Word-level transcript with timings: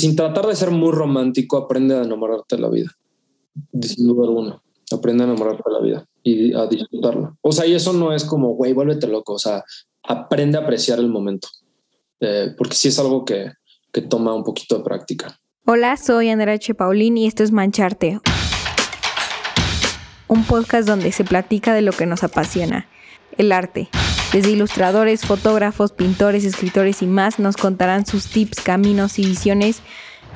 sin 0.00 0.16
tratar 0.16 0.46
de 0.46 0.56
ser 0.56 0.70
muy 0.70 0.92
romántico, 0.92 1.58
aprende 1.58 1.94
a 1.94 2.02
enamorarte 2.02 2.56
de 2.56 2.62
la 2.62 2.68
vida. 2.68 2.90
Sin 3.80 4.08
duda 4.08 4.26
alguna. 4.26 4.62
Aprende 4.92 5.24
a 5.24 5.26
enamorarte 5.26 5.62
de 5.64 5.72
la 5.72 5.80
vida 5.80 6.08
y 6.22 6.54
a 6.54 6.66
disfrutarla. 6.66 7.36
O 7.42 7.52
sea, 7.52 7.66
y 7.66 7.74
eso 7.74 7.92
no 7.92 8.12
es 8.12 8.24
como, 8.24 8.54
güey, 8.54 8.72
vuélvete 8.72 9.06
loco. 9.06 9.34
O 9.34 9.38
sea, 9.38 9.62
aprende 10.02 10.58
a 10.58 10.62
apreciar 10.62 10.98
el 10.98 11.08
momento. 11.08 11.48
Eh, 12.20 12.54
porque 12.56 12.74
sí 12.74 12.88
es 12.88 12.98
algo 12.98 13.24
que, 13.24 13.52
que 13.92 14.02
toma 14.02 14.34
un 14.34 14.44
poquito 14.44 14.78
de 14.78 14.84
práctica. 14.84 15.38
Hola, 15.66 15.96
soy 15.96 16.30
Andrea 16.30 16.54
H. 16.54 16.74
Paulín 16.74 17.16
y 17.16 17.26
esto 17.26 17.42
es 17.42 17.52
Mancharte. 17.52 18.20
Un 20.26 20.44
podcast 20.44 20.88
donde 20.88 21.12
se 21.12 21.24
platica 21.24 21.74
de 21.74 21.82
lo 21.82 21.92
que 21.92 22.06
nos 22.06 22.24
apasiona, 22.24 22.88
el 23.36 23.52
arte. 23.52 23.88
Desde 24.32 24.52
ilustradores, 24.52 25.22
fotógrafos, 25.22 25.90
pintores, 25.90 26.44
escritores 26.44 27.02
y 27.02 27.06
más 27.06 27.40
nos 27.40 27.56
contarán 27.56 28.06
sus 28.06 28.26
tips, 28.26 28.60
caminos 28.60 29.18
y 29.18 29.26
visiones 29.26 29.80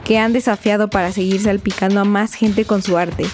que 0.05 0.19
han 0.19 0.33
desafiado 0.33 0.91
para 0.91 1.13
seguir 1.13 1.41
salpicando 1.41 2.01
a 2.01 2.05
más 2.05 2.35
gente 2.35 2.65
con 2.65 2.83
su 2.83 2.97
arte 2.97 3.25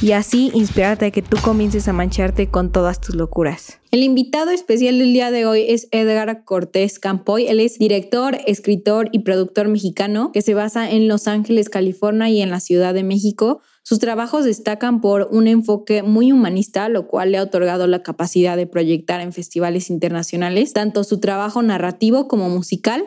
y 0.00 0.12
así 0.12 0.52
inspirarte 0.54 1.06
a 1.06 1.10
que 1.10 1.22
tú 1.22 1.36
comiences 1.42 1.88
a 1.88 1.92
mancharte 1.92 2.48
con 2.48 2.70
todas 2.70 3.00
tus 3.00 3.16
locuras. 3.16 3.80
El 3.90 4.02
invitado 4.02 4.50
especial 4.50 4.98
del 4.98 5.12
día 5.12 5.30
de 5.30 5.46
hoy 5.46 5.64
es 5.68 5.88
Edgar 5.90 6.44
Cortés 6.44 6.98
Campoy. 6.98 7.48
Él 7.48 7.58
es 7.58 7.78
director, 7.78 8.38
escritor 8.46 9.08
y 9.12 9.20
productor 9.20 9.68
mexicano 9.68 10.30
que 10.32 10.42
se 10.42 10.54
basa 10.54 10.88
en 10.88 11.08
Los 11.08 11.26
Ángeles, 11.26 11.68
California 11.68 12.28
y 12.28 12.40
en 12.40 12.50
la 12.50 12.60
Ciudad 12.60 12.94
de 12.94 13.02
México. 13.02 13.60
Sus 13.88 14.00
trabajos 14.00 14.44
destacan 14.44 15.00
por 15.00 15.30
un 15.32 15.48
enfoque 15.48 16.02
muy 16.02 16.30
humanista, 16.30 16.90
lo 16.90 17.08
cual 17.08 17.32
le 17.32 17.38
ha 17.38 17.42
otorgado 17.42 17.86
la 17.86 18.02
capacidad 18.02 18.54
de 18.54 18.66
proyectar 18.66 19.22
en 19.22 19.32
festivales 19.32 19.88
internacionales 19.88 20.74
tanto 20.74 21.04
su 21.04 21.20
trabajo 21.20 21.62
narrativo 21.62 22.28
como 22.28 22.50
musical. 22.50 23.02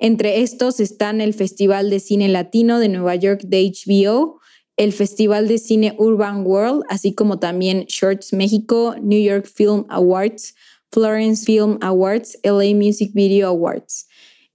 Entre 0.00 0.40
estos 0.40 0.80
están 0.80 1.20
el 1.20 1.32
Festival 1.32 1.90
de 1.90 2.00
Cine 2.00 2.26
Latino 2.26 2.80
de 2.80 2.88
Nueva 2.88 3.14
York 3.14 3.42
de 3.44 3.70
HBO, 3.70 4.40
el 4.76 4.92
Festival 4.92 5.46
de 5.46 5.58
Cine 5.58 5.94
Urban 5.96 6.44
World, 6.44 6.82
así 6.88 7.14
como 7.14 7.38
también 7.38 7.84
Shorts 7.86 8.32
México, 8.32 8.96
New 9.00 9.22
York 9.22 9.46
Film 9.46 9.84
Awards, 9.88 10.56
Florence 10.90 11.44
Film 11.44 11.78
Awards, 11.82 12.36
LA 12.42 12.74
Music 12.74 13.12
Video 13.14 13.46
Awards. 13.46 14.08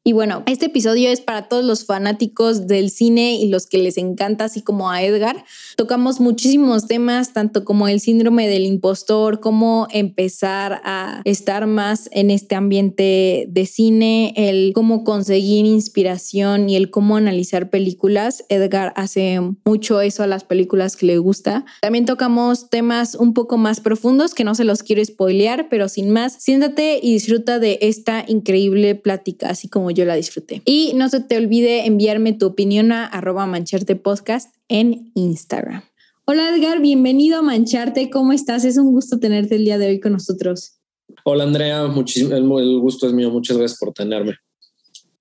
Y 0.04 0.14
bueno, 0.14 0.42
este 0.48 0.66
episodio 0.66 1.10
es 1.10 1.22
para 1.22 1.48
todos 1.48 1.64
los 1.64 1.86
fanáticos 1.86 2.66
del 2.66 2.90
cine 2.90 3.36
y 3.36 3.50
los 3.50 3.68
que 3.68 3.78
les 3.78 4.00
encanta, 4.00 4.46
así 4.46 4.64
como 4.64 4.90
a 4.90 5.04
Edgar. 5.04 5.46
Tocamos 5.78 6.20
muchísimos 6.20 6.88
temas, 6.88 7.34
tanto 7.34 7.64
como 7.66 7.88
el 7.88 8.00
síndrome 8.00 8.48
del 8.48 8.66
impostor, 8.66 9.40
cómo 9.42 9.88
empezar 9.92 10.82
a 10.86 11.22
estar 11.24 11.68
más 11.68 12.10
en 12.14 12.32
este 12.32 12.56
ambiente 12.56 13.46
de 13.48 13.66
cine, 13.68 14.34
el 14.36 14.72
cómo 14.74 15.04
conseguir 15.04 15.68
inspiración 15.68 16.68
y 16.68 16.78
el 16.78 16.90
cómo 16.90 17.16
analizar 17.16 17.70
películas. 17.70 18.44
Edgar 18.50 18.94
hace 18.96 19.40
mucho 19.66 20.02
eso 20.02 20.24
a 20.24 20.28
las 20.28 20.44
películas 20.44 20.96
que 20.96 21.06
le 21.06 21.20
gusta. 21.20 21.64
También 21.80 22.08
tocamos 22.08 22.72
temas 22.72 23.14
un 23.14 23.36
poco 23.36 23.60
más 23.60 23.80
profundos 23.82 24.34
que 24.34 24.46
no 24.46 24.56
se 24.56 24.64
los 24.64 24.82
quiero 24.82 25.06
spoilear, 25.06 25.70
pero 25.70 25.88
sin 25.90 26.10
más, 26.10 26.34
siéntate 26.40 27.00
y 27.04 27.14
disfruta 27.14 27.60
de 27.60 27.78
esta 27.82 28.26
increíble 28.28 28.96
plática, 28.96 29.50
así 29.50 29.68
como 29.68 29.91
yo 29.92 30.06
la 30.06 30.16
disfruté. 30.16 30.62
Y 30.66 30.94
no 30.96 31.10
se 31.10 31.22
te 31.22 31.38
olvide 31.38 31.86
enviarme 31.86 32.34
tu 32.34 32.48
opinión 32.48 32.92
a 32.92 33.06
arroba 33.06 33.46
mancharte 33.46 33.96
podcast 33.96 34.56
en 34.68 35.12
Instagram. 35.16 35.84
Hola 36.26 36.56
Edgar, 36.56 36.82
bienvenido 36.82 37.40
a 37.40 37.42
Mancharte. 37.42 38.10
¿Cómo 38.10 38.32
estás? 38.32 38.64
Es 38.64 38.78
un 38.78 38.92
gusto 38.92 39.20
tenerte 39.20 39.56
el 39.56 39.66
día 39.66 39.78
de 39.78 39.88
hoy 39.88 40.00
con 40.00 40.14
nosotros. 40.14 40.80
Hola 41.26 41.44
Andrea, 41.44 41.88
muchísimo, 41.88 42.60
el 42.60 42.80
gusto 42.80 43.08
es 43.08 43.14
mío. 43.14 43.30
Muchas 43.30 43.58
gracias 43.58 43.80
por 43.80 43.94
tenerme. 43.94 44.36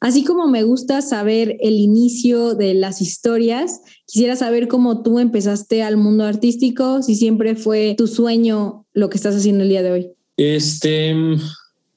Así 0.00 0.24
como 0.24 0.48
me 0.48 0.62
gusta 0.62 1.02
saber 1.02 1.58
el 1.60 1.74
inicio 1.74 2.54
de 2.54 2.72
las 2.72 3.02
historias, 3.02 3.82
quisiera 4.06 4.34
saber 4.34 4.66
cómo 4.66 5.02
tú 5.02 5.18
empezaste 5.18 5.82
al 5.82 5.98
mundo 5.98 6.24
artístico, 6.24 7.02
si 7.02 7.14
siempre 7.14 7.54
fue 7.54 7.94
tu 7.98 8.06
sueño 8.06 8.86
lo 8.94 9.10
que 9.10 9.18
estás 9.18 9.36
haciendo 9.36 9.62
el 9.62 9.68
día 9.68 9.82
de 9.82 9.90
hoy. 9.90 10.10
Este, 10.38 11.14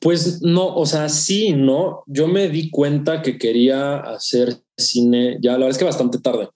pues 0.04 0.42
no, 0.42 0.76
o 0.76 0.86
sea, 0.86 1.08
sí, 1.08 1.54
no. 1.54 2.04
Yo 2.08 2.28
me 2.28 2.50
di 2.50 2.70
cuenta 2.70 3.22
que 3.22 3.38
quería 3.38 3.96
hacer 4.00 4.58
cine 4.78 5.38
ya, 5.42 5.54
la 5.54 5.60
verdad 5.60 5.72
es 5.72 5.78
que 5.78 5.86
bastante 5.86 6.20
tarde. 6.20 6.50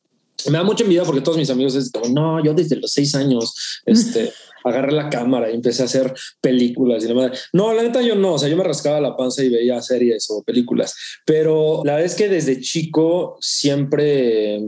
Me 0.47 0.57
da 0.57 0.65
mucha 0.65 0.83
envidia 0.83 1.05
porque 1.05 1.21
todos 1.21 1.37
mis 1.37 1.49
amigos 1.49 1.73
es 1.75 1.89
como, 1.89 2.09
no, 2.09 2.43
yo 2.43 2.53
desde 2.53 2.75
los 2.75 2.91
seis 2.91 3.15
años, 3.15 3.81
este, 3.85 4.33
agarré 4.65 4.91
la 4.91 5.09
cámara 5.09 5.49
y 5.49 5.55
empecé 5.55 5.81
a 5.81 5.85
hacer 5.85 6.13
películas 6.41 7.05
y 7.05 7.07
demás. 7.07 7.47
No, 7.53 7.73
la 7.73 7.83
neta 7.83 8.01
yo 8.01 8.15
no, 8.15 8.33
o 8.33 8.37
sea, 8.37 8.49
yo 8.49 8.57
me 8.57 8.65
rascaba 8.65 8.99
la 8.99 9.15
panza 9.15 9.43
y 9.45 9.49
veía 9.49 9.81
series 9.81 10.29
o 10.29 10.43
películas, 10.43 10.93
pero 11.25 11.83
la 11.85 11.93
verdad 11.93 12.05
es 12.05 12.15
que 12.15 12.27
desde 12.27 12.59
chico 12.59 13.37
siempre 13.39 14.61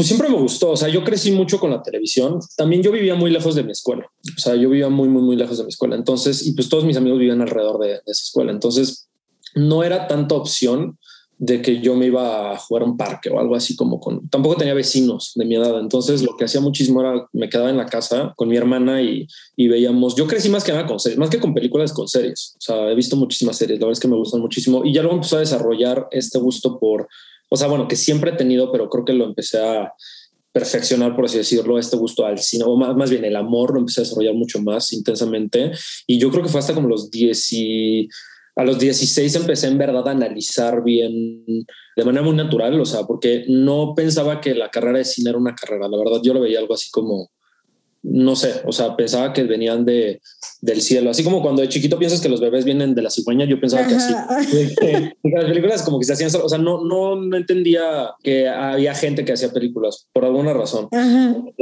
pues 0.00 0.08
siempre 0.08 0.30
me 0.30 0.36
gustó. 0.36 0.70
O 0.70 0.76
sea, 0.78 0.88
yo 0.88 1.04
crecí 1.04 1.30
mucho 1.30 1.60
con 1.60 1.70
la 1.70 1.82
televisión. 1.82 2.38
También 2.56 2.82
yo 2.82 2.90
vivía 2.90 3.14
muy 3.14 3.30
lejos 3.30 3.54
de 3.54 3.62
mi 3.62 3.72
escuela. 3.72 4.10
O 4.34 4.40
sea, 4.40 4.54
yo 4.54 4.70
vivía 4.70 4.88
muy, 4.88 5.10
muy, 5.10 5.20
muy 5.20 5.36
lejos 5.36 5.58
de 5.58 5.64
mi 5.64 5.68
escuela. 5.68 5.94
Entonces, 5.94 6.46
y 6.46 6.54
pues 6.54 6.70
todos 6.70 6.86
mis 6.86 6.96
amigos 6.96 7.18
vivían 7.18 7.42
alrededor 7.42 7.78
de, 7.78 7.96
esa 7.96 8.22
escuela. 8.22 8.50
Entonces, 8.50 9.10
no 9.54 9.84
era 9.84 10.08
tanta 10.08 10.36
opción 10.36 10.96
de 11.36 11.60
que 11.60 11.80
yo 11.82 11.96
me 11.96 12.06
iba 12.06 12.52
a 12.52 12.56
jugar 12.56 12.82
a 12.82 12.86
un 12.86 12.96
parque 12.96 13.28
o 13.28 13.38
algo 13.38 13.54
así 13.54 13.76
como 13.76 14.00
con... 14.00 14.26
Tampoco 14.30 14.56
tenía 14.56 14.72
vecinos 14.72 15.32
de 15.34 15.44
mi 15.44 15.56
edad. 15.56 15.78
Entonces, 15.78 16.22
lo 16.22 16.34
que 16.34 16.46
hacía 16.46 16.62
muchísimo 16.62 17.02
era 17.02 17.28
me 17.34 17.50
quedaba 17.50 17.68
en 17.68 17.76
la 17.76 17.84
casa 17.84 18.32
con 18.36 18.48
mi 18.48 18.56
hermana 18.56 19.02
y, 19.02 19.26
y 19.54 19.68
veíamos... 19.68 20.16
Yo 20.16 20.26
crecí 20.26 20.48
más 20.48 20.64
que 20.64 20.72
nada 20.72 20.86
con 20.86 20.98
series, 20.98 21.18
más 21.18 21.28
que 21.28 21.40
con 21.40 21.52
películas, 21.52 21.92
con 21.92 22.08
series. 22.08 22.54
O 22.56 22.60
sea, 22.62 22.90
he 22.90 22.94
visto 22.94 23.16
muchísimas 23.16 23.58
series. 23.58 23.78
La 23.78 23.84
verdad 23.84 23.98
es 23.98 24.00
que 24.00 24.08
me 24.08 24.16
gustan 24.16 24.40
muchísimo. 24.40 24.82
Y 24.82 24.94
ya 24.94 25.02
luego 25.02 25.16
empezó 25.16 25.36
a 25.36 25.40
desarrollar 25.40 26.08
este 26.10 26.38
gusto 26.38 26.78
por 26.78 27.06
o 27.50 27.56
sea, 27.56 27.68
bueno, 27.68 27.88
que 27.88 27.96
siempre 27.96 28.30
he 28.30 28.36
tenido, 28.36 28.72
pero 28.72 28.88
creo 28.88 29.04
que 29.04 29.12
lo 29.12 29.24
empecé 29.24 29.58
a 29.58 29.92
perfeccionar, 30.52 31.14
por 31.14 31.26
así 31.26 31.38
decirlo, 31.38 31.78
este 31.78 31.96
gusto 31.96 32.24
al 32.24 32.38
cine, 32.38 32.64
o 32.66 32.76
más, 32.76 33.10
bien 33.10 33.24
el 33.24 33.36
amor 33.36 33.74
lo 33.74 33.80
empecé 33.80 34.00
a 34.00 34.04
desarrollar 34.04 34.34
mucho 34.34 34.60
más 34.60 34.92
intensamente. 34.92 35.72
Y 36.06 36.18
yo 36.18 36.30
creo 36.30 36.42
que 36.42 36.48
fue 36.48 36.60
hasta 36.60 36.74
como 36.74 36.88
los 36.88 37.10
10 37.10 37.52
y 37.52 38.08
a 38.56 38.64
los 38.64 38.78
16 38.78 39.34
empecé 39.36 39.68
en 39.68 39.78
verdad 39.78 40.06
a 40.06 40.10
analizar 40.12 40.82
bien 40.82 41.44
de 41.96 42.04
manera 42.04 42.24
muy 42.24 42.34
natural, 42.34 42.80
o 42.80 42.84
sea, 42.84 43.04
porque 43.04 43.44
no 43.48 43.94
pensaba 43.94 44.40
que 44.40 44.54
la 44.54 44.70
carrera 44.70 44.98
de 44.98 45.04
cine 45.04 45.30
era 45.30 45.38
una 45.38 45.54
carrera, 45.54 45.88
la 45.88 45.98
verdad 45.98 46.20
yo 46.22 46.34
lo 46.34 46.40
veía 46.40 46.58
algo 46.58 46.74
así 46.74 46.90
como 46.90 47.30
no 48.02 48.34
sé, 48.34 48.62
o 48.64 48.72
sea, 48.72 48.96
pensaba 48.96 49.32
que 49.32 49.42
venían 49.44 49.84
de, 49.84 50.20
del 50.62 50.80
cielo. 50.80 51.10
Así 51.10 51.22
como 51.22 51.42
cuando 51.42 51.60
de 51.60 51.68
chiquito 51.68 51.98
piensas 51.98 52.20
que 52.20 52.28
los 52.28 52.40
bebés 52.40 52.64
vienen 52.64 52.94
de 52.94 53.02
la 53.02 53.10
cigüeña, 53.10 53.44
yo 53.44 53.60
pensaba 53.60 53.86
que 53.86 53.94
así. 53.94 54.14
las 55.22 55.44
películas 55.44 55.82
como 55.82 55.98
que 55.98 56.06
se 56.06 56.14
hacían, 56.14 56.30
o 56.42 56.48
sea, 56.48 56.58
no, 56.58 56.82
no, 56.84 57.16
no 57.16 57.36
entendía 57.36 58.12
que 58.22 58.48
había 58.48 58.94
gente 58.94 59.24
que 59.24 59.32
hacía 59.32 59.50
películas 59.50 60.08
por 60.12 60.24
alguna 60.24 60.54
razón. 60.54 60.88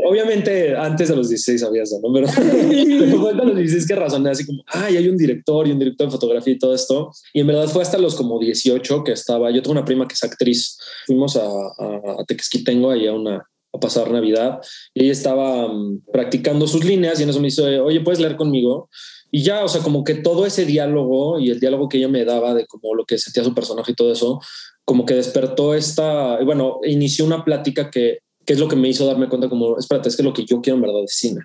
Obviamente 0.09 0.77
antes 0.77 1.09
de 1.09 1.17
los 1.17 1.29
16 1.29 1.61
sabía 1.61 1.83
eso, 1.83 1.99
¿no? 2.03 2.13
Pero, 2.13 2.27
después 2.27 3.37
de 3.37 3.45
los 3.45 3.57
16 3.57 3.87
que 3.87 3.97
razoné 3.97 4.31
así 4.31 4.47
como, 4.47 4.63
ay, 4.69 4.97
hay 4.97 5.09
un 5.09 5.17
director 5.17 5.67
y 5.67 5.73
un 5.73 5.79
director 5.79 6.07
de 6.07 6.13
fotografía 6.13 6.55
y 6.55 6.59
todo 6.59 6.75
esto. 6.75 7.11
Y 7.33 7.41
en 7.41 7.49
verdad 7.49 7.67
fue 7.67 7.83
hasta 7.83 7.99
los 7.99 8.15
como 8.15 8.39
18 8.39 9.03
que 9.03 9.13
estaba, 9.13 9.51
yo 9.51 9.61
tengo 9.61 9.73
una 9.73 9.85
prima 9.85 10.07
que 10.07 10.15
es 10.15 10.23
actriz, 10.23 10.79
fuimos 11.07 11.37
a, 11.37 11.47
a, 11.47 12.21
a 12.21 12.25
Tequesquitengo, 12.27 12.91
ahí 12.91 13.07
a 13.09 13.13
una 13.13 13.45
a 13.79 13.81
pasar 13.81 14.11
Navidad 14.11 14.61
y 14.95 15.05
ella 15.05 15.13
estaba 15.13 15.69
mm, 15.69 16.03
practicando 16.13 16.67
sus 16.67 16.85
líneas 16.85 17.19
y 17.19 17.23
en 17.23 17.31
eso 17.31 17.41
me 17.41 17.47
dice, 17.47 17.81
oye, 17.81 18.01
¿puedes 18.01 18.21
leer 18.21 18.37
conmigo? 18.37 18.89
Y 19.31 19.43
ya, 19.43 19.65
o 19.65 19.69
sea, 19.69 19.83
como 19.83 20.05
que 20.05 20.15
todo 20.15 20.47
ese 20.47 20.65
diálogo 20.65 21.39
y 21.39 21.51
el 21.51 21.61
diálogo 21.61 21.89
que 21.89 21.99
ella 21.99 22.09
me 22.09 22.25
daba 22.25 22.55
de 22.55 22.67
como 22.67 22.95
lo 22.95 23.05
que 23.05 23.19
sentía 23.19 23.45
su 23.45 23.55
personaje 23.55 23.93
y 23.93 23.95
todo 23.95 24.13
eso, 24.13 24.41
como 24.85 25.05
que 25.05 25.15
despertó 25.15 25.75
esta, 25.75 26.43
bueno, 26.45 26.81
inició 26.85 27.25
una 27.25 27.45
plática 27.45 27.91
que, 27.91 28.21
que 28.47 28.55
es 28.55 28.59
lo 28.59 28.69
que 28.69 28.77
me 28.77 28.89
hizo 28.89 29.07
darme 29.07 29.29
cuenta 29.29 29.49
como, 29.49 29.79
espérate, 29.79 30.09
es 30.09 30.17
que 30.17 30.23
lo 30.23 30.33
que 30.33 30.47
yo 30.47 30.63
quiero 30.63 30.77
en 30.77 30.83
verdad 30.83 31.05
es 31.05 31.15
cine. 31.15 31.43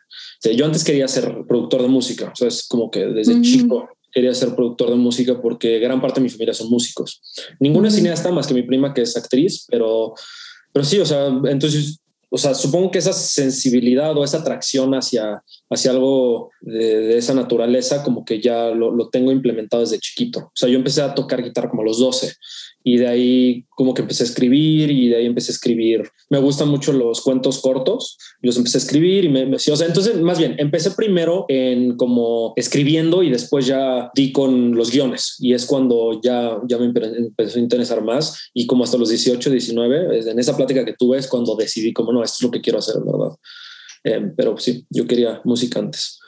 yo 0.56 0.66
antes 0.66 0.86
quería 0.86 1.08
ser 1.10 1.46
productor 1.48 1.82
de 1.82 1.90
música, 1.90 2.32
o 2.32 2.36
sea, 2.36 2.48
es 2.48 2.66
como 2.66 2.90
que 2.90 3.06
desde 3.06 3.42
chico 3.42 3.90
quería 4.14 4.34
ser 4.34 4.56
productor 4.56 4.92
de 4.92 4.96
música 4.96 5.42
porque 5.42 5.80
gran 5.80 6.00
parte 6.00 6.20
de 6.20 6.26
mi 6.26 6.30
familia 6.30 6.54
son 6.54 6.70
músicos. 6.70 7.22
Ninguna 7.60 7.90
es 7.90 7.96
cineasta 7.96 8.32
más 8.32 8.48
que 8.48 8.54
mi 8.54 8.62
prima 8.62 8.94
que 8.94 9.02
es 9.02 9.18
actriz, 9.18 9.66
pero, 9.68 10.14
pero 10.72 10.86
sí, 10.86 11.00
o 11.00 11.06
sea, 11.06 11.28
entonces 11.28 12.00
o 12.36 12.38
sea, 12.40 12.56
supongo 12.56 12.90
que 12.90 12.98
esa 12.98 13.14
sensibilidad 13.14 14.18
o 14.18 14.24
esa 14.24 14.40
atracción 14.40 14.96
hacia, 14.96 15.44
hacia 15.70 15.92
algo 15.92 16.50
de, 16.62 17.16
esa 17.16 17.36
naturaleza, 17.36 18.02
como 18.02 18.26
que 18.26 18.42
ya 18.42 18.70
lo, 18.70 18.90
lo, 18.90 19.10
tengo 19.10 19.32
implementado 19.32 19.82
desde 19.84 20.00
chiquito. 20.00 20.40
O 20.40 20.52
sea, 20.56 20.68
yo 20.68 20.78
empecé 20.78 21.04
a 21.04 21.14
tocar 21.14 21.44
guitarra 21.44 21.70
como 21.70 21.84
a 21.84 21.86
los 21.86 22.00
12 22.00 22.34
y 22.84 22.98
de 22.98 23.08
ahí 23.08 23.66
como 23.70 23.94
que 23.94 24.02
empecé 24.02 24.24
a 24.24 24.28
escribir 24.28 24.92
y 24.92 25.10
de 25.10 25.18
ahí 25.18 25.26
empecé 25.26 25.52
a 25.52 25.56
escribir. 25.56 26.04
Me 26.30 26.40
gustan 26.40 26.68
mucho 26.68 26.94
los 26.94 27.22
cuentos 27.22 27.60
cortos, 27.60 28.18
los 28.42 28.58
empecé 28.58 28.78
a 28.78 28.82
escribir 28.82 29.26
y 29.26 29.30
me, 29.30 29.46
me 29.46 29.56
o 29.56 29.60
sea, 29.60 29.88
entonces 29.88 30.20
más 30.20 30.38
bien 30.38 30.56
empecé 30.58 30.92
primero 30.92 31.46
en 31.48 31.96
como 31.96 32.54
escribiendo 32.56 33.24
y 33.24 33.30
después 33.30 33.66
ya 33.66 34.12
di 34.14 34.32
con 34.32 34.76
los 34.76 34.92
guiones 34.92 35.38
y 35.40 35.54
es 35.54 35.66
cuando 35.66 36.20
ya, 36.22 36.60
ya 36.68 36.78
me 36.78 36.86
empezó 36.86 37.58
a 37.58 37.62
interesar 37.62 38.04
más 38.04 38.50
y 38.54 38.68
como 38.68 38.84
hasta 38.84 38.98
los 38.98 39.10
18, 39.10 39.50
19, 39.50 40.30
en 40.30 40.40
esa 40.40 40.56
plática 40.58 40.86
que 40.86 40.94
tuve 40.94 41.18
es 41.18 41.28
cuando 41.28 41.56
decidí 41.56 41.94
como 41.94 42.12
no, 42.12 42.24
esto 42.24 42.38
es 42.40 42.44
lo 42.44 42.52
que 42.52 42.62
quiero 42.62 42.80
hacer, 42.80 42.96
¿verdad? 43.06 43.36
Eh, 44.04 44.32
pero 44.36 44.58
sí, 44.58 44.86
yo 44.90 45.08
quería 45.08 45.42
música 45.46 45.80
antes. 45.80 46.20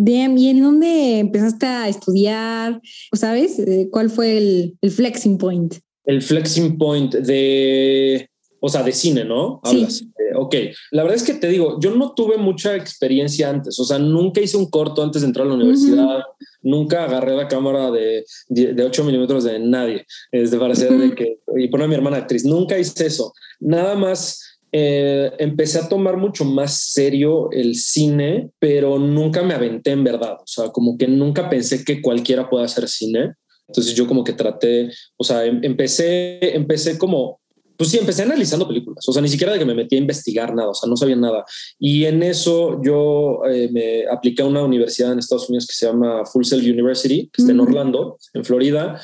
Bien, 0.00 0.38
¿y 0.38 0.48
en 0.48 0.62
dónde 0.62 1.18
empezaste 1.18 1.66
a 1.66 1.88
estudiar? 1.88 2.80
¿Sabes? 3.12 3.58
Eh, 3.58 3.88
¿Cuál 3.90 4.10
fue 4.10 4.38
el, 4.38 4.78
el 4.80 4.90
flexing 4.92 5.38
point? 5.38 5.74
El 6.04 6.22
flexing 6.22 6.78
point 6.78 7.12
de, 7.16 8.30
o 8.60 8.68
sea, 8.68 8.84
de 8.84 8.92
cine, 8.92 9.24
¿no? 9.24 9.60
Hablas. 9.64 10.02
Eh, 10.02 10.36
ok, 10.36 10.54
la 10.92 11.02
verdad 11.02 11.16
es 11.16 11.24
que 11.24 11.34
te 11.34 11.48
digo, 11.48 11.80
yo 11.80 11.96
no 11.96 12.12
tuve 12.14 12.38
mucha 12.38 12.76
experiencia 12.76 13.50
antes, 13.50 13.76
o 13.80 13.84
sea, 13.84 13.98
nunca 13.98 14.40
hice 14.40 14.56
un 14.56 14.70
corto 14.70 15.02
antes 15.02 15.22
de 15.22 15.26
entrar 15.28 15.46
a 15.46 15.48
la 15.48 15.56
universidad, 15.56 16.22
nunca 16.62 17.02
agarré 17.02 17.34
la 17.34 17.48
cámara 17.48 17.90
de, 17.90 18.24
de, 18.48 18.84
8 18.84 19.02
milímetros 19.02 19.42
de 19.42 19.58
nadie, 19.58 20.06
es 20.30 20.52
de 20.52 20.58
parecer 20.58 20.96
de 20.96 21.12
que, 21.16 21.40
y 21.56 21.66
poner 21.66 21.86
a 21.86 21.88
mi 21.88 21.96
hermana 21.96 22.18
actriz, 22.18 22.44
nunca 22.44 22.78
hice 22.78 23.04
eso, 23.04 23.32
nada 23.58 23.96
más. 23.96 24.44
Eh, 24.70 25.32
empecé 25.38 25.78
a 25.78 25.88
tomar 25.88 26.16
mucho 26.16 26.44
más 26.44 26.92
serio 26.92 27.50
el 27.52 27.74
cine, 27.74 28.50
pero 28.58 28.98
nunca 28.98 29.42
me 29.42 29.54
aventé 29.54 29.92
en 29.92 30.04
verdad. 30.04 30.34
O 30.40 30.46
sea, 30.46 30.68
como 30.70 30.98
que 30.98 31.08
nunca 31.08 31.48
pensé 31.48 31.84
que 31.84 32.02
cualquiera 32.02 32.48
pueda 32.48 32.64
hacer 32.64 32.88
cine. 32.88 33.34
Entonces 33.68 33.94
yo 33.94 34.06
como 34.06 34.24
que 34.24 34.32
traté, 34.32 34.90
o 35.16 35.24
sea, 35.24 35.44
em, 35.44 35.60
empecé, 35.62 36.56
empecé 36.56 36.98
como 36.98 37.40
pues 37.78 37.90
sí, 37.90 37.98
empecé 37.98 38.22
analizando 38.24 38.66
películas, 38.66 39.08
o 39.08 39.12
sea, 39.12 39.22
ni 39.22 39.28
siquiera 39.28 39.52
de 39.52 39.60
que 39.60 39.64
me 39.64 39.74
metí 39.74 39.94
a 39.94 40.00
investigar 40.00 40.52
nada, 40.52 40.70
o 40.70 40.74
sea, 40.74 40.90
no 40.90 40.96
sabía 40.96 41.14
nada. 41.14 41.44
Y 41.78 42.06
en 42.06 42.24
eso 42.24 42.82
yo 42.82 43.42
eh, 43.48 43.68
me 43.70 44.04
apliqué 44.10 44.42
a 44.42 44.46
una 44.46 44.64
universidad 44.64 45.12
en 45.12 45.20
Estados 45.20 45.48
Unidos 45.48 45.64
que 45.68 45.74
se 45.74 45.86
llama 45.86 46.24
Full 46.24 46.42
Sail 46.42 46.72
University, 46.72 47.30
que 47.32 47.40
está 47.40 47.52
en 47.52 47.60
Orlando, 47.60 48.18
en 48.34 48.44
Florida, 48.44 49.00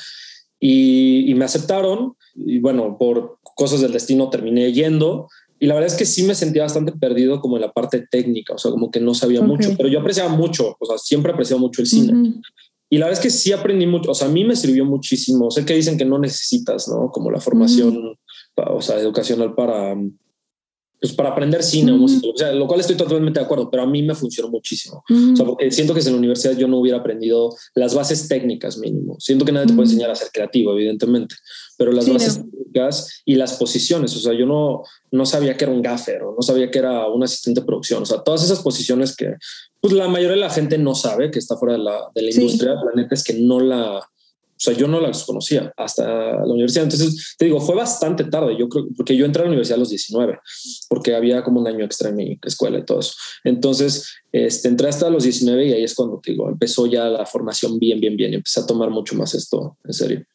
y, 0.59 1.33
me 1.35 1.45
aceptaron. 1.45 2.15
Y 2.35 2.59
bueno, 2.59 2.97
por 2.99 3.37
cosas 3.55 3.79
del 3.79 3.93
destino 3.93 4.29
terminé 4.29 4.73
yendo. 4.73 5.29
Y 5.65 5.67
la 5.67 5.73
verdad 5.73 5.91
es 5.91 5.97
que 5.97 6.05
sí 6.05 6.21
me 6.21 6.35
sentía 6.35 6.61
bastante 6.61 6.91
perdido 6.91 7.41
como 7.41 7.57
en 7.57 7.61
la 7.61 7.71
parte 7.71 8.05
técnica, 8.11 8.53
o 8.53 8.57
sea, 8.59 8.69
como 8.69 8.91
que 8.91 8.99
no 8.99 9.15
sabía 9.15 9.41
mucho, 9.41 9.71
pero 9.75 9.89
yo 9.89 9.99
apreciaba 9.99 10.29
mucho, 10.29 10.77
o 10.79 10.85
sea, 10.85 10.99
siempre 10.99 11.31
apreciaba 11.31 11.59
mucho 11.59 11.81
el 11.81 11.87
cine. 11.87 12.35
Y 12.87 12.99
la 12.99 13.07
verdad 13.07 13.19
es 13.19 13.23
que 13.23 13.31
sí 13.31 13.51
aprendí 13.51 13.87
mucho, 13.87 14.11
o 14.11 14.13
sea, 14.13 14.27
a 14.27 14.31
mí 14.31 14.45
me 14.45 14.55
sirvió 14.55 14.85
muchísimo. 14.85 15.49
Sé 15.49 15.65
que 15.65 15.73
dicen 15.73 15.97
que 15.97 16.05
no 16.05 16.19
necesitas, 16.19 16.87
¿no? 16.87 17.09
Como 17.11 17.31
la 17.31 17.39
formación 17.39 18.15
o 18.55 18.81
sea, 18.83 18.99
educacional 18.99 19.55
para, 19.55 19.95
pues 21.01 21.13
para 21.13 21.29
aprender 21.29 21.63
cine 21.63 21.93
o 21.93 21.97
música, 21.97 22.27
o 22.31 22.37
sea, 22.37 22.51
lo 22.53 22.67
cual 22.67 22.81
estoy 22.81 22.95
totalmente 22.95 23.39
de 23.39 23.45
acuerdo, 23.47 23.71
pero 23.71 23.81
a 23.81 23.87
mí 23.87 24.03
me 24.03 24.13
funcionó 24.13 24.51
muchísimo. 24.51 25.03
O 25.09 25.35
sea, 25.35 25.47
porque 25.47 25.71
siento 25.71 25.95
que 25.95 26.01
si 26.01 26.09
en 26.09 26.13
la 26.13 26.19
universidad 26.19 26.55
yo 26.55 26.67
no 26.67 26.77
hubiera 26.77 26.99
aprendido 26.99 27.55
las 27.73 27.95
bases 27.95 28.27
técnicas 28.27 28.77
mínimo. 28.77 29.15
Siento 29.19 29.45
que 29.45 29.51
nadie 29.51 29.65
te 29.65 29.73
puede 29.73 29.87
enseñar 29.89 30.11
a 30.11 30.15
ser 30.15 30.27
creativo, 30.31 30.73
evidentemente, 30.73 31.33
pero 31.77 31.91
las 31.91 32.09
bases 32.09 32.35
técnicas 32.35 33.21
y 33.25 33.35
las 33.35 33.53
posiciones, 33.53 34.15
o 34.15 34.19
sea, 34.19 34.33
yo 34.33 34.45
no, 34.45 34.83
no 35.11 35.25
sabía 35.25 35.57
que 35.57 35.65
era 35.65 35.73
un 35.73 35.81
gaffer 35.81 36.23
o 36.23 36.35
no 36.35 36.41
sabía 36.41 36.71
que 36.71 36.79
era 36.79 37.07
un 37.07 37.23
asistente 37.23 37.61
de 37.61 37.65
producción, 37.65 38.03
o 38.03 38.05
sea, 38.05 38.21
todas 38.21 38.43
esas 38.43 38.59
posiciones 38.59 39.15
que 39.15 39.35
pues 39.81 39.93
la 39.93 40.07
mayoría 40.07 40.35
de 40.35 40.41
la 40.41 40.49
gente 40.49 40.77
no 40.77 40.95
sabe 40.95 41.31
que 41.31 41.39
está 41.39 41.57
fuera 41.57 41.73
de 41.73 41.83
la, 41.83 42.09
de 42.13 42.21
la 42.21 42.31
industria, 42.31 42.73
la 42.73 42.91
neta 42.95 43.13
es 43.13 43.23
que 43.23 43.33
no 43.33 43.59
la 43.59 44.01
o 44.57 44.59
sea, 44.59 44.73
yo 44.73 44.87
no 44.87 45.01
las 45.01 45.25
conocía 45.25 45.73
hasta 45.75 46.05
la 46.05 46.53
universidad. 46.53 46.85
Entonces, 46.85 47.35
te 47.37 47.45
digo, 47.45 47.59
fue 47.59 47.75
bastante 47.75 48.23
tarde. 48.23 48.55
Yo 48.57 48.69
creo, 48.69 48.87
porque 48.95 49.17
yo 49.17 49.25
entré 49.25 49.41
a 49.41 49.45
la 49.45 49.49
universidad 49.49 49.75
a 49.75 49.79
los 49.79 49.89
19, 49.89 50.39
porque 50.87 51.13
había 51.13 51.43
como 51.43 51.59
un 51.59 51.67
año 51.67 51.83
extra 51.83 52.09
en 52.09 52.15
mi 52.15 52.39
escuela 52.41 52.79
y 52.79 52.85
todo 52.85 52.99
eso. 52.99 53.13
Entonces, 53.43 54.15
este, 54.31 54.69
entré 54.69 54.87
hasta 54.87 55.09
los 55.09 55.23
19 55.23 55.67
y 55.67 55.73
ahí 55.73 55.83
es 55.83 55.93
cuando, 55.93 56.21
te 56.23 56.31
digo, 56.31 56.47
empezó 56.47 56.87
ya 56.87 57.05
la 57.09 57.25
formación 57.25 57.77
bien, 57.79 57.99
bien, 57.99 58.15
bien. 58.15 58.31
Y 58.31 58.35
empecé 58.35 58.61
a 58.61 58.65
tomar 58.65 58.89
mucho 58.89 59.15
más 59.15 59.35
esto 59.35 59.77
en 59.83 59.93
serio. 59.93 60.25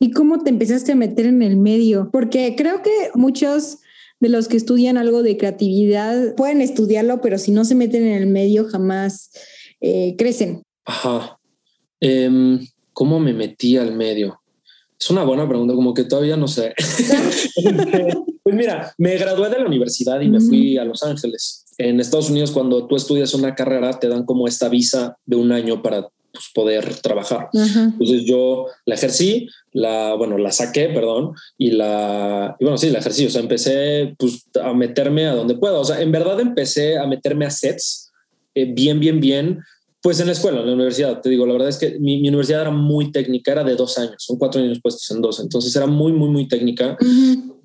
¿Y 0.00 0.12
cómo 0.12 0.42
te 0.42 0.50
empezaste 0.50 0.92
a 0.92 0.96
meter 0.96 1.26
en 1.26 1.42
el 1.42 1.56
medio? 1.56 2.10
Porque 2.12 2.54
creo 2.56 2.82
que 2.82 3.10
muchos 3.14 3.78
de 4.20 4.28
los 4.28 4.48
que 4.48 4.56
estudian 4.56 4.96
algo 4.96 5.22
de 5.22 5.36
creatividad 5.36 6.34
pueden 6.34 6.60
estudiarlo, 6.60 7.20
pero 7.20 7.38
si 7.38 7.52
no 7.52 7.64
se 7.64 7.74
meten 7.74 8.06
en 8.06 8.14
el 8.14 8.26
medio 8.26 8.68
jamás 8.68 9.30
eh, 9.80 10.14
crecen. 10.16 10.62
Ajá. 10.84 11.38
Eh, 12.00 12.58
¿Cómo 12.92 13.20
me 13.20 13.32
metí 13.32 13.76
al 13.76 13.94
medio? 13.94 14.40
Es 14.98 15.10
una 15.10 15.22
buena 15.22 15.48
pregunta, 15.48 15.74
como 15.74 15.94
que 15.94 16.04
todavía 16.04 16.36
no 16.36 16.48
sé. 16.48 16.74
pues 18.42 18.56
mira, 18.56 18.92
me 18.98 19.16
gradué 19.16 19.48
de 19.48 19.60
la 19.60 19.66
universidad 19.66 20.20
y 20.20 20.28
me 20.28 20.40
fui 20.40 20.76
a 20.76 20.84
Los 20.84 21.04
Ángeles. 21.04 21.64
En 21.78 22.00
Estados 22.00 22.30
Unidos, 22.30 22.50
cuando 22.50 22.88
tú 22.88 22.96
estudias 22.96 23.34
una 23.34 23.54
carrera, 23.54 24.00
te 24.00 24.08
dan 24.08 24.24
como 24.24 24.48
esta 24.48 24.68
visa 24.68 25.16
de 25.24 25.36
un 25.36 25.52
año 25.52 25.80
para 25.82 26.08
pues, 26.38 26.50
poder 26.54 26.94
trabajar. 27.00 27.48
Entonces 27.52 28.24
yo 28.24 28.66
la 28.86 28.94
ejercí, 28.94 29.48
la, 29.72 30.14
bueno, 30.14 30.38
la 30.38 30.52
saqué, 30.52 30.88
perdón, 30.88 31.32
y 31.56 31.72
la, 31.72 32.56
y 32.60 32.64
bueno, 32.64 32.78
sí, 32.78 32.90
la 32.90 33.00
ejercí. 33.00 33.26
O 33.26 33.30
sea, 33.30 33.40
empecé 33.40 34.14
pues, 34.16 34.46
a 34.62 34.72
meterme 34.72 35.26
a 35.26 35.34
donde 35.34 35.56
puedo. 35.56 35.80
O 35.80 35.84
sea, 35.84 36.00
en 36.00 36.12
verdad 36.12 36.38
empecé 36.38 36.96
a 36.96 37.06
meterme 37.06 37.44
a 37.46 37.50
sets 37.50 38.12
eh, 38.54 38.66
bien, 38.72 39.00
bien, 39.00 39.18
bien 39.18 39.58
pues 40.00 40.20
en 40.20 40.26
la 40.26 40.32
escuela, 40.32 40.60
en 40.60 40.66
la 40.68 40.74
universidad, 40.74 41.20
te 41.20 41.28
digo, 41.28 41.44
la 41.44 41.54
verdad 41.54 41.68
es 41.68 41.76
que 41.76 41.98
mi, 41.98 42.26
universidad 42.28 42.62
era 42.62 42.70
muy 42.70 43.10
técnica, 43.10 43.50
era 43.50 43.64
de 43.64 43.74
dos 43.74 43.98
años, 43.98 44.14
son 44.18 44.38
cuatro 44.38 44.60
años 44.60 44.78
puestos 44.80 45.10
en 45.10 45.20
dos, 45.20 45.40
entonces 45.40 45.74
era 45.74 45.86
muy, 45.86 46.12
muy, 46.12 46.28
muy 46.28 46.46
técnica. 46.46 46.96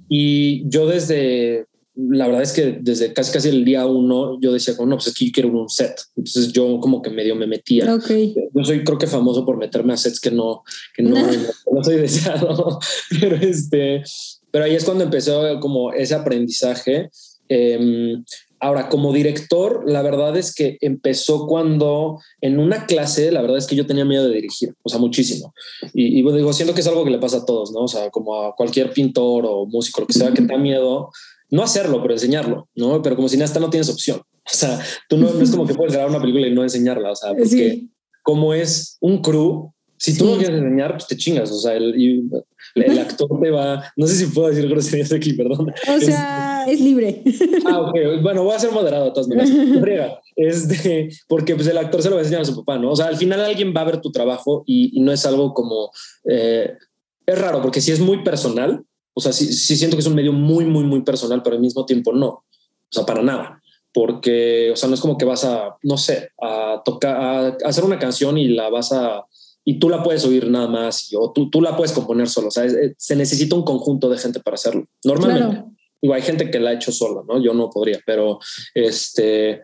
Y 0.09 0.67
yo 0.67 0.87
desde, 0.87 1.67
la 1.95 2.25
verdad 2.28 2.42
es 2.42 2.54
que 2.54 2.80
desde 2.81 3.13
casi 3.13 3.31
casi 3.31 3.50
el 3.50 3.63
día 3.63 3.86
uno, 3.86 4.40
yo 4.42 4.51
decía, 4.51 4.75
como, 4.75 4.90
no, 4.90 4.98
pues 4.98 5.07
es 5.07 5.13
que 5.13 5.25
yo 5.25 5.31
quiero 5.31 5.50
un 5.50 5.69
set. 5.69 6.01
Entonces 6.16 6.51
yo 6.51 6.80
como 6.80 7.01
que 7.01 7.10
medio 7.10 7.36
me 7.36 7.48
metía. 7.48 7.86
Yo 7.86 8.63
soy 8.63 8.84
creo 8.84 8.98
que 8.98 9.07
famoso 9.07 9.45
por 9.45 9.57
meterme 9.57 9.94
a 9.94 9.98
sets 9.98 10.19
que 10.19 10.31
no, 10.31 10.63
que 10.95 11.04
no, 11.04 11.16
no, 11.72 11.84
soy 11.84 11.98
deseado, 11.98 12.80
pero 13.19 13.36
este, 13.36 14.04
pero 14.51 14.66
ahí 14.66 14.75
es 14.75 14.86
cuando 14.86 15.04
empezó 15.04 15.60
como 15.60 15.94
ese 15.94 16.16
aprendizaje. 16.16 17.10
Eh, 17.50 18.18
Ahora, 18.63 18.88
como 18.88 19.12
director, 19.12 19.84
la 19.86 20.01
verdad 20.01 20.38
es 20.38 20.56
que 20.56 20.78
empezó 20.80 21.48
cuando 21.48 22.22
en 22.40 22.60
una 22.60 22.86
clase, 22.86 23.30
la 23.30 23.42
verdad 23.42 23.57
es 23.57 23.68
que 23.68 23.75
yo 23.75 23.86
tenía 23.86 24.06
miedo 24.06 24.25
de 24.25 24.36
dirigir, 24.36 24.74
o 24.84 24.88
sea, 24.88 25.00
muchísimo. 25.00 25.54
Y, 25.94 26.18
y 26.18 26.31
digo, 26.31 26.54
siento 26.54 26.74
que 26.74 26.80
es 26.80 26.88
algo 26.88 27.04
que 27.04 27.12
le 27.12 27.18
pasa 27.18 27.40
a 27.40 27.45
todos, 27.45 27.74
¿no? 27.74 27.81
O 27.81 27.88
sea, 27.90 28.10
como 28.10 28.42
a 28.42 28.56
cualquier 28.56 28.94
pintor 28.94 29.44
o 29.45 29.66
músico, 29.66 30.00
lo 30.00 30.07
que 30.07 30.13
sea, 30.13 30.31
que 30.31 30.44
te 30.44 30.48
da 30.48 30.57
miedo, 30.57 31.12
no 31.53 31.61
hacerlo, 31.61 32.01
pero 32.01 32.15
enseñarlo, 32.15 32.67
¿no? 32.73 33.03
Pero 33.03 33.15
como 33.15 33.29
cineasta 33.29 33.59
no 33.59 33.69
tienes 33.69 33.89
opción. 33.89 34.21
O 34.45 34.53
sea, 34.53 34.77
tú 35.07 35.17
no, 35.17 35.29
es 35.41 35.51
como 35.51 35.65
que 35.65 35.73
puedes 35.73 35.94
grabar 35.94 36.09
una 36.09 36.19
película 36.19 36.45
y 36.45 36.53
no 36.53 36.63
enseñarla, 36.63 37.11
o 37.11 37.15
sea, 37.15 37.33
porque 37.38 37.88
como 38.21 38.53
es 38.53 38.97
un 39.00 39.21
crew, 39.21 39.71
si 39.95 40.17
tú 40.17 40.25
no 40.25 40.38
quieres 40.38 40.57
enseñar, 40.57 40.91
pues 40.91 41.07
te 41.07 41.15
chingas, 41.15 41.50
o 41.50 41.57
sea, 41.57 41.75
el, 41.75 42.29
el 42.75 43.00
actor 43.00 43.29
te 43.41 43.51
va, 43.51 43.85
no 43.95 44.05
sé 44.05 44.15
si 44.15 44.25
puedo 44.25 44.50
decir 44.50 44.67
groserías 44.67 45.13
aquí, 45.13 45.31
perdón. 45.31 45.73
O 45.95 46.00
sea, 46.01 46.65
es, 46.67 46.81
libre. 46.81 47.23
Ah, 47.65 47.79
ok, 47.79 48.21
bueno, 48.21 48.44
voy 48.44 48.53
a 48.53 48.59
ser 48.59 48.73
moderado 48.73 49.06
de 49.06 49.11
todas 49.11 49.29
maneras. 49.29 49.49
Este, 50.35 51.09
porque 51.29 51.56
pues 51.56 51.67
el 51.67 51.77
actor 51.77 52.01
se 52.01 52.09
lo 52.09 52.15
va 52.15 52.21
a 52.21 52.23
enseñar 52.23 52.41
a 52.41 52.45
su 52.45 52.57
papá, 52.57 52.77
¿no? 52.77 52.91
O 52.91 52.95
sea, 52.97 53.06
al 53.06 53.15
final 53.15 53.39
alguien 53.39 53.73
va 53.73 53.79
a 53.79 53.85
ver 53.85 54.01
tu 54.01 54.11
trabajo 54.11 54.65
y, 54.65 54.99
no 54.99 55.13
es 55.13 55.25
algo 55.25 55.53
como, 55.53 55.89
eh, 56.29 56.73
es 57.25 57.39
raro 57.39 57.61
porque 57.61 57.79
si 57.79 57.94
es 57.94 58.01
muy 58.01 58.25
personal, 58.25 58.83
o 59.13 59.21
sea, 59.21 59.31
sí, 59.31 59.54
siento 59.54 59.95
que 59.95 60.01
es 60.01 60.07
un 60.07 60.15
medio 60.15 60.33
muy, 60.33 60.65
muy, 60.65 60.83
muy 60.83 61.01
personal, 61.01 61.42
pero 61.44 61.56
al 61.56 61.62
mismo 61.62 61.85
tiempo 61.85 62.14
no, 62.14 62.28
o 62.28 62.44
sea, 62.90 63.06
para 63.06 63.21
nada 63.21 63.59
porque, 63.94 64.71
o 64.71 64.76
sea, 64.76 64.90
no 64.90 64.95
es 64.95 65.02
como 65.02 65.18
que 65.18 65.26
vas 65.26 65.45
a, 65.45 65.78
no 65.83 65.97
sé, 65.97 66.31
a 66.42 66.81
tocar, 66.83 67.16
a 67.16 67.57
hacer 67.64 67.83
una 67.83 67.99
canción 67.99 68.37
y 68.37 68.47
la 68.47 68.69
vas 68.69 68.92
a 68.92 69.26
y 69.66 69.80
tú 69.80 69.90
la 69.90 70.04
puedes 70.04 70.26
oír 70.26 70.49
nada 70.49 70.68
más 70.68 71.09
o 71.16 71.31
tú, 71.31 71.49
tú 71.49 71.61
la 71.61 71.78
puedes 71.78 71.94
componer 71.94 72.28
solo. 72.28 72.49
O 72.49 72.52
sea, 72.52 72.66
se 72.97 73.16
necesita 73.16 73.56
un 73.56 73.64
conjunto 73.64 74.09
de 74.09 74.18
gente 74.18 74.40
para 74.42 74.56
hacerlo. 74.56 74.85
Normalmente. 75.06 75.64
hay 76.14 76.21
gente 76.21 76.52
que 76.52 76.59
la 76.59 76.71
ha 76.71 76.73
hecho 76.73 76.92
sola, 76.92 77.21
¿no? 77.28 77.42
Yo 77.42 77.54
no 77.54 77.69
podría, 77.69 78.02
pero 78.06 78.40
este... 78.73 79.61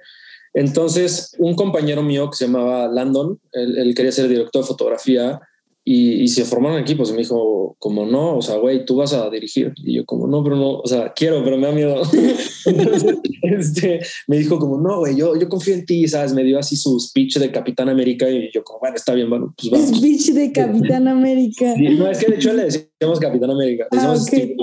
Entonces, 0.51 1.35
un 1.38 1.53
compañero 1.53 2.01
mío 2.01 2.29
que 2.29 2.38
se 2.38 2.47
llamaba 2.47 2.88
Landon, 2.88 3.39
él 3.51 3.93
quería 3.93 4.12
ser 4.12 4.27
director 4.27 4.63
de 4.63 4.67
fotografía 4.67 5.39
y, 5.83 6.27
se 6.27 6.45
formaron 6.45 6.79
equipos 6.79 7.09
y 7.09 7.13
me 7.13 7.19
dijo, 7.19 7.75
como 7.79 8.05
no, 8.05 8.38
o 8.38 8.41
sea, 8.41 8.57
güey, 8.57 8.86
tú 8.86 8.98
vas 8.98 9.13
a 9.13 9.29
dirigir. 9.29 9.74
Y 9.77 9.95
yo 9.95 10.05
como, 10.05 10.27
no, 10.27 10.43
pero 10.43 10.55
no, 10.55 10.79
o 10.79 10.88
sea, 10.88 11.13
quiero, 11.13 11.43
pero 11.43 11.57
me 11.57 11.67
da 11.67 11.74
miedo. 11.74 12.01
Entonces, 12.65 13.15
este, 13.41 14.00
me 14.27 14.38
dijo 14.38 14.59
como, 14.59 14.79
no, 14.79 15.00
güey, 15.00 15.15
yo, 15.15 15.39
yo 15.39 15.50
confío 15.50 15.74
en 15.74 15.86
ti, 15.86 16.07
¿sabes? 16.07 16.33
Me 16.33 16.43
dio 16.43 16.59
así 16.59 16.75
su 16.75 17.00
speech 17.00 17.38
de 17.38 17.51
Capitán 17.51 17.89
América 17.89 18.29
y 18.29 18.51
yo 18.53 18.63
como, 18.63 18.79
bueno, 18.79 18.95
está 18.95 19.13
bien, 19.13 19.29
bueno, 19.29 19.53
pues 19.57 19.71
vamos. 19.71 19.98
Speech 19.98 20.31
de 20.33 20.51
Capitán 20.51 21.07
América. 21.07 21.74
no, 21.75 22.09
es 22.09 22.19
que 22.19 22.31
de 22.31 22.36
hecho 22.36 22.53
le 22.53 22.65
decíamos 22.65 23.19
Capitán 23.19 23.51
América. 23.51 23.88
ah, 23.91 24.15
okay. 24.21 24.55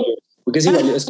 Porque 0.47 0.59
es 0.59 0.65
igual, 0.65 0.93
es, 0.95 1.05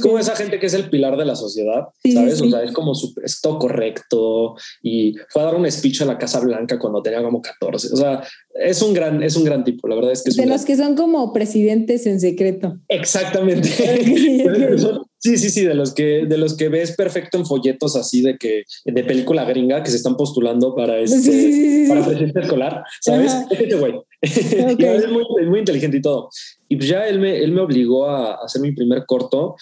como, 0.00 0.20
esa 0.20 0.36
gente 0.36 0.60
que 0.60 0.66
es 0.66 0.74
el 0.74 0.88
pilar 0.88 1.16
de 1.16 1.24
la 1.24 1.34
sociedad, 1.34 1.88
¿sabes? 2.14 2.40
O 2.40 2.48
sea, 2.48 2.62
es 2.62 2.70
como 2.70 2.92
es 3.24 3.40
todo 3.40 3.58
correcto 3.58 4.54
y 4.84 5.16
fue 5.30 5.42
a 5.42 5.46
dar 5.46 5.56
un 5.56 5.68
speech 5.68 6.02
a 6.02 6.04
la 6.04 6.16
Casa 6.16 6.38
Blanca 6.38 6.78
cuando 6.78 7.02
tenía 7.02 7.20
como 7.20 7.42
14. 7.42 7.88
O 7.92 7.96
sea, 7.96 8.22
es 8.54 8.80
un 8.80 8.94
gran, 8.94 9.20
es 9.24 9.34
un 9.34 9.42
gran 9.42 9.64
tipo, 9.64 9.88
la 9.88 9.96
verdad 9.96 10.12
es 10.12 10.22
que 10.22 10.30
es 10.30 10.36
De 10.36 10.46
los 10.46 10.64
que 10.64 10.76
son 10.76 10.94
como 10.94 11.32
presidentes 11.32 12.06
en 12.06 12.20
secreto. 12.20 12.78
Exactamente. 12.86 13.68
Sí, 15.20 15.36
sí, 15.36 15.50
sí, 15.50 15.64
de 15.64 15.74
los 15.74 15.94
que 15.94 16.26
de 16.26 16.38
los 16.38 16.56
que 16.56 16.68
ves 16.68 16.94
perfecto 16.94 17.38
en 17.38 17.44
folletos 17.44 17.96
así 17.96 18.22
de 18.22 18.38
que 18.38 18.62
de 18.84 19.02
película 19.02 19.44
gringa 19.44 19.82
que 19.82 19.90
se 19.90 19.96
están 19.96 20.16
postulando 20.16 20.76
para 20.76 21.00
este 21.00 21.86
para 21.88 22.06
presidente 22.06 22.38
escolar, 22.38 22.84
¿sabes? 23.00 23.34
Este 23.50 23.74
güey. 23.74 23.94
es 24.22 25.10
muy, 25.10 25.24
muy, 25.46 25.58
inteligente 25.58 25.96
y 25.96 26.02
todo. 26.02 26.30
Y 26.68 26.76
pues 26.76 26.88
ya 26.88 27.06
él 27.06 27.18
me, 27.18 27.38
él 27.38 27.52
me 27.52 27.60
obligó 27.60 28.06
a 28.06 28.34
hacer 28.34 28.60
mi 28.60 28.72
primer 28.72 29.06
corto 29.06 29.56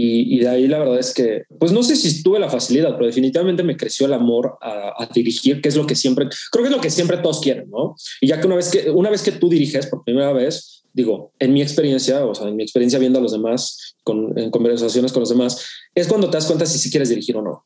y, 0.00 0.38
de 0.38 0.48
ahí 0.48 0.68
la 0.68 0.78
verdad 0.78 0.98
es 0.98 1.12
que, 1.12 1.44
pues 1.58 1.72
no 1.72 1.82
sé 1.82 1.96
si 1.96 2.22
tuve 2.22 2.38
la 2.38 2.50
facilidad, 2.50 2.92
pero 2.94 3.06
definitivamente 3.06 3.62
me 3.62 3.76
creció 3.76 4.06
el 4.06 4.12
amor 4.12 4.56
a, 4.60 5.02
a, 5.02 5.06
dirigir, 5.12 5.60
que 5.60 5.68
es 5.68 5.76
lo 5.76 5.86
que 5.86 5.96
siempre, 5.96 6.28
creo 6.52 6.62
que 6.62 6.70
es 6.70 6.76
lo 6.76 6.80
que 6.80 6.90
siempre 6.90 7.16
todos 7.18 7.40
quieren, 7.40 7.68
¿no? 7.70 7.96
Y 8.20 8.28
ya 8.28 8.40
que 8.40 8.46
una 8.46 8.56
vez 8.56 8.70
que, 8.70 8.90
una 8.90 9.10
vez 9.10 9.22
que 9.22 9.32
tú 9.32 9.48
diriges 9.48 9.86
por 9.86 10.04
primera 10.04 10.32
vez, 10.32 10.84
digo, 10.92 11.32
en 11.38 11.52
mi 11.52 11.62
experiencia, 11.62 12.24
o 12.24 12.34
sea, 12.34 12.48
en 12.48 12.56
mi 12.56 12.62
experiencia 12.62 12.98
viendo 12.98 13.18
a 13.18 13.22
los 13.22 13.32
demás, 13.32 13.96
con, 14.04 14.38
en 14.38 14.50
conversaciones 14.50 15.12
con 15.12 15.20
los 15.20 15.30
demás, 15.30 15.66
es 15.94 16.06
cuando 16.06 16.30
te 16.30 16.36
das 16.36 16.46
cuenta 16.46 16.66
si 16.66 16.78
sí 16.78 16.90
quieres 16.90 17.08
dirigir 17.08 17.36
o 17.36 17.42
no. 17.42 17.64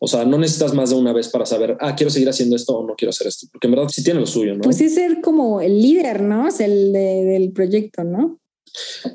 O 0.00 0.06
sea, 0.06 0.24
no 0.24 0.38
necesitas 0.38 0.74
más 0.74 0.90
de 0.90 0.96
una 0.96 1.12
vez 1.12 1.28
para 1.28 1.44
saber, 1.44 1.76
ah, 1.80 1.96
quiero 1.96 2.10
seguir 2.10 2.28
haciendo 2.28 2.54
esto 2.54 2.76
o 2.76 2.86
no 2.86 2.94
quiero 2.94 3.10
hacer 3.10 3.26
esto, 3.26 3.46
porque 3.50 3.66
en 3.66 3.72
verdad 3.72 3.88
sí 3.88 4.04
tiene 4.04 4.20
lo 4.20 4.26
suyo, 4.26 4.54
¿no? 4.54 4.60
Pues 4.60 4.76
sí, 4.76 4.88
ser 4.88 5.20
como 5.20 5.60
el 5.60 5.82
líder, 5.82 6.22
¿no? 6.22 6.48
Es 6.48 6.60
el 6.60 6.92
del 6.92 7.52
proyecto, 7.52 8.04
¿no? 8.04 8.38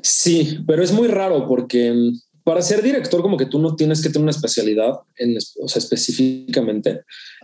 Sí, 0.02 0.58
pero 0.66 0.82
es 0.82 0.92
muy 0.92 1.08
raro 1.08 1.46
porque 1.46 1.92
mm, 1.92 2.18
para 2.44 2.60
ser 2.60 2.82
director 2.82 3.22
como 3.22 3.38
que 3.38 3.46
tú 3.46 3.58
no 3.58 3.74
tienes 3.74 4.02
que 4.02 4.10
tener 4.10 4.22
una 4.22 4.30
especialidad, 4.30 4.92
en, 5.16 5.36
o 5.36 5.68
sea, 5.68 5.80
específicamente. 5.80 7.00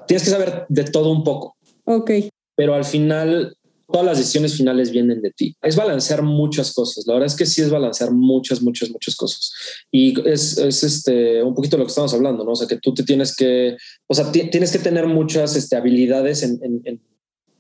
Tienes 0.07 0.25
que 0.25 0.31
saber 0.31 0.67
de 0.69 0.85
todo 0.85 1.11
un 1.11 1.25
poco. 1.25 1.57
Ok. 1.85 2.11
Pero 2.55 2.75
al 2.75 2.85
final 2.85 3.57
todas 3.91 4.07
las 4.07 4.19
decisiones 4.19 4.57
finales 4.57 4.91
vienen 4.91 5.21
de 5.21 5.31
ti. 5.31 5.57
Es 5.63 5.77
balancear 5.77 6.23
muchas 6.23 6.73
cosas. 6.73 7.07
La 7.07 7.15
verdad 7.15 7.27
es 7.27 7.37
que 7.37 7.47
sí 7.47 7.61
es 7.61 7.71
balancear 7.71 8.11
muchas, 8.11 8.63
muchas, 8.63 8.91
muchas 8.91 9.17
cosas. 9.17 9.53
Y 9.91 10.19
es, 10.29 10.59
es 10.59 10.83
este, 10.83 11.43
un 11.43 11.55
poquito 11.55 11.77
lo 11.77 11.85
que 11.85 11.91
estamos 11.91 12.15
hablando, 12.15 12.45
¿no? 12.45 12.53
O 12.53 12.57
sea, 12.57 12.69
que 12.69 12.79
tú 12.79 12.95
te 12.95 13.03
tienes 13.03 13.35
que, 13.35 13.77
o 14.07 14.15
sea, 14.15 14.31
tienes 14.33 14.73
que 14.73 14.79
tener 14.79 15.07
muchas 15.07 15.57
este, 15.57 15.77
habilidades 15.77 16.43
en, 16.43 16.59
en, 16.63 17.01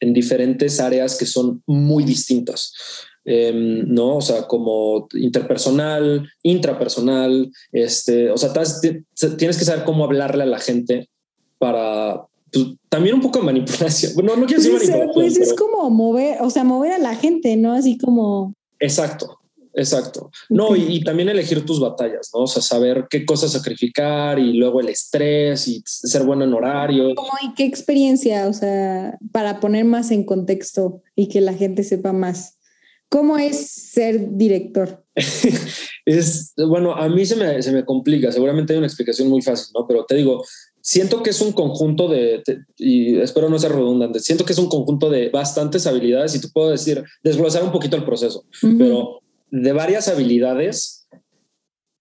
en, 0.00 0.12
diferentes 0.14 0.80
áreas 0.80 1.16
que 1.16 1.26
son 1.26 1.62
muy 1.66 2.04
distintas. 2.04 2.72
Em, 3.24 3.84
no, 3.86 4.16
o 4.16 4.20
sea, 4.20 4.46
como 4.46 5.08
interpersonal, 5.12 6.28
intrapersonal, 6.42 7.50
este, 7.72 8.30
o 8.30 8.36
sea, 8.36 8.52
tienes 9.36 9.58
que 9.58 9.64
saber 9.64 9.84
cómo 9.84 10.04
hablarle 10.04 10.44
a 10.44 10.46
la 10.46 10.58
gente 10.58 11.10
para, 11.58 12.26
pues, 12.52 12.66
también 12.88 13.14
un 13.14 13.20
poco 13.20 13.38
de 13.38 13.44
manipulación. 13.44 14.12
Bueno, 14.14 14.36
no 14.36 14.46
quiero 14.46 14.62
decir 14.62 14.76
pues 14.76 14.90
manipulación. 14.90 15.14
Pues 15.14 15.36
es 15.36 15.54
como 15.54 15.90
mover, 15.90 16.42
o 16.42 16.50
sea, 16.50 16.64
mover 16.64 16.92
a 16.92 16.98
la 16.98 17.14
gente, 17.14 17.56
¿no? 17.56 17.72
Así 17.72 17.98
como. 17.98 18.54
Exacto, 18.78 19.38
exacto. 19.74 20.30
No, 20.48 20.74
y, 20.74 21.02
también 21.04 21.28
elegir 21.28 21.64
tus 21.64 21.80
batallas, 21.80 22.30
¿no? 22.34 22.40
O 22.42 22.46
sea, 22.46 22.62
saber 22.62 23.06
qué 23.10 23.24
cosas 23.24 23.52
sacrificar 23.52 24.38
y 24.38 24.54
luego 24.54 24.80
el 24.80 24.88
estrés 24.88 25.68
y 25.68 25.82
ser 25.84 26.24
bueno 26.24 26.44
en 26.44 26.54
horario. 26.54 27.14
¿Cómo 27.14 27.30
y 27.42 27.54
qué 27.54 27.64
experiencia? 27.64 28.48
O 28.48 28.52
sea, 28.52 29.18
para 29.32 29.60
poner 29.60 29.84
más 29.84 30.10
en 30.10 30.24
contexto 30.24 31.02
y 31.14 31.28
que 31.28 31.40
la 31.40 31.54
gente 31.54 31.84
sepa 31.84 32.12
más. 32.12 32.56
¿Cómo 33.10 33.38
es 33.38 33.66
ser 33.66 34.36
director? 34.36 35.04
es, 36.06 36.52
bueno, 36.56 36.94
a 36.94 37.08
mí 37.08 37.26
se 37.26 37.34
me, 37.34 37.60
se 37.60 37.72
me 37.72 37.84
complica. 37.84 38.30
Seguramente 38.30 38.72
hay 38.72 38.78
una 38.78 38.86
explicación 38.86 39.28
muy 39.28 39.42
fácil, 39.42 39.72
¿no? 39.74 39.84
Pero 39.86 40.04
te 40.04 40.14
digo, 40.14 40.44
siento 40.90 41.22
que 41.22 41.30
es 41.30 41.40
un 41.40 41.52
conjunto 41.52 42.08
de, 42.08 42.42
y 42.76 43.16
espero 43.20 43.48
no 43.48 43.60
ser 43.60 43.70
redundante, 43.70 44.18
siento 44.18 44.44
que 44.44 44.52
es 44.52 44.58
un 44.58 44.68
conjunto 44.68 45.08
de 45.08 45.28
bastantes 45.28 45.86
habilidades 45.86 46.34
y 46.34 46.40
tú 46.40 46.48
puedo 46.52 46.70
decir, 46.70 47.04
desglosar 47.22 47.62
un 47.62 47.70
poquito 47.70 47.94
el 47.94 48.04
proceso, 48.04 48.44
pero 48.76 49.20
de 49.52 49.72
varias 49.72 50.08
habilidades 50.08 51.06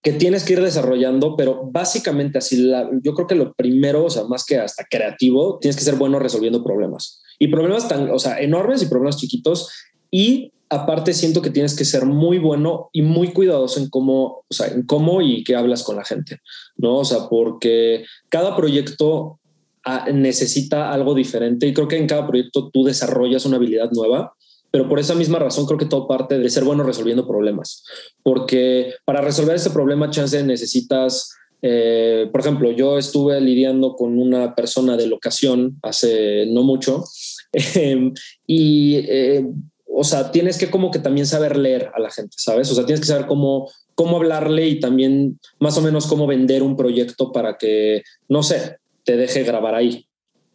que 0.02 0.12
tienes 0.12 0.42
que 0.42 0.54
ir 0.54 0.60
desarrollando, 0.60 1.36
pero 1.36 1.70
básicamente 1.70 2.38
así, 2.38 2.68
yo 3.04 3.14
creo 3.14 3.28
que 3.28 3.36
lo 3.36 3.52
primero, 3.52 4.06
o 4.06 4.10
sea, 4.10 4.24
más 4.24 4.44
que 4.44 4.58
hasta 4.58 4.84
creativo, 4.90 5.60
tienes 5.60 5.76
que 5.76 5.84
ser 5.84 5.94
bueno 5.94 6.18
resolviendo 6.18 6.64
problemas. 6.64 7.22
Y 7.38 7.46
problemas 7.46 7.86
tan, 7.86 8.10
o 8.10 8.18
sea, 8.18 8.40
enormes 8.40 8.82
y 8.82 8.86
problemas 8.86 9.18
chiquitos 9.18 9.68
y 10.10 10.52
aparte 10.70 11.12
siento 11.12 11.42
que 11.42 11.50
tienes 11.50 11.76
que 11.76 11.84
ser 11.84 12.06
muy 12.06 12.38
bueno 12.38 12.90
y 12.92 13.02
muy 13.02 13.32
cuidadoso 13.32 13.80
en 13.80 13.90
cómo, 13.90 14.44
o 14.48 14.54
sea, 14.54 14.68
en 14.68 14.84
cómo 14.84 15.20
y 15.20 15.42
qué 15.42 15.56
hablas 15.56 15.82
con 15.82 15.96
la 15.96 16.04
gente, 16.04 16.38
¿no? 16.76 16.98
O 16.98 17.04
sea, 17.04 17.28
porque 17.28 18.04
cada 18.28 18.56
proyecto 18.56 19.40
ah, 19.84 20.06
necesita 20.12 20.92
algo 20.92 21.14
diferente 21.14 21.66
y 21.66 21.74
creo 21.74 21.88
que 21.88 21.98
en 21.98 22.06
cada 22.06 22.26
proyecto 22.26 22.70
tú 22.72 22.84
desarrollas 22.84 23.44
una 23.44 23.56
habilidad 23.56 23.90
nueva, 23.90 24.34
pero 24.70 24.88
por 24.88 25.00
esa 25.00 25.16
misma 25.16 25.40
razón 25.40 25.66
creo 25.66 25.78
que 25.78 25.86
todo 25.86 26.06
parte 26.06 26.38
de 26.38 26.48
ser 26.48 26.62
bueno 26.62 26.84
resolviendo 26.84 27.26
problemas, 27.26 27.84
porque 28.22 28.94
para 29.04 29.20
resolver 29.20 29.56
ese 29.56 29.70
problema, 29.70 30.10
chance 30.10 30.40
necesitas 30.44 31.34
eh, 31.62 32.28
por 32.32 32.40
ejemplo, 32.40 32.70
yo 32.70 32.96
estuve 32.96 33.40
lidiando 33.40 33.94
con 33.94 34.18
una 34.18 34.54
persona 34.54 34.96
de 34.96 35.06
locación 35.06 35.78
hace 35.82 36.46
no 36.46 36.62
mucho 36.62 37.04
eh, 37.52 38.12
y 38.46 38.96
eh, 38.96 39.44
o 39.92 40.04
sea, 40.04 40.30
tienes 40.30 40.56
que 40.56 40.70
como 40.70 40.90
que 40.90 40.98
también 40.98 41.26
saber 41.26 41.56
leer 41.56 41.90
a 41.94 42.00
la 42.00 42.10
gente, 42.10 42.36
¿sabes? 42.38 42.70
O 42.70 42.74
sea, 42.74 42.86
tienes 42.86 43.00
que 43.00 43.06
saber 43.06 43.26
cómo, 43.26 43.70
cómo 43.94 44.16
hablarle 44.16 44.68
y 44.68 44.80
también 44.80 45.38
más 45.58 45.76
o 45.76 45.82
menos 45.82 46.06
cómo 46.06 46.26
vender 46.26 46.62
un 46.62 46.76
proyecto 46.76 47.32
para 47.32 47.58
que, 47.58 48.02
no 48.28 48.42
sé, 48.42 48.78
te 49.04 49.16
deje 49.16 49.42
grabar 49.42 49.74
ahí, 49.74 50.06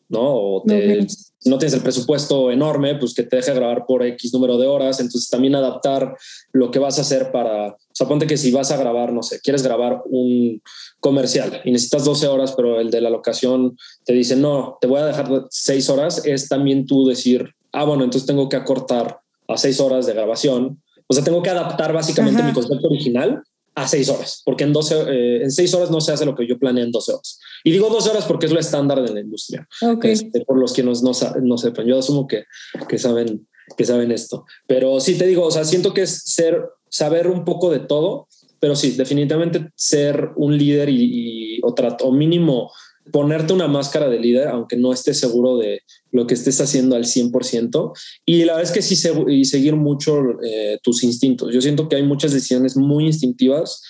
¿no? 0.10 0.22
O 0.22 0.64
no 0.66 1.60
tienes 1.60 1.74
el 1.74 1.82
presupuesto 1.82 2.50
enorme, 2.50 2.96
pues 2.96 3.14
que 3.14 3.24
te 3.24 3.36
deje 3.36 3.54
grabar 3.54 3.86
por 3.86 4.04
X 4.04 4.34
número 4.34 4.58
de 4.58 4.68
horas, 4.68 5.00
entonces 5.00 5.30
también 5.30 5.54
adaptar 5.54 6.16
lo 6.54 6.72
que 6.72 6.80
vas 6.80 6.98
a 6.98 7.02
hacer 7.02 7.32
para, 7.32 7.68
o 7.68 7.78
sea, 7.94 8.08
ponte 8.08 8.26
que 8.26 8.38
si 8.38 8.52
vas 8.52 8.72
a 8.72 8.78
grabar, 8.78 9.14
no 9.14 9.22
sé, 9.22 9.40
quieres 9.42 9.62
grabar 9.62 10.02
un 10.06 10.62
comercial 11.00 11.62
y 11.66 11.72
necesitas 11.72 12.06
12 12.06 12.28
horas, 12.28 12.54
pero 12.56 12.80
el 12.80 12.90
de 12.90 13.02
la 13.02 13.12
locación 13.12 13.78
te 14.06 14.14
dice, 14.14 14.36
no, 14.36 14.78
te 14.82 14.88
voy 14.88 15.02
a 15.02 15.06
dejar 15.06 15.30
6 15.50 15.90
horas, 15.90 16.26
es 16.26 16.48
también 16.48 16.88
tú 16.88 17.06
decir, 17.06 17.54
ah, 17.74 17.84
bueno, 17.84 18.06
entonces 18.06 18.26
tengo 18.26 18.50
que 18.50 18.56
acortar 18.56 19.20
a 19.48 19.58
seis 19.58 19.80
horas 19.80 20.06
de 20.06 20.14
grabación. 20.14 20.82
O 21.08 21.14
sea, 21.14 21.24
tengo 21.24 21.42
que 21.42 21.50
adaptar 21.50 21.94
básicamente 21.94 22.42
mi 22.44 22.54
concepto 22.54 22.88
original 22.88 23.44
a 23.76 23.88
seis 23.88 24.08
horas, 24.08 24.42
porque 24.46 24.64
en 24.64 24.72
12, 24.72 24.96
eh, 25.08 25.44
en 25.44 25.52
seis 25.52 25.74
horas 25.74 25.92
no 25.92 26.00
se 26.00 26.14
hace 26.14 26.26
lo 26.26 26.34
que 26.34 26.48
yo 26.48 26.58
planeé 26.58 26.86
en 26.86 26.92
12 26.92 27.12
horas. 27.12 27.40
Y 27.64 27.72
digo 27.72 27.90
12 27.90 28.10
horas 28.10 28.26
porque 28.26 28.46
es 28.46 28.54
lo 28.54 28.60
estándar 28.60 29.02
de 29.04 29.14
la 29.14 29.20
industria. 29.20 29.68
Este, 30.02 30.46
por 30.46 30.58
los 30.58 30.72
que 30.72 30.82
no, 30.82 30.94
no, 30.94 31.58
sepan, 31.58 31.86
yo 31.86 32.00
asumo 32.00 32.26
que, 32.26 32.46
que, 32.88 32.98
saben, 32.98 33.48
que 33.76 33.84
saben 33.84 34.12
esto. 34.12 34.46
Pero 34.66 35.00
sí 35.02 35.18
te 35.18 35.28
digo, 35.28 35.44
o 35.44 35.52
sea, 35.52 35.66
siento 35.66 35.94
que 35.94 36.04
es 36.04 36.24
ser, 36.24 36.64
saber 36.90 37.28
un 37.28 37.44
poco 37.44 37.70
de 37.70 37.80
todo, 37.80 38.28
pero 38.62 38.78
sí, 38.78 38.92
definitivamente 38.92 39.70
ser 39.76 40.30
un 40.38 40.58
líder 40.58 40.88
y, 40.90 41.58
y 41.58 41.60
o, 41.62 41.76
o 42.02 42.12
mínimo 42.14 42.72
ponerte 43.12 43.54
una 43.54 43.68
máscara 43.68 44.10
de 44.10 44.20
líder, 44.20 44.48
aunque 44.48 44.78
no 44.78 44.94
estés 44.94 45.20
seguro 45.20 45.58
de 45.58 45.82
lo 46.16 46.28
que 46.28 46.34
estés 46.34 46.62
haciendo 46.62 46.96
al 46.96 47.04
100%. 47.04 47.92
Y 48.26 48.46
la 48.46 48.54
verdad 48.54 48.64
es 48.64 48.72
que 48.72 48.82
sí, 48.82 49.10
y 49.28 49.46
seguir 49.46 49.76
mucho 49.76 50.22
eh, 50.44 50.80
tus 50.82 51.04
instintos. 51.04 51.54
Yo 51.54 51.62
siento 51.62 51.90
que 51.90 51.98
hay 51.98 52.04
muchas 52.04 52.32
decisiones 52.32 52.78
muy 52.78 53.08
instintivas 53.08 53.82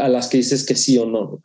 a 0.00 0.08
las 0.08 0.28
que 0.28 0.38
dices 0.38 0.66
que 0.66 0.74
sí 0.74 0.98
o 0.98 1.06
no. 1.06 1.40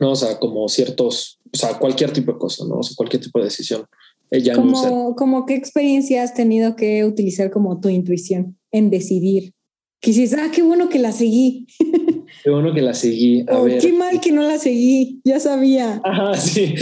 ¿no? 0.00 0.10
O 0.10 0.16
sea, 0.16 0.38
como 0.38 0.68
ciertos, 0.68 1.38
o 1.52 1.56
sea, 1.56 1.78
cualquier 1.78 2.12
tipo 2.12 2.32
de 2.32 2.38
cosa, 2.38 2.64
¿no? 2.66 2.80
O 2.80 2.82
sea, 2.82 2.94
cualquier 2.94 3.22
tipo 3.22 3.38
de 3.38 3.46
decisión. 3.46 3.84
Ella 4.30 4.54
como, 4.54 5.16
como 5.16 5.46
qué 5.46 5.54
experiencia 5.54 6.22
has 6.22 6.34
tenido 6.34 6.76
que 6.76 7.06
utilizar 7.06 7.50
como 7.50 7.80
tu 7.80 7.88
intuición 7.88 8.58
en 8.70 8.90
decidir. 8.90 9.54
Que 10.00 10.12
dices, 10.12 10.38
ah, 10.38 10.50
qué 10.54 10.62
bueno 10.62 10.90
que 10.90 10.98
la 10.98 11.12
seguí. 11.12 11.66
Qué 12.42 12.50
bueno 12.50 12.72
que 12.72 12.82
la 12.82 12.94
seguí. 12.94 13.44
A 13.48 13.58
oh, 13.58 13.64
ver. 13.64 13.80
Qué 13.80 13.92
mal 13.92 14.20
que 14.20 14.32
no 14.32 14.42
la 14.42 14.58
seguí, 14.58 15.20
ya 15.24 15.40
sabía. 15.40 16.00
Ajá, 16.04 16.34
sí. 16.34 16.74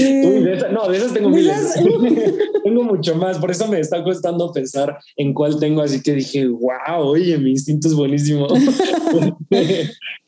no, 0.72 0.88
de 0.88 0.96
esas 0.96 1.12
tengo 1.12 1.30
miles. 1.30 1.74
tengo 2.64 2.82
mucho 2.84 3.14
más, 3.16 3.38
por 3.38 3.50
eso 3.50 3.68
me 3.68 3.80
está 3.80 4.02
costando 4.02 4.52
pensar 4.52 4.98
en 5.16 5.32
cuál 5.32 5.58
tengo, 5.58 5.82
así 5.82 6.02
que 6.02 6.14
dije, 6.14 6.46
wow, 6.46 7.00
oye, 7.00 7.38
mi 7.38 7.50
instinto 7.50 7.88
es 7.88 7.94
buenísimo. 7.94 8.46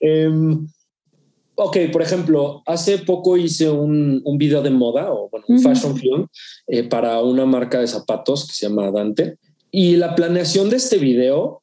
um, 0.01 0.69
ok, 1.57 1.77
por 1.93 2.03
ejemplo, 2.03 2.63
hace 2.67 2.99
poco 2.99 3.37
hice 3.37 3.69
un, 3.69 4.23
un 4.25 4.39
video 4.39 4.63
de 4.63 4.71
moda 4.71 5.13
o 5.13 5.29
bueno, 5.29 5.45
un 5.49 5.61
fashion 5.61 5.97
film 5.97 6.27
eh, 6.69 6.85
para 6.85 7.21
una 7.21 7.45
marca 7.45 7.81
de 7.81 7.87
zapatos 7.87 8.47
que 8.47 8.55
se 8.55 8.69
llama 8.69 8.91
Dante. 8.91 9.37
Y 9.71 9.97
la 9.97 10.15
planeación 10.15 10.71
de 10.71 10.77
este 10.77 10.97
video 10.99 11.63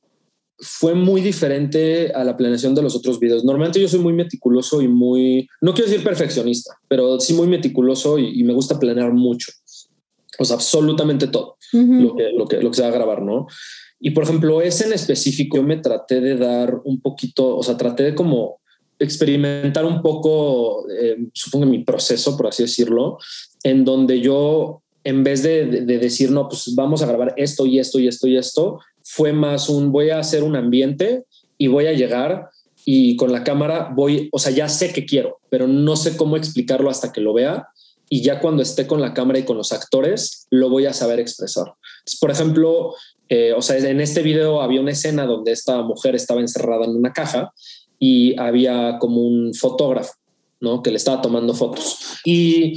fue 0.60 0.96
muy 0.96 1.22
diferente 1.22 2.12
a 2.14 2.24
la 2.24 2.38
planeación 2.38 2.76
de 2.76 2.82
los 2.82 2.96
otros 2.96 3.20
videos. 3.20 3.44
Normalmente 3.44 3.82
yo 3.82 3.88
soy 3.88 4.00
muy 4.00 4.14
meticuloso 4.14 4.82
y 4.82 4.88
muy, 4.88 5.48
no 5.62 5.74
quiero 5.74 5.90
decir 5.90 6.04
perfeccionista, 6.04 6.78
pero 6.88 7.20
sí 7.20 7.34
muy 7.34 7.48
meticuloso 7.48 8.18
y, 8.18 8.44
me 8.44 8.54
gusta 8.54 8.80
planear 8.80 9.14
mucho. 9.14 9.52
O 10.40 10.46
sea, 10.46 10.56
absolutamente 10.56 11.28
todo 11.28 11.58
lo, 11.72 12.16
que, 12.16 12.32
lo, 12.32 12.46
que, 12.48 12.62
lo 12.62 12.70
que 12.70 12.76
se 12.76 12.82
va 12.84 12.90
a 12.90 12.92
grabar, 12.92 13.22
¿no? 13.22 13.48
Y 14.00 14.12
por 14.12 14.24
ejemplo, 14.24 14.62
ese 14.62 14.86
en 14.86 14.94
específico, 14.94 15.58
yo 15.58 15.64
me 15.64 15.78
traté 15.78 16.22
de 16.22 16.36
dar 16.36 16.82
un 16.84 17.02
poquito, 17.02 17.58
o 17.58 17.64
sea, 17.64 17.78
traté 17.78 18.04
de 18.04 18.16
como 18.16 18.60
experimentar 19.00 19.86
un 19.86 20.02
poco, 20.02 20.86
eh, 20.90 21.18
supongo, 21.34 21.66
mi 21.66 21.84
proceso, 21.84 22.38
por 22.38 22.48
así 22.48 22.64
decirlo, 22.64 23.18
en 23.64 23.84
donde 23.84 24.22
yo, 24.22 24.84
en 25.04 25.24
vez 25.24 25.44
de, 25.44 25.66
de, 25.66 25.98
decir, 25.98 26.32
no, 26.32 26.48
pues 26.48 26.74
vamos 26.76 27.02
a 27.02 27.08
grabar 27.08 27.34
esto 27.38 27.66
y 27.66 27.80
esto 27.80 28.00
y 28.00 28.08
esto 28.08 28.28
y 28.28 28.38
esto, 28.38 28.80
fue 29.06 29.32
más 29.32 29.70
un 29.70 29.92
voy 29.92 30.10
a 30.10 30.20
hacer 30.20 30.44
un 30.44 30.56
ambiente 30.56 31.26
y 31.58 31.68
voy 31.68 31.86
a 31.86 31.94
llegar 31.94 32.50
y 32.84 33.16
con 33.16 33.32
la 33.32 33.44
cámara 33.44 33.92
voy, 33.96 34.30
o 34.32 34.40
sea, 34.40 34.52
ya 34.52 34.68
sé 34.68 34.92
que 34.92 35.06
quiero, 35.06 35.40
pero 35.50 35.68
no 35.68 35.96
sé 35.96 36.18
cómo 36.18 36.38
explicarlo 36.38 36.90
hasta 36.90 37.14
que 37.14 37.22
lo 37.22 37.34
vea 37.34 37.68
y 38.10 38.22
ya 38.22 38.40
cuando 38.40 38.62
esté 38.62 38.88
con 38.88 39.02
la 39.02 39.14
cámara 39.14 39.40
y 39.40 39.44
con 39.44 39.58
los 39.58 39.72
actores 39.72 40.48
lo 40.50 40.70
voy 40.70 40.86
a 40.86 40.94
saber 40.94 41.20
expresar. 41.20 41.74
por 42.20 42.32
ejemplo, 42.32 42.94
eh, 43.30 43.54
o 43.54 43.62
sea, 43.62 43.78
en 43.78 44.02
este 44.02 44.22
video 44.22 44.62
había 44.62 44.82
una 44.82 44.92
escena 44.92 45.26
donde 45.26 45.52
esta 45.52 45.82
mujer 45.82 46.16
estaba 46.16 46.42
encerrada 46.42 46.86
en 46.86 46.96
una 46.96 47.14
caja 47.14 47.54
y 48.00 48.38
había 48.40 48.98
como 49.00 49.22
un 49.22 49.54
fotógrafo, 49.54 50.14
¿no? 50.60 50.84
Que 50.84 50.92
le 50.92 50.98
estaba 50.98 51.22
tomando 51.22 51.54
fotos. 51.54 51.98
Y 52.24 52.74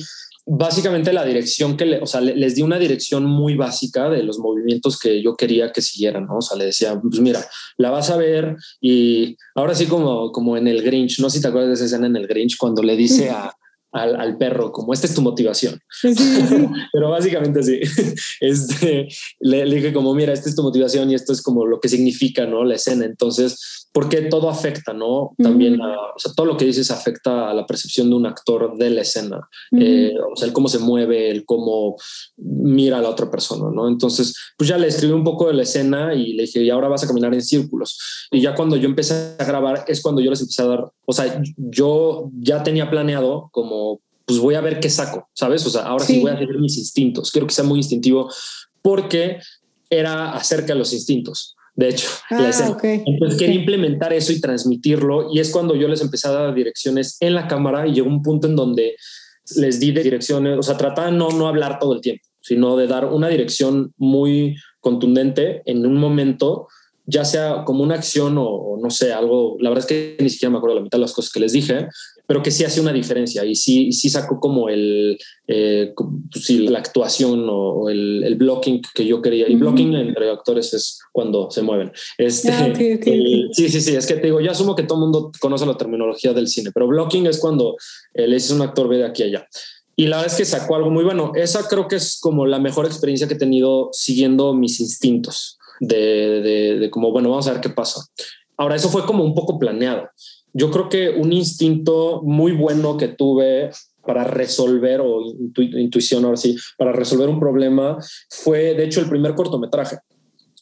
básicamente 0.50 1.12
la 1.12 1.26
dirección 1.26 1.76
que 1.76 1.84
le, 1.84 2.00
o 2.00 2.06
sea, 2.06 2.22
les 2.22 2.54
di 2.54 2.62
una 2.62 2.78
dirección 2.78 3.24
muy 3.24 3.54
básica 3.54 4.08
de 4.08 4.22
los 4.22 4.38
movimientos 4.38 4.98
que 4.98 5.22
yo 5.22 5.36
quería 5.36 5.72
que 5.72 5.82
siguieran, 5.82 6.26
¿no? 6.26 6.38
O 6.38 6.42
sea, 6.42 6.56
le 6.56 6.64
decía, 6.64 6.98
pues 6.98 7.20
mira, 7.20 7.44
la 7.76 7.90
vas 7.90 8.08
a 8.08 8.16
ver 8.16 8.56
y 8.80 9.36
ahora 9.54 9.74
sí 9.74 9.86
como, 9.86 10.32
como 10.32 10.56
en 10.56 10.66
el 10.66 10.82
Grinch, 10.82 11.20
no 11.20 11.28
sé 11.28 11.36
si 11.36 11.42
te 11.42 11.48
acuerdas 11.48 11.68
de 11.68 11.74
esa 11.74 11.84
escena 11.84 12.06
en 12.06 12.16
el 12.16 12.26
Grinch 12.26 12.56
cuando 12.56 12.82
le 12.82 12.96
dice 12.96 13.28
a, 13.28 13.52
al, 13.92 14.36
perro, 14.38 14.72
como 14.72 14.92
esta 14.92 15.06
es 15.06 15.14
tu 15.14 15.22
motivación. 15.22 15.80
Pero 16.92 17.10
básicamente 17.10 17.62
sí. 17.62 17.80
Este, 18.40 19.08
le, 19.40 19.64
dije 19.64 19.92
como, 19.92 20.14
mira, 20.14 20.32
esta 20.32 20.48
es 20.48 20.54
tu 20.54 20.62
motivación 20.62 21.10
y 21.10 21.14
esto 21.14 21.32
es 21.32 21.42
como 21.42 21.66
lo 21.66 21.80
que 21.80 21.88
significa, 21.88 22.46
¿no? 22.46 22.64
La 22.64 22.76
escena. 22.76 23.04
Entonces, 23.04 23.87
porque 23.92 24.22
todo 24.22 24.48
afecta, 24.48 24.92
¿no? 24.92 25.34
También, 25.38 25.80
o 25.80 26.18
sea, 26.18 26.32
todo 26.34 26.46
lo 26.46 26.56
que 26.56 26.64
dices 26.64 26.90
afecta 26.90 27.50
a 27.50 27.54
la 27.54 27.66
percepción 27.66 28.10
de 28.10 28.16
un 28.16 28.26
actor 28.26 28.76
de 28.76 28.90
la 28.90 29.02
escena. 29.02 29.48
Eh, 29.72 30.12
o 30.32 30.36
sea, 30.36 30.46
el 30.46 30.52
cómo 30.52 30.68
se 30.68 30.78
mueve, 30.78 31.30
el 31.30 31.44
cómo 31.44 31.96
mira 32.36 32.98
a 32.98 33.02
la 33.02 33.08
otra 33.08 33.30
persona, 33.30 33.70
¿no? 33.74 33.88
Entonces, 33.88 34.34
pues 34.56 34.68
ya 34.68 34.78
le 34.78 34.88
escribí 34.88 35.12
un 35.12 35.24
poco 35.24 35.48
de 35.48 35.54
la 35.54 35.62
escena 35.62 36.14
y 36.14 36.34
le 36.34 36.42
dije, 36.42 36.62
y 36.62 36.70
ahora 36.70 36.88
vas 36.88 37.04
a 37.04 37.06
caminar 37.06 37.34
en 37.34 37.42
círculos. 37.42 37.98
Y 38.30 38.40
ya 38.40 38.54
cuando 38.54 38.76
yo 38.76 38.88
empecé 38.88 39.36
a 39.38 39.44
grabar 39.44 39.84
es 39.88 40.02
cuando 40.02 40.20
yo 40.20 40.30
les 40.30 40.40
empecé 40.40 40.62
a 40.62 40.66
dar, 40.66 40.92
o 41.06 41.12
sea, 41.12 41.42
yo 41.56 42.30
ya 42.40 42.62
tenía 42.62 42.90
planeado 42.90 43.48
como 43.52 44.00
pues 44.28 44.38
voy 44.40 44.56
a 44.56 44.60
ver 44.60 44.78
qué 44.78 44.90
saco, 44.90 45.26
¿sabes? 45.32 45.64
O 45.66 45.70
sea, 45.70 45.82
ahora 45.82 46.04
sí, 46.04 46.20
voy 46.20 46.30
a 46.30 46.38
seguir 46.38 46.58
mis 46.58 46.76
instintos. 46.76 47.32
Quiero 47.32 47.46
que 47.46 47.54
sea 47.54 47.64
muy 47.64 47.78
instintivo 47.78 48.30
porque 48.82 49.38
era 49.88 50.32
acerca 50.32 50.74
de 50.74 50.78
los 50.78 50.92
instintos. 50.92 51.56
De 51.78 51.90
hecho, 51.90 52.08
ah, 52.28 52.50
entonces 53.06 53.38
quería 53.38 53.54
implementar 53.54 54.12
eso 54.12 54.32
y 54.32 54.40
transmitirlo. 54.40 55.28
Y 55.32 55.38
es 55.38 55.52
cuando 55.52 55.76
yo 55.76 55.86
les 55.86 56.00
empecé 56.00 56.26
a 56.26 56.32
dar 56.32 56.52
direcciones 56.52 57.16
en 57.20 57.34
la 57.34 57.46
cámara 57.46 57.86
y 57.86 57.92
llegó 57.92 58.08
un 58.08 58.20
punto 58.20 58.48
en 58.48 58.56
donde 58.56 58.96
les 59.54 59.78
di 59.78 59.92
direcciones, 59.92 60.58
o 60.58 60.62
sea, 60.64 60.76
trataba 60.76 61.12
no, 61.12 61.30
no 61.30 61.46
hablar 61.46 61.78
todo 61.78 61.94
el 61.94 62.00
tiempo, 62.00 62.24
sino 62.40 62.76
de 62.76 62.88
dar 62.88 63.04
una 63.04 63.28
dirección 63.28 63.94
muy 63.96 64.56
contundente 64.80 65.62
en 65.66 65.86
un 65.86 65.94
momento, 65.98 66.66
ya 67.06 67.24
sea 67.24 67.62
como 67.64 67.84
una 67.84 67.94
acción 67.94 68.34
o, 68.38 68.76
no 68.82 68.90
sé, 68.90 69.12
algo, 69.12 69.56
la 69.60 69.70
verdad 69.70 69.84
es 69.84 69.88
que 69.88 70.16
ni 70.20 70.30
siquiera 70.30 70.50
me 70.50 70.58
acuerdo 70.58 70.74
la 70.74 70.82
mitad 70.82 70.98
de 70.98 71.02
las 71.02 71.12
cosas 71.12 71.30
que 71.30 71.38
les 71.38 71.52
dije, 71.52 71.86
pero 72.28 72.42
que 72.42 72.50
sí 72.50 72.62
hace 72.62 72.82
una 72.82 72.92
diferencia 72.92 73.42
y 73.42 73.54
sí, 73.54 73.90
sí 73.90 74.10
sacó 74.10 74.38
como 74.38 74.68
el, 74.68 75.18
eh, 75.46 75.94
pues 76.30 76.50
la 76.50 76.78
actuación 76.78 77.46
o, 77.48 77.88
el, 77.88 78.34
blocking 78.34 78.82
que 78.94 79.06
yo 79.06 79.22
quería. 79.22 79.48
Y 79.48 79.56
blocking 79.56 79.94
entre 79.94 80.30
actores 80.30 80.74
es 80.74 80.98
cuando 81.10 81.50
se 81.50 81.62
mueven. 81.62 81.90
Este, 82.18 82.50
ah, 82.52 82.70
sí, 82.74 83.70
sí, 83.70 83.80
sí, 83.80 83.96
es 83.96 84.06
que 84.06 84.16
te 84.16 84.26
digo, 84.26 84.42
yo 84.42 84.50
asumo 84.50 84.76
que 84.76 84.82
todo 84.82 84.98
el 84.98 85.04
mundo 85.04 85.32
conoce 85.40 85.64
la 85.64 85.78
terminología 85.78 86.34
del 86.34 86.48
cine, 86.48 86.70
pero 86.70 86.86
blocking 86.86 87.26
es 87.26 87.38
cuando 87.38 87.76
le 88.12 88.34
dices 88.34 88.50
un 88.50 88.60
actor 88.60 88.88
ve 88.88 88.98
de 88.98 89.06
aquí 89.06 89.22
a 89.22 89.26
allá. 89.26 89.48
Y 89.96 90.06
la 90.06 90.18
verdad 90.18 90.30
es 90.30 90.36
que 90.36 90.44
sacó 90.44 90.76
algo 90.76 90.90
muy 90.90 91.04
bueno. 91.04 91.32
Esa 91.34 91.66
creo 91.66 91.88
que 91.88 91.96
es 91.96 92.20
como 92.20 92.44
la 92.44 92.58
mejor 92.58 92.84
experiencia 92.84 93.26
que 93.26 93.34
he 93.34 93.38
tenido 93.38 93.88
siguiendo 93.92 94.52
mis 94.52 94.80
instintos 94.80 95.56
de, 95.80 96.42
de, 96.42 96.78
de 96.78 96.90
como, 96.90 97.10
bueno, 97.10 97.30
vamos 97.30 97.48
a 97.48 97.52
ver 97.52 97.62
qué 97.62 97.70
pasa. 97.70 98.04
Ahora, 98.58 98.76
eso 98.76 98.90
fue 98.90 99.06
como 99.06 99.24
un 99.24 99.34
poco 99.34 99.58
planeado 99.58 100.10
yo 100.58 100.70
creo 100.70 100.88
que 100.88 101.10
un 101.10 101.32
instinto 101.32 102.20
muy 102.24 102.52
bueno 102.52 102.96
que 102.96 103.08
tuve 103.08 103.70
para 104.04 104.24
resolver, 104.24 105.00
o 105.00 105.22
intuición 105.56 106.24
ahora 106.24 106.36
sí, 106.36 106.56
para 106.76 106.92
resolver 106.92 107.28
un 107.28 107.38
problema, 107.38 107.98
fue 108.28 108.74
de 108.74 108.84
hecho 108.84 109.00
el 109.00 109.08
primer 109.08 109.34
cortometraje. 109.34 109.98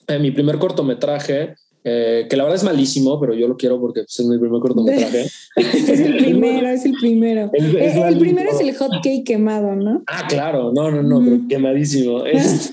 Eh, 0.08 0.18
mi 0.18 0.30
primer 0.30 0.58
cortometraje 0.58 1.54
eh, 1.88 2.26
que 2.28 2.36
la 2.36 2.42
verdad 2.42 2.56
es 2.56 2.64
malísimo, 2.64 3.20
pero 3.20 3.32
yo 3.32 3.46
lo 3.46 3.56
quiero 3.56 3.80
porque 3.80 4.00
es 4.00 4.26
mi 4.26 4.36
primer 4.38 4.60
cortometraje. 4.60 5.30
es 5.56 6.00
el 6.00 6.16
primero, 6.16 6.68
es 6.68 6.84
el 6.84 6.94
primero. 6.94 7.48
El, 7.52 7.76
eh, 7.76 8.16
primero 8.18 8.50
es 8.50 8.60
el 8.60 8.74
hot 8.74 8.90
cake 9.04 9.22
quemado, 9.24 9.76
¿no? 9.76 10.02
Ah, 10.08 10.26
claro, 10.28 10.72
no, 10.74 10.90
no, 10.90 11.04
no, 11.04 11.24
pero 11.24 11.40
quemadísimo. 11.48 12.24
Este, 12.26 12.72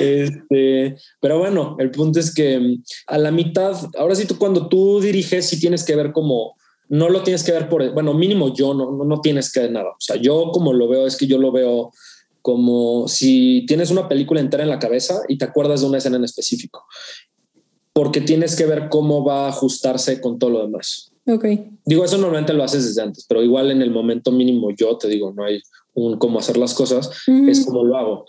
este, 0.00 0.96
pero 1.20 1.38
bueno, 1.38 1.76
el 1.78 1.92
punto 1.92 2.18
es 2.18 2.34
que 2.34 2.58
mm, 2.58 2.82
a 3.06 3.18
la 3.18 3.30
mitad, 3.30 3.76
ahora 3.96 4.16
sí, 4.16 4.26
tú 4.26 4.36
cuando 4.38 4.66
tú 4.66 5.00
diriges, 5.00 5.46
sí 5.46 5.60
tienes 5.60 5.84
que 5.84 5.94
ver 5.94 6.10
como 6.10 6.56
no 6.88 7.08
lo 7.08 7.22
tienes 7.22 7.44
que 7.44 7.52
ver 7.52 7.68
por, 7.68 7.92
bueno, 7.92 8.14
mínimo 8.14 8.54
yo 8.54 8.74
no, 8.74 8.90
no, 8.92 9.04
no 9.04 9.20
tienes 9.20 9.52
que 9.52 9.60
ver 9.60 9.72
nada. 9.72 9.90
O 9.90 10.00
sea, 10.00 10.16
yo 10.16 10.50
como 10.52 10.72
lo 10.72 10.88
veo 10.88 11.06
es 11.06 11.16
que 11.16 11.26
yo 11.26 11.38
lo 11.38 11.52
veo 11.52 11.92
como 12.42 13.08
si 13.08 13.64
tienes 13.66 13.90
una 13.90 14.08
película 14.08 14.40
entera 14.40 14.62
en 14.62 14.70
la 14.70 14.78
cabeza 14.78 15.20
y 15.28 15.36
te 15.38 15.44
acuerdas 15.44 15.80
de 15.80 15.86
una 15.86 15.98
escena 15.98 16.16
en 16.16 16.24
específico 16.24 16.86
porque 17.98 18.20
tienes 18.20 18.54
que 18.54 18.64
ver 18.64 18.88
cómo 18.90 19.24
va 19.24 19.46
a 19.46 19.48
ajustarse 19.48 20.20
con 20.20 20.38
todo 20.38 20.50
lo 20.50 20.62
demás. 20.62 21.10
Ok. 21.26 21.44
Digo, 21.84 22.04
eso 22.04 22.16
normalmente 22.16 22.52
lo 22.52 22.62
haces 22.62 22.86
desde 22.86 23.02
antes, 23.02 23.26
pero 23.28 23.42
igual 23.42 23.72
en 23.72 23.82
el 23.82 23.90
momento 23.90 24.30
mínimo 24.30 24.70
yo 24.70 24.96
te 24.96 25.08
digo, 25.08 25.32
no 25.32 25.44
hay 25.44 25.60
un 25.94 26.16
cómo 26.16 26.38
hacer 26.38 26.58
las 26.58 26.74
cosas, 26.74 27.10
es 27.26 27.64
como 27.66 27.82
lo 27.82 27.96
hago. 27.96 28.24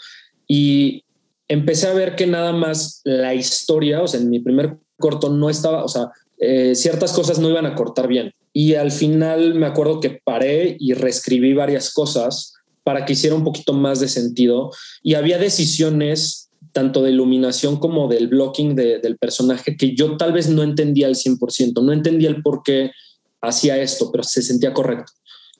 Y 0.47 1.03
empecé 1.47 1.85
a 1.85 1.93
ver 1.93 2.15
que 2.15 2.25
nada 2.25 2.51
más 2.51 3.01
la 3.03 3.35
historia, 3.35 4.01
o 4.01 4.07
sea, 4.07 4.19
en 4.19 4.31
mi 4.31 4.39
primer 4.39 4.79
corto 4.97 5.29
no 5.29 5.51
estaba, 5.51 5.83
o 5.83 5.87
sea, 5.87 6.09
eh, 6.39 6.73
ciertas 6.73 7.13
cosas 7.13 7.37
no 7.37 7.47
iban 7.47 7.67
a 7.67 7.75
cortar 7.75 8.07
bien. 8.07 8.33
Y 8.53 8.73
al 8.75 8.91
final 8.91 9.55
me 9.55 9.65
acuerdo 9.65 9.99
que 9.99 10.19
paré 10.23 10.75
y 10.79 10.93
reescribí 10.93 11.53
varias 11.53 11.93
cosas 11.93 12.53
para 12.83 13.05
que 13.05 13.13
hiciera 13.13 13.35
un 13.35 13.43
poquito 13.43 13.73
más 13.73 13.99
de 13.99 14.07
sentido. 14.07 14.71
Y 15.03 15.13
había 15.13 15.37
decisiones 15.37 16.49
tanto 16.71 17.01
de 17.01 17.11
iluminación 17.11 17.77
como 17.77 18.07
del 18.07 18.27
blocking 18.27 18.75
del 18.75 19.17
personaje, 19.17 19.75
que 19.75 19.95
yo 19.95 20.17
tal 20.17 20.33
vez 20.33 20.49
no 20.49 20.63
entendía 20.63 21.07
al 21.07 21.15
100%, 21.15 21.83
no 21.83 21.91
entendía 21.91 22.29
el 22.29 22.41
por 22.41 22.61
qué 22.63 22.91
hacía 23.41 23.81
esto, 23.81 24.11
pero 24.11 24.23
se 24.23 24.41
sentía 24.41 24.73
correcto, 24.73 25.11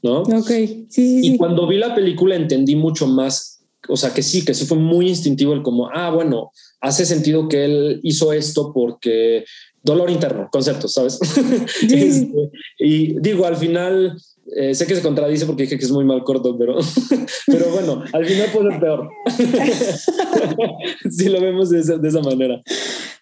¿no? 0.03 0.21
Ok, 0.21 0.47
sí, 0.47 0.87
sí. 0.89 1.19
Y 1.23 1.37
cuando 1.37 1.67
vi 1.67 1.77
la 1.77 1.95
película 1.95 2.35
entendí 2.35 2.75
mucho 2.75 3.07
más, 3.07 3.61
o 3.87 3.97
sea, 3.97 4.13
que 4.13 4.21
sí, 4.21 4.45
que 4.45 4.53
sí 4.53 4.65
fue 4.65 4.77
muy 4.77 5.09
instintivo 5.09 5.53
el 5.53 5.63
como, 5.63 5.89
ah, 5.89 6.11
bueno, 6.11 6.51
hace 6.81 7.05
sentido 7.05 7.47
que 7.47 7.65
él 7.65 7.99
hizo 8.03 8.33
esto 8.33 8.71
porque 8.73 9.45
dolor 9.83 10.09
interno, 10.09 10.49
conceptos, 10.51 10.93
¿sabes? 10.93 11.19
Este, 11.81 12.51
y 12.79 13.19
digo, 13.19 13.45
al 13.45 13.55
final 13.55 14.17
eh, 14.55 14.73
sé 14.73 14.87
que 14.87 14.95
se 14.95 15.01
contradice 15.01 15.45
porque 15.45 15.63
dije 15.63 15.77
que 15.77 15.85
es 15.85 15.91
muy 15.91 16.05
mal 16.05 16.23
corto, 16.23 16.57
pero, 16.57 16.77
pero 17.47 17.71
bueno, 17.71 18.03
al 18.11 18.25
final 18.25 18.47
puede 18.51 18.71
ser 18.71 18.79
peor. 18.79 19.09
si 21.09 21.29
lo 21.29 21.41
vemos 21.41 21.69
de 21.69 21.79
esa, 21.79 21.97
de 21.97 22.07
esa, 22.07 22.21
manera. 22.21 22.61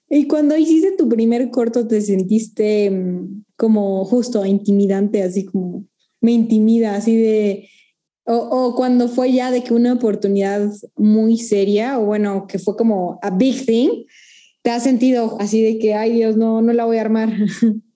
Y 0.10 0.28
cuando 0.28 0.56
hiciste 0.56 0.94
tu 0.98 1.10
primer 1.10 1.50
corto, 1.50 1.86
¿te 1.88 2.02
sentiste 2.02 2.90
mm, 2.90 3.44
como 3.58 4.06
justo 4.06 4.46
intimidante, 4.46 5.24
así 5.24 5.46
como 5.46 5.86
me 6.22 6.32
intimida, 6.32 6.96
así 6.96 7.16
de... 7.18 7.70
O, 8.30 8.36
o, 8.36 8.76
cuando 8.76 9.08
fue 9.08 9.32
ya 9.32 9.52
de 9.52 9.64
que 9.64 9.74
una 9.74 9.94
oportunidad 9.94 10.70
muy 10.98 11.38
seria, 11.38 11.98
o 11.98 12.06
bueno, 12.06 12.46
que 12.46 12.60
fue 12.60 12.76
como 12.76 13.20
a 13.22 13.30
big 13.30 13.66
thing, 13.66 14.04
¿te 14.68 14.72
has 14.72 14.84
sentido 14.84 15.38
así 15.40 15.62
de 15.62 15.80
que, 15.80 15.94
ay 15.94 16.12
Dios, 16.12 16.36
no, 16.36 16.62
no 16.62 16.74
la 16.74 16.84
voy 16.84 16.98
a 16.98 17.02
armar? 17.02 17.30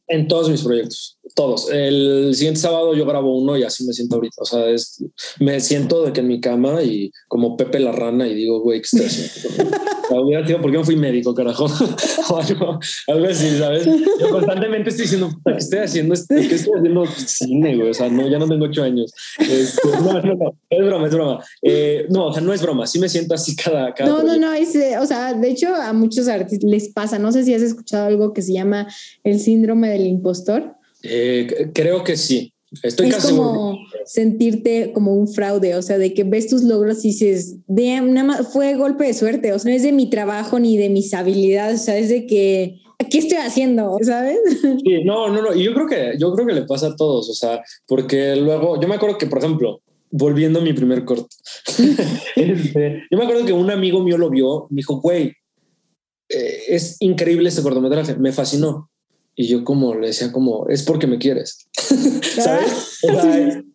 En 0.07 0.27
todos 0.29 0.49
mis 0.49 0.61
proyectos, 0.61 1.19
todos. 1.33 1.69
El 1.71 2.33
siguiente 2.35 2.59
sábado 2.59 2.93
yo 2.95 3.05
grabo 3.05 3.37
uno 3.37 3.57
y 3.57 3.63
así 3.63 3.85
me 3.85 3.93
siento 3.93 4.15
ahorita. 4.15 4.41
O 4.41 4.45
sea, 4.45 4.69
es, 4.69 5.03
me 5.39 5.59
siento 5.59 6.05
de 6.05 6.13
que 6.13 6.21
en 6.21 6.27
mi 6.27 6.39
cama 6.39 6.83
y 6.83 7.11
como 7.27 7.57
Pepe 7.57 7.79
la 7.79 7.91
rana 7.91 8.27
y 8.27 8.35
digo, 8.35 8.61
güey, 8.61 8.81
¿qué 8.81 8.85
estoy 8.85 9.05
haciendo? 9.05 9.77
sido 10.45 10.61
porque 10.61 10.77
no 10.77 10.83
fui 10.83 10.95
médico, 10.95 11.33
carajo. 11.33 11.65
o 12.29 12.37
algo, 12.37 12.79
algo, 13.07 13.27
así, 13.27 13.57
¿sabes? 13.57 13.85
Yo 13.85 14.29
constantemente 14.29 14.89
estoy 14.89 15.03
diciendo, 15.03 15.29
¿qué 15.45 15.57
estoy 15.57 15.79
haciendo? 15.79 16.15
¿Qué 16.27 16.55
estoy 16.55 16.73
haciendo 16.77 17.05
cine, 17.05 17.75
güey? 17.75 17.89
O 17.89 17.93
sea, 17.93 18.09
no, 18.09 18.27
ya 18.27 18.39
no 18.39 18.47
tengo 18.47 18.65
ocho 18.65 18.83
años. 18.83 19.13
Este, 19.39 19.87
no, 19.87 20.13
no, 20.21 20.33
no, 20.35 20.53
es 20.69 20.85
broma, 20.85 21.07
es 21.07 21.13
broma. 21.13 21.43
Eh, 21.61 22.05
no, 22.09 22.27
o 22.27 22.33
sea, 22.33 22.41
no 22.41 22.53
es 22.53 22.61
broma. 22.61 22.87
Sí 22.87 22.99
me 22.99 23.09
siento 23.09 23.33
así 23.33 23.55
cada. 23.55 23.93
cada 23.93 24.09
no, 24.09 24.23
no, 24.23 24.37
no, 24.37 24.53
es, 24.53 24.75
o 24.99 25.05
sea, 25.05 25.33
de 25.33 25.49
hecho, 25.49 25.73
a 25.73 25.93
muchos 25.93 26.27
artistas 26.27 26.69
les 26.69 26.89
pasa. 26.89 27.19
No 27.19 27.31
sé 27.31 27.43
si 27.43 27.53
has 27.53 27.61
escuchado 27.61 28.07
algo 28.07 28.33
que 28.33 28.41
se 28.41 28.53
llama 28.53 28.87
el 29.23 29.39
síndrome 29.39 29.89
del 29.89 30.05
impostor. 30.05 30.75
Eh, 31.03 31.71
creo 31.73 32.03
que 32.03 32.17
sí. 32.17 32.53
Estoy 32.83 33.09
es 33.09 33.25
como 33.25 33.77
sentirte 34.05 34.93
como 34.93 35.13
un 35.13 35.27
fraude, 35.27 35.75
o 35.75 35.81
sea, 35.81 35.97
de 35.97 36.13
que 36.13 36.23
ves 36.23 36.47
tus 36.47 36.63
logros 36.63 37.03
y 37.03 37.09
dices, 37.09 37.57
nada 37.67 38.23
más 38.23 38.53
fue 38.53 38.75
golpe 38.75 39.05
de 39.05 39.13
suerte, 39.13 39.51
o 39.51 39.59
sea, 39.59 39.71
no 39.71 39.75
es 39.75 39.83
de 39.83 39.91
mi 39.91 40.09
trabajo 40.09 40.57
ni 40.57 40.77
de 40.77 40.87
mis 40.87 41.13
habilidades, 41.13 41.81
o 41.81 41.83
sea, 41.83 41.97
es 41.97 42.07
de 42.07 42.25
que, 42.25 42.79
¿qué 43.09 43.17
estoy 43.17 43.39
haciendo? 43.39 43.97
¿Sabes? 44.01 44.37
Sí, 44.85 45.03
no, 45.03 45.27
no, 45.27 45.41
no, 45.41 45.53
y 45.53 45.63
yo 45.63 45.73
creo 45.73 45.87
que, 45.87 46.13
yo 46.17 46.33
creo 46.33 46.47
que 46.47 46.53
le 46.53 46.63
pasa 46.63 46.87
a 46.87 46.95
todos, 46.95 47.29
o 47.29 47.33
sea, 47.33 47.61
porque 47.85 48.37
luego, 48.37 48.79
yo 48.79 48.87
me 48.87 48.95
acuerdo 48.95 49.17
que, 49.17 49.27
por 49.27 49.39
ejemplo, 49.39 49.81
volviendo 50.09 50.59
a 50.59 50.63
mi 50.63 50.71
primer 50.71 51.03
corto, 51.03 51.35
este, 52.37 53.03
yo 53.11 53.17
me 53.17 53.25
acuerdo 53.25 53.45
que 53.45 53.53
un 53.53 53.69
amigo 53.69 54.01
mío 54.01 54.17
lo 54.17 54.29
vio, 54.29 54.67
me 54.69 54.77
dijo, 54.77 55.01
güey, 55.01 55.33
eh, 56.29 56.63
es 56.69 56.95
increíble 57.01 57.49
este 57.49 57.61
cortometraje, 57.61 58.15
me 58.15 58.31
fascinó. 58.31 58.90
Y 59.41 59.47
yo 59.47 59.63
como 59.63 59.95
le 59.95 60.07
decía 60.07 60.31
como, 60.31 60.67
es 60.67 60.83
porque 60.83 61.07
me 61.07 61.17
quieres, 61.17 61.67
¿sabes? 62.35 62.93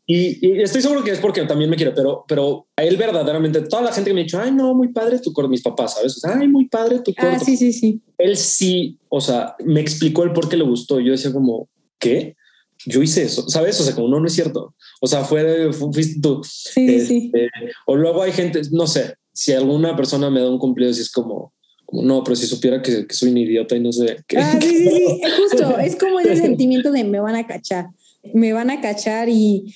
y, 0.06 0.60
estoy 0.62 0.80
seguro 0.80 1.02
que 1.02 1.10
es 1.10 1.18
porque 1.18 1.42
también 1.42 1.68
me 1.68 1.74
quiere, 1.74 1.90
pero, 1.90 2.24
pero 2.28 2.68
a 2.76 2.84
él 2.84 2.96
verdaderamente, 2.96 3.62
toda 3.62 3.82
la 3.82 3.92
gente 3.92 4.10
que 4.10 4.14
me 4.14 4.20
ha 4.20 4.22
dicho, 4.22 4.38
ay, 4.38 4.52
no, 4.52 4.74
muy 4.74 4.92
padre 4.92 5.18
tu 5.18 5.32
corto, 5.32 5.48
mis 5.48 5.62
papás, 5.62 5.94
¿sabes? 5.94 6.24
ay, 6.24 6.46
muy 6.46 6.68
padre 6.68 7.00
tu 7.00 7.12
corto. 7.12 7.36
Ah, 7.36 7.44
sí, 7.44 7.56
sí, 7.56 7.72
sí. 7.72 8.00
Él 8.16 8.36
sí, 8.36 9.00
o 9.08 9.20
sea, 9.20 9.56
me 9.64 9.80
explicó 9.80 10.22
el 10.22 10.32
por 10.32 10.48
qué 10.48 10.56
le 10.56 10.62
gustó. 10.62 11.00
Yo 11.00 11.10
decía 11.10 11.32
como, 11.32 11.68
¿qué? 11.98 12.36
yo 12.84 13.02
hice 13.02 13.24
eso, 13.24 13.48
¿sabes? 13.48 13.80
O 13.80 13.84
sea, 13.84 13.94
como 13.94 14.06
no, 14.06 14.20
no 14.20 14.26
es 14.26 14.34
cierto. 14.34 14.74
O 15.00 15.08
sea, 15.08 15.24
fue, 15.24 15.72
fuiste 15.72 16.20
tú. 16.20 16.40
Sí, 16.44 17.00
sí. 17.00 17.32
Este, 17.34 17.50
o 17.86 17.96
luego 17.96 18.22
hay 18.22 18.30
gente, 18.30 18.62
no 18.70 18.86
sé, 18.86 19.16
si 19.32 19.52
alguna 19.52 19.96
persona 19.96 20.30
me 20.30 20.40
da 20.40 20.48
un 20.48 20.58
cumplido, 20.58 20.92
si 20.92 21.02
es 21.02 21.10
como, 21.10 21.52
como 21.86 22.02
no, 22.02 22.22
pero 22.24 22.36
si 22.36 22.46
supiera 22.46 22.82
que, 22.82 23.06
soy 23.10 23.30
un 23.30 23.38
idiota 23.38 23.76
y 23.76 23.80
no 23.80 23.92
sé. 23.92 24.18
qué. 24.26 24.38
ah, 24.38 24.58
sí, 24.60 24.68
sí, 24.68 24.88
sí, 24.88 25.20
justo, 25.38 25.78
es 25.78 25.96
como 25.96 26.20
ese 26.20 26.36
sentimiento 26.36 26.92
de 26.92 27.04
me 27.04 27.20
van 27.20 27.36
a 27.36 27.46
cachar, 27.46 27.86
me 28.34 28.52
van 28.52 28.70
a 28.70 28.80
cachar 28.80 29.28
y, 29.28 29.74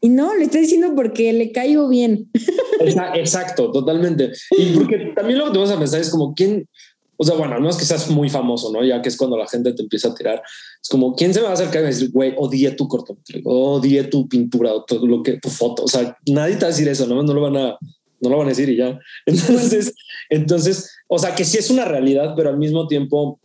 y 0.00 0.08
no, 0.08 0.34
le 0.34 0.44
estoy 0.44 0.62
diciendo 0.62 0.92
porque 0.94 1.32
le 1.32 1.52
caigo 1.52 1.88
bien. 1.88 2.30
Exacto, 3.14 3.70
totalmente. 3.70 4.32
Y 4.56 4.76
porque 4.76 5.12
también 5.14 5.38
lo 5.38 5.46
que 5.46 5.52
te 5.52 5.58
vas 5.58 5.70
a 5.70 5.78
pensar 5.78 6.00
es 6.00 6.08
como, 6.08 6.34
¿quién, 6.34 6.66
o 7.16 7.24
sea, 7.24 7.36
bueno, 7.36 7.60
no 7.60 7.68
es 7.68 7.76
que 7.76 7.84
seas 7.84 8.08
muy 8.08 8.30
famoso, 8.30 8.72
¿no? 8.72 8.82
Ya 8.82 9.02
que 9.02 9.10
es 9.10 9.16
cuando 9.16 9.36
la 9.36 9.46
gente 9.46 9.74
te 9.74 9.82
empieza 9.82 10.08
a 10.08 10.14
tirar. 10.14 10.42
Es 10.82 10.88
como, 10.88 11.14
¿quién 11.14 11.34
se 11.34 11.42
va 11.42 11.50
a 11.50 11.52
acercar 11.52 11.82
y 11.82 11.86
decir, 11.86 12.10
güey, 12.12 12.32
odié 12.38 12.70
tu 12.70 12.88
cortometraje, 12.88 13.42
odié 13.44 14.04
tu 14.04 14.26
pintura, 14.26 14.72
o 14.72 14.84
todo 14.84 15.06
lo 15.06 15.22
que, 15.22 15.38
tu 15.38 15.50
foto? 15.50 15.84
O 15.84 15.88
sea, 15.88 16.16
nadie 16.26 16.54
te 16.54 16.62
va 16.62 16.68
a 16.68 16.70
decir 16.70 16.88
eso, 16.88 17.06
¿no? 17.06 17.22
No 17.22 17.34
lo 17.34 17.42
van 17.42 17.58
a, 17.58 17.78
no 18.20 18.30
lo 18.30 18.38
van 18.38 18.46
a 18.46 18.50
decir 18.50 18.68
y 18.68 18.76
ya. 18.76 18.98
Entonces, 19.26 19.94
entonces, 20.28 20.90
o 21.08 21.18
sea, 21.18 21.34
que 21.34 21.44
sí 21.44 21.58
es 21.58 21.70
una 21.70 21.84
realidad, 21.84 22.34
pero 22.36 22.50
al 22.50 22.58
mismo 22.58 22.86
tiempo 22.86 23.40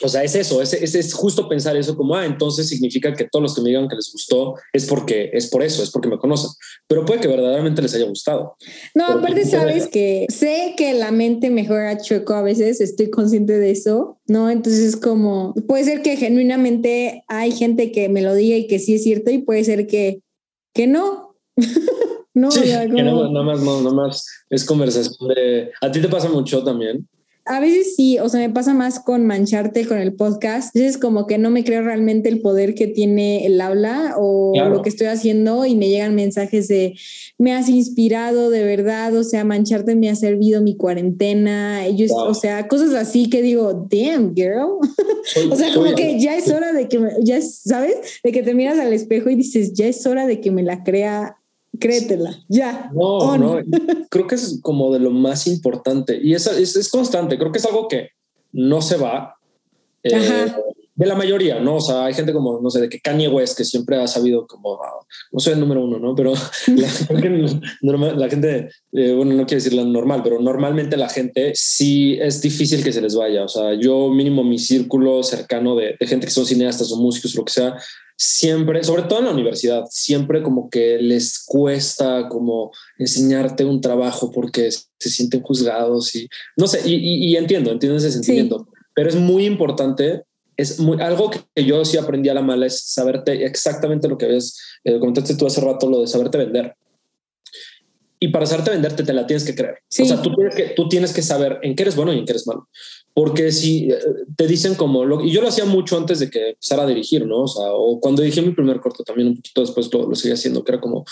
o 0.00 0.08
sea, 0.08 0.24
es 0.24 0.34
eso, 0.34 0.60
es, 0.62 0.72
es, 0.72 1.14
justo 1.14 1.48
pensar 1.48 1.76
eso 1.76 1.96
como, 1.96 2.16
ah, 2.16 2.24
entonces 2.24 2.68
significa 2.68 3.12
que 3.14 3.28
todos 3.30 3.42
los 3.42 3.54
que 3.54 3.60
me 3.60 3.68
digan 3.68 3.88
que 3.88 3.94
les 3.94 4.10
gustó 4.10 4.54
es 4.72 4.86
porque 4.86 5.30
es 5.32 5.48
por 5.48 5.62
eso, 5.62 5.82
es 5.82 5.90
porque 5.90 6.08
me 6.08 6.18
conocen, 6.18 6.50
pero 6.88 7.04
puede 7.04 7.20
que 7.20 7.28
verdaderamente 7.28 7.82
les 7.82 7.94
haya 7.94 8.06
gustado. 8.06 8.56
No, 8.94 9.06
aparte 9.06 9.44
sabes 9.44 9.86
que 9.86 10.26
sé 10.28 10.74
que 10.76 10.94
la 10.94 11.12
mente 11.12 11.50
mejora 11.50 11.98
chueco 11.98 12.34
a 12.34 12.42
veces, 12.42 12.80
estoy 12.80 13.10
consciente 13.10 13.58
de 13.58 13.70
eso, 13.70 14.18
¿no? 14.26 14.50
Entonces 14.50 14.96
como, 14.96 15.54
puede 15.68 15.84
ser 15.84 16.02
que 16.02 16.16
genuinamente 16.16 17.22
hay 17.28 17.52
gente 17.52 17.92
que 17.92 18.08
me 18.08 18.22
lo 18.22 18.34
diga 18.34 18.56
y 18.56 18.66
que 18.66 18.78
sí 18.78 18.94
es 18.94 19.04
cierto 19.04 19.30
y 19.30 19.38
puede 19.38 19.62
ser 19.64 19.86
que, 19.86 20.20
que 20.74 20.86
no. 20.86 21.36
no, 22.34 22.50
sí, 22.50 22.62
que 22.62 23.02
no, 23.02 23.30
nada 23.30 23.44
más, 23.44 23.60
no, 23.60 23.82
nada 23.82 23.94
más 23.94 24.26
es 24.48 24.64
conversación 24.64 25.28
de... 25.28 25.70
¿A 25.80 25.90
ti 25.90 26.00
te 26.00 26.08
pasa 26.08 26.28
mucho 26.28 26.62
también? 26.62 27.06
a 27.44 27.58
veces 27.58 27.96
sí, 27.96 28.18
o 28.20 28.28
sea, 28.28 28.40
me 28.40 28.50
pasa 28.50 28.72
más 28.72 29.00
con 29.00 29.26
mancharte 29.26 29.86
con 29.86 29.98
el 29.98 30.14
podcast. 30.14 30.74
Es 30.76 30.96
como 30.96 31.26
que 31.26 31.38
no 31.38 31.50
me 31.50 31.64
creo 31.64 31.82
realmente 31.82 32.28
el 32.28 32.40
poder 32.40 32.74
que 32.74 32.86
tiene 32.86 33.46
el 33.46 33.60
habla 33.60 34.14
o 34.16 34.52
lo 34.68 34.82
que 34.82 34.88
estoy 34.88 35.08
haciendo 35.08 35.66
y 35.66 35.74
me 35.74 35.88
llegan 35.88 36.14
mensajes 36.14 36.68
de 36.68 36.94
me 37.38 37.52
has 37.52 37.68
inspirado 37.68 38.50
de 38.50 38.62
verdad, 38.62 39.16
o 39.16 39.24
sea, 39.24 39.44
mancharte 39.44 39.96
me 39.96 40.08
ha 40.08 40.14
servido 40.14 40.62
mi 40.62 40.76
cuarentena, 40.76 41.82
o 42.10 42.34
sea, 42.34 42.68
cosas 42.68 42.94
así 42.94 43.28
que 43.28 43.42
digo, 43.42 43.88
damn 43.90 44.34
girl. 44.34 44.78
o 45.50 45.56
sea, 45.56 45.74
como 45.74 45.94
que 45.96 46.20
ya 46.20 46.36
es 46.36 46.48
hora 46.48 46.72
de 46.72 46.88
que, 46.88 47.00
ya 47.22 47.40
¿sabes? 47.42 47.96
De 48.22 48.30
que 48.30 48.42
te 48.42 48.54
miras 48.54 48.78
al 48.78 48.92
espejo 48.92 49.30
y 49.30 49.34
dices, 49.34 49.72
ya 49.72 49.86
es 49.86 50.06
hora 50.06 50.26
de 50.26 50.40
que 50.40 50.52
me 50.52 50.62
la 50.62 50.84
crea 50.84 51.41
créetela, 51.78 52.34
ya. 52.48 52.90
No, 52.94 53.36
no, 53.38 53.60
creo 54.10 54.26
que 54.26 54.34
es 54.34 54.60
como 54.62 54.92
de 54.92 55.00
lo 55.00 55.10
más 55.10 55.46
importante 55.46 56.18
y 56.22 56.34
es, 56.34 56.46
es, 56.46 56.88
constante, 56.90 57.38
creo 57.38 57.52
que 57.52 57.58
es 57.58 57.66
algo 57.66 57.88
que 57.88 58.10
no 58.52 58.82
se 58.82 58.96
va. 58.96 59.36
Eh, 60.02 60.52
de 61.02 61.08
la 61.08 61.14
mayoría, 61.14 61.58
¿no? 61.60 61.76
O 61.76 61.80
sea, 61.80 62.04
hay 62.04 62.14
gente 62.14 62.32
como, 62.32 62.60
no 62.60 62.70
sé, 62.70 62.80
de 62.80 62.88
que 62.88 63.00
Kanye 63.00 63.28
West, 63.28 63.56
que 63.56 63.64
siempre 63.64 63.96
ha 63.96 64.06
sabido 64.06 64.46
como, 64.46 64.78
no 65.32 65.40
soy 65.40 65.54
el 65.54 65.60
número 65.60 65.84
uno, 65.84 65.98
¿no? 65.98 66.14
Pero 66.14 66.32
la, 66.68 68.28
gente, 68.28 68.70
eh, 68.92 69.12
bueno, 69.12 69.34
no 69.34 69.46
quiero 69.46 69.62
decir 69.62 69.72
la 69.72 69.84
normal, 69.84 70.20
pero 70.22 70.40
normalmente 70.40 70.96
la 70.96 71.08
gente 71.08 71.52
sí 71.54 72.18
es 72.20 72.40
difícil 72.40 72.84
que 72.84 72.92
se 72.92 73.00
les 73.00 73.14
vaya. 73.14 73.44
O 73.44 73.48
sea, 73.48 73.74
yo 73.74 74.10
mínimo 74.10 74.44
mi 74.44 74.58
círculo 74.58 75.22
cercano 75.22 75.74
de, 75.74 75.96
de 75.98 76.06
gente 76.06 76.26
que 76.26 76.32
son 76.32 76.46
cineastas 76.46 76.92
o 76.92 76.96
músicos, 76.96 77.34
lo 77.34 77.44
que 77.44 77.52
sea, 77.52 77.76
siempre, 78.16 78.84
sobre 78.84 79.02
todo 79.02 79.18
en 79.18 79.24
la 79.24 79.32
universidad, 79.32 79.84
siempre 79.90 80.42
como 80.42 80.70
que 80.70 80.98
les 80.98 81.42
cuesta 81.44 82.28
como 82.28 82.70
enseñarte 82.98 83.64
un 83.64 83.80
trabajo 83.80 84.30
porque 84.30 84.70
se 84.70 85.10
sienten 85.10 85.42
juzgados 85.42 86.14
y 86.14 86.28
no 86.56 86.68
sé, 86.68 86.88
y, 86.88 87.34
entiendo, 87.36 87.72
entiendo 87.72 87.98
ese 87.98 88.12
sentimiento, 88.12 88.68
pero 88.94 89.08
es 89.08 89.16
muy 89.16 89.44
importante. 89.44 90.22
Es 90.62 90.78
muy, 90.78 91.00
algo 91.00 91.28
que 91.30 91.64
yo 91.64 91.84
sí 91.84 91.96
aprendí 91.96 92.28
a 92.28 92.34
la 92.34 92.42
mala 92.42 92.66
es 92.66 92.80
saberte 92.80 93.44
exactamente 93.44 94.06
lo 94.06 94.16
que 94.16 94.26
ves. 94.26 94.56
Eh, 94.84 95.00
comentaste 95.00 95.34
tú 95.34 95.44
hace 95.44 95.60
rato 95.60 95.90
lo 95.90 96.02
de 96.02 96.06
saberte 96.06 96.38
vender. 96.38 96.76
Y 98.20 98.28
para 98.28 98.46
saberte 98.46 98.70
venderte 98.70 99.02
te 99.02 99.12
la 99.12 99.26
tienes 99.26 99.44
que 99.44 99.56
creer. 99.56 99.78
O 99.78 100.04
sea, 100.04 100.22
tú 100.22 100.32
tienes, 100.36 100.54
que, 100.54 100.62
tú 100.76 100.88
tienes 100.88 101.12
que 101.12 101.22
saber 101.22 101.58
en 101.62 101.74
qué 101.74 101.82
eres 101.82 101.96
bueno 101.96 102.12
y 102.12 102.18
en 102.18 102.24
qué 102.24 102.30
eres 102.30 102.46
malo. 102.46 102.68
Porque 103.14 103.52
si 103.52 103.90
eh, 103.90 103.98
te 104.36 104.46
dicen 104.46 104.74
como, 104.74 105.04
lo, 105.04 105.22
y 105.22 105.30
yo 105.30 105.42
lo 105.42 105.48
hacía 105.48 105.66
mucho 105.66 105.98
antes 105.98 106.18
de 106.18 106.30
que 106.30 106.50
empezara 106.50 106.84
a 106.84 106.86
dirigir, 106.86 107.26
¿no? 107.26 107.42
O 107.42 107.48
sea, 107.48 107.72
o 107.72 108.00
cuando 108.00 108.22
dije 108.22 108.40
mi 108.40 108.52
primer 108.52 108.80
corto 108.80 109.04
también 109.04 109.28
un 109.28 109.36
poquito 109.36 109.60
después 109.60 109.92
lo, 109.92 110.08
lo 110.08 110.14
seguía 110.14 110.34
haciendo, 110.34 110.64
que 110.64 110.72
era 110.72 110.80
como, 110.80 111.04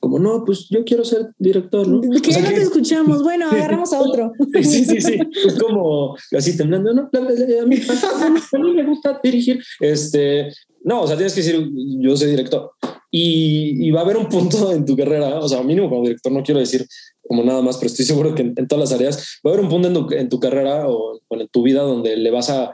como, 0.00 0.18
no, 0.18 0.44
pues 0.44 0.66
yo 0.68 0.84
quiero 0.84 1.04
ser 1.04 1.30
director, 1.38 1.86
¿no? 1.86 2.00
Que 2.20 2.32
ya 2.32 2.40
no 2.40 2.48
te 2.48 2.62
escuchamos, 2.62 3.22
bueno, 3.22 3.48
agarramos 3.50 3.92
a 3.92 4.00
otro. 4.00 4.32
sí, 4.62 4.84
sí, 4.84 5.00
sí, 5.00 5.18
es 5.46 5.54
como 5.54 6.16
así 6.36 6.56
temblando, 6.56 6.92
no, 6.92 7.08
a 7.12 7.20
mí, 7.66 7.76
a 7.80 8.58
mí 8.58 8.72
me 8.74 8.84
gusta 8.84 9.20
dirigir. 9.22 9.62
Este, 9.78 10.52
no, 10.82 11.02
o 11.02 11.06
sea, 11.06 11.16
tienes 11.16 11.34
que 11.34 11.42
decir, 11.42 11.68
yo 12.00 12.16
soy 12.16 12.30
director. 12.30 12.72
Y, 13.10 13.86
y, 13.86 13.92
va 13.92 14.00
a 14.00 14.02
haber 14.02 14.16
un 14.16 14.28
punto 14.28 14.72
en 14.72 14.84
tu 14.84 14.96
carrera, 14.96 15.38
o 15.38 15.48
sea, 15.48 15.62
mínimo 15.62 15.88
como 15.88 16.02
director, 16.02 16.32
no 16.32 16.42
quiero 16.42 16.58
decir 16.58 16.84
como 17.28 17.42
nada 17.42 17.62
más, 17.62 17.76
pero 17.76 17.88
estoy 17.88 18.04
seguro 18.06 18.34
que 18.34 18.42
en, 18.42 18.68
todas 18.68 18.90
las 18.90 18.98
áreas 18.98 19.40
va 19.44 19.50
a 19.50 19.54
haber 19.54 19.64
un 19.64 19.70
punto 19.70 20.12
en 20.12 20.28
tu, 20.28 20.40
carrera 20.40 20.88
o, 20.88 21.20
en 21.30 21.48
tu 21.48 21.62
vida 21.62 21.82
donde 21.82 22.16
le 22.16 22.30
vas 22.30 22.50
a, 22.50 22.72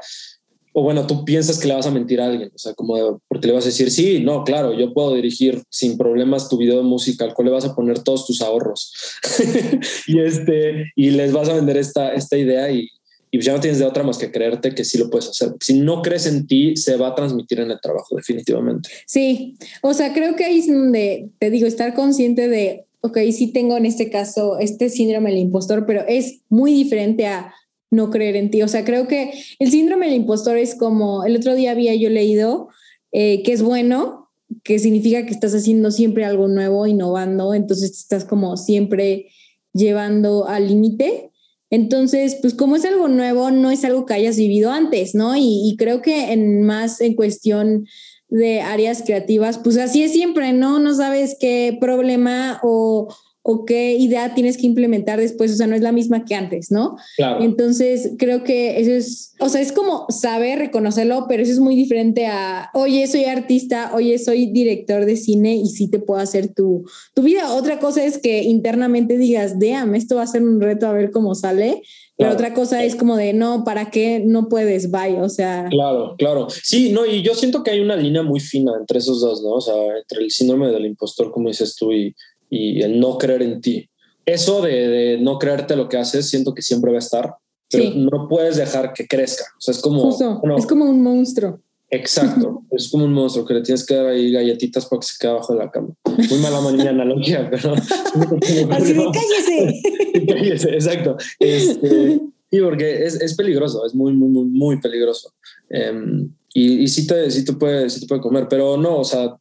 o 0.73 0.83
bueno, 0.83 1.07
tú 1.07 1.25
piensas 1.25 1.59
que 1.59 1.69
le 1.69 1.75
vas 1.75 1.87
a 1.87 1.91
mentir 1.91 2.21
a 2.21 2.27
alguien, 2.27 2.51
o 2.55 2.59
sea, 2.59 2.75
como 2.75 3.21
porque 3.29 3.49
le 3.49 3.53
vas 3.53 3.65
a 3.65 3.69
decir, 3.69 3.91
sí, 3.91 4.21
no, 4.21 4.45
claro, 4.45 4.73
yo 4.79 4.93
puedo 4.93 5.15
dirigir 5.15 5.63
sin 5.69 5.99
problemas 5.99 6.49
tu 6.49 6.57
video 6.57 6.77
de 6.77 6.85
música, 6.85 7.25
al 7.25 7.35
cual 7.35 7.47
le 7.47 7.53
vas 7.53 7.65
a 7.65 7.75
poner 7.75 8.01
todos 8.01 8.27
tus 8.27 8.41
ahorros 8.41 8.93
y 10.07 10.21
este, 10.21 10.93
y 10.95 11.11
les 11.11 11.33
vas 11.33 11.49
a 11.49 11.55
vender 11.55 11.77
esta, 11.77 12.13
esta 12.13 12.37
idea 12.39 12.71
y, 12.71 12.89
y 13.31 13.41
ya 13.41 13.53
no 13.53 13.61
tienes 13.61 13.79
de 13.79 13.85
otra 13.85 14.03
más 14.03 14.19
que 14.19 14.31
creerte 14.31 14.75
que 14.75 14.85
sí 14.85 14.99
lo 14.99 15.09
puedes 15.09 15.29
hacer. 15.29 15.55
Si 15.61 15.75
no 15.75 16.03
crees 16.03 16.27
en 16.27 16.47
ti, 16.47 16.77
se 16.77 16.97
va 16.97 17.09
a 17.09 17.15
transmitir 17.15 17.61
en 17.61 17.71
el 17.71 17.81
trabajo, 17.81 18.17
definitivamente. 18.17 18.91
Sí, 19.07 19.57
o 19.83 19.95
sea, 19.95 20.13
creo 20.13 20.35
que 20.35 20.45
ahí 20.45 20.59
es 20.59 20.69
donde 20.69 21.31
te 21.39 21.51
digo, 21.51 21.67
estar 21.67 21.95
consciente 21.95 22.49
de, 22.49 22.87
ok, 23.03 23.19
sí 23.33 23.53
tengo 23.53 23.77
en 23.77 23.87
este 23.87 24.11
caso 24.11 24.59
este 24.59 24.89
síndrome 24.89 25.31
del 25.31 25.41
impostor, 25.41 25.87
pero 25.87 26.05
es 26.07 26.43
muy 26.49 26.73
diferente 26.73 27.27
a 27.27 27.55
no 27.91 28.11
creer 28.11 28.37
en 28.37 28.51
ti. 28.51 28.63
O 28.63 28.69
sea, 28.69 28.85
creo 28.85 29.09
que 29.09 29.33
el 29.59 29.71
síndrome 29.71 30.07
del 30.07 30.17
impostor 30.17 30.57
es 30.57 30.75
como, 30.75 31.25
el 31.25 31.37
otro 31.37 31.55
día 31.55 31.73
había 31.73 31.95
yo 31.95 32.09
leído 32.09 32.69
eh, 33.13 33.43
que 33.43 33.53
es 33.53 33.63
bueno, 33.63 34.31
que 34.63 34.79
significa 34.79 35.25
que 35.27 35.33
estás 35.33 35.55
haciendo 35.55 35.91
siempre 35.91 36.25
algo 36.25 36.49
nuevo, 36.49 36.87
innovando, 36.87 37.55
entonces 37.55 37.91
estás 37.91 38.25
como 38.25 38.57
siempre 38.57 39.29
llevando 39.73 40.47
al 40.47 40.69
límite. 40.69 41.31
Entonces, 41.71 42.37
pues 42.41 42.55
como 42.55 42.75
es 42.75 42.85
algo 42.85 43.09
nuevo, 43.09 43.51
no 43.53 43.71
es 43.71 43.85
algo 43.85 44.05
que 44.05 44.15
hayas 44.15 44.37
vivido 44.37 44.73
antes, 44.73 45.15
¿no? 45.15 45.37
Y, 45.37 45.69
y 45.69 45.77
creo 45.77 46.03
que 46.03 46.33
en 46.33 46.63
más 46.65 47.01
en 47.01 47.15
cuestión 47.15 47.87
de 48.31 48.61
áreas 48.61 49.03
creativas, 49.03 49.59
pues 49.59 49.77
así 49.77 50.03
es 50.03 50.13
siempre, 50.13 50.53
¿no? 50.53 50.79
No 50.79 50.95
sabes 50.95 51.37
qué 51.39 51.77
problema 51.81 52.61
o, 52.63 53.09
o 53.43 53.65
qué 53.65 53.95
idea 53.95 54.35
tienes 54.35 54.57
que 54.57 54.67
implementar 54.67 55.19
después, 55.19 55.53
o 55.53 55.57
sea, 55.57 55.67
no 55.67 55.75
es 55.75 55.83
la 55.83 55.93
misma 55.93 56.25
que 56.25 56.35
antes, 56.35 56.71
¿no? 56.71 56.97
Claro. 57.17 57.43
Entonces, 57.43 58.11
creo 58.19 58.45
que 58.45 58.81
eso 58.81 58.93
es, 58.93 59.35
o 59.41 59.49
sea, 59.49 59.61
es 59.61 59.73
como 59.73 60.07
saber 60.11 60.59
reconocerlo, 60.59 61.27
pero 61.29 61.43
eso 61.43 61.53
es 61.53 61.59
muy 61.59 61.75
diferente 61.75 62.27
a, 62.27 62.71
oye, 62.75 63.07
soy 63.07 63.25
artista, 63.25 63.93
oye, 63.95 64.19
soy 64.19 64.47
director 64.53 65.07
de 65.07 65.17
cine 65.17 65.57
y 65.57 65.67
sí 65.67 65.89
te 65.89 65.99
puedo 65.99 66.21
hacer 66.21 66.55
tu, 66.55 66.85
tu 67.15 67.23
vida. 67.23 67.53
Otra 67.55 67.79
cosa 67.79 68.05
es 68.05 68.19
que 68.19 68.43
internamente 68.43 69.17
digas, 69.17 69.59
damn, 69.59 69.95
esto 69.95 70.17
va 70.17 70.23
a 70.23 70.27
ser 70.27 70.43
un 70.43 70.61
reto 70.61 70.87
a 70.87 70.93
ver 70.93 71.11
cómo 71.11 71.35
sale. 71.35 71.83
La 72.21 72.33
otra 72.33 72.53
cosa 72.55 72.85
es 72.85 72.95
como 72.97 73.17
de, 73.17 73.33
no, 73.33 73.65
¿para 73.65 73.91
qué 73.91 74.23
no 74.25 74.49
puedes? 74.49 74.91
Vaya, 74.91 75.23
o 75.23 75.29
sea. 75.29 75.69
Claro, 75.71 76.15
claro. 76.19 76.49
Sí, 76.51 76.93
no, 76.93 77.07
y 77.07 77.23
yo 77.23 77.35
siento 77.35 77.63
que 77.63 77.71
hay 77.71 77.81
una 77.81 77.97
línea 77.97 78.23
muy 78.23 78.41
fina 78.41 78.73
entre 78.79 78.99
esos 78.99 79.21
dos, 79.21 79.43
¿no? 79.43 79.53
O 79.53 79.61
sea, 79.61 79.75
entre 79.97 80.25
el 80.25 80.31
síndrome 80.31 80.69
del 80.69 80.87
impostor, 80.87 81.31
como 81.31 81.49
dices 81.49 81.75
tú, 81.77 81.93
y, 81.93 82.15
y 82.51 82.83
el 82.83 83.01
no 83.01 83.17
creer 83.17 83.43
en 83.43 83.61
ti. 83.61 83.89
Eso 84.27 84.61
de, 84.61 85.19
no 85.21 85.39
creerte 85.39 85.77
lo 85.77 85.89
que 85.89 85.97
haces, 85.97 86.29
siento 86.29 86.55
que 86.55 86.63
siempre 86.63 86.91
va 86.91 86.99
a 86.99 87.01
estar, 87.01 87.35
pero 87.71 87.95
no 87.95 88.29
puedes 88.29 88.57
dejar 88.57 88.93
que 88.93 89.07
crezca. 89.07 89.45
O 89.57 89.61
sea, 89.61 89.73
es 89.73 89.81
como. 89.81 90.11
es 90.57 90.67
como 90.67 90.85
un 90.85 91.03
monstruo. 91.03 91.61
Exacto, 91.91 92.63
es 92.71 92.89
como 92.89 93.05
un 93.05 93.13
monstruo 93.13 93.45
que 93.45 93.55
le 93.55 93.63
tienes 93.63 93.85
que 93.85 93.95
dar 93.95 94.07
ahí 94.07 94.31
galletitas 94.31 94.87
para 94.87 95.01
que 95.01 95.07
se 95.07 95.15
quede 95.19 95.33
abajo 95.33 95.53
de 95.53 95.59
la 95.59 95.71
cama. 95.71 95.89
Muy 96.29 96.39
mala 96.39 96.61
manera 96.61 96.91
analogía, 96.91 97.49
pero. 97.51 97.75
Así 97.75 98.93
de 98.93 99.05
cállese. 99.13 99.83
cállese, 100.27 100.71
exacto. 100.71 101.17
Este, 101.39 102.21
sí, 102.51 102.61
porque 102.61 103.05
es, 103.05 103.21
es, 103.21 103.35
peligroso, 103.35 103.85
es 103.85 103.95
muy, 103.95 104.13
muy, 104.13 104.29
muy, 104.29 104.45
muy 104.45 104.81
peligroso. 104.81 105.33
Um, 105.71 106.33
y, 106.55 106.83
y 106.83 106.89
sí, 106.89 107.07
te, 107.07 107.31
sí, 107.31 107.45
te 107.45 107.53
puede, 107.53 107.91
sí 107.91 108.01
te 108.01 108.07
puede 108.07 108.21
comer, 108.21 108.47
pero 108.49 108.77
no, 108.77 108.99
o 108.99 109.05
sea, 109.05 109.37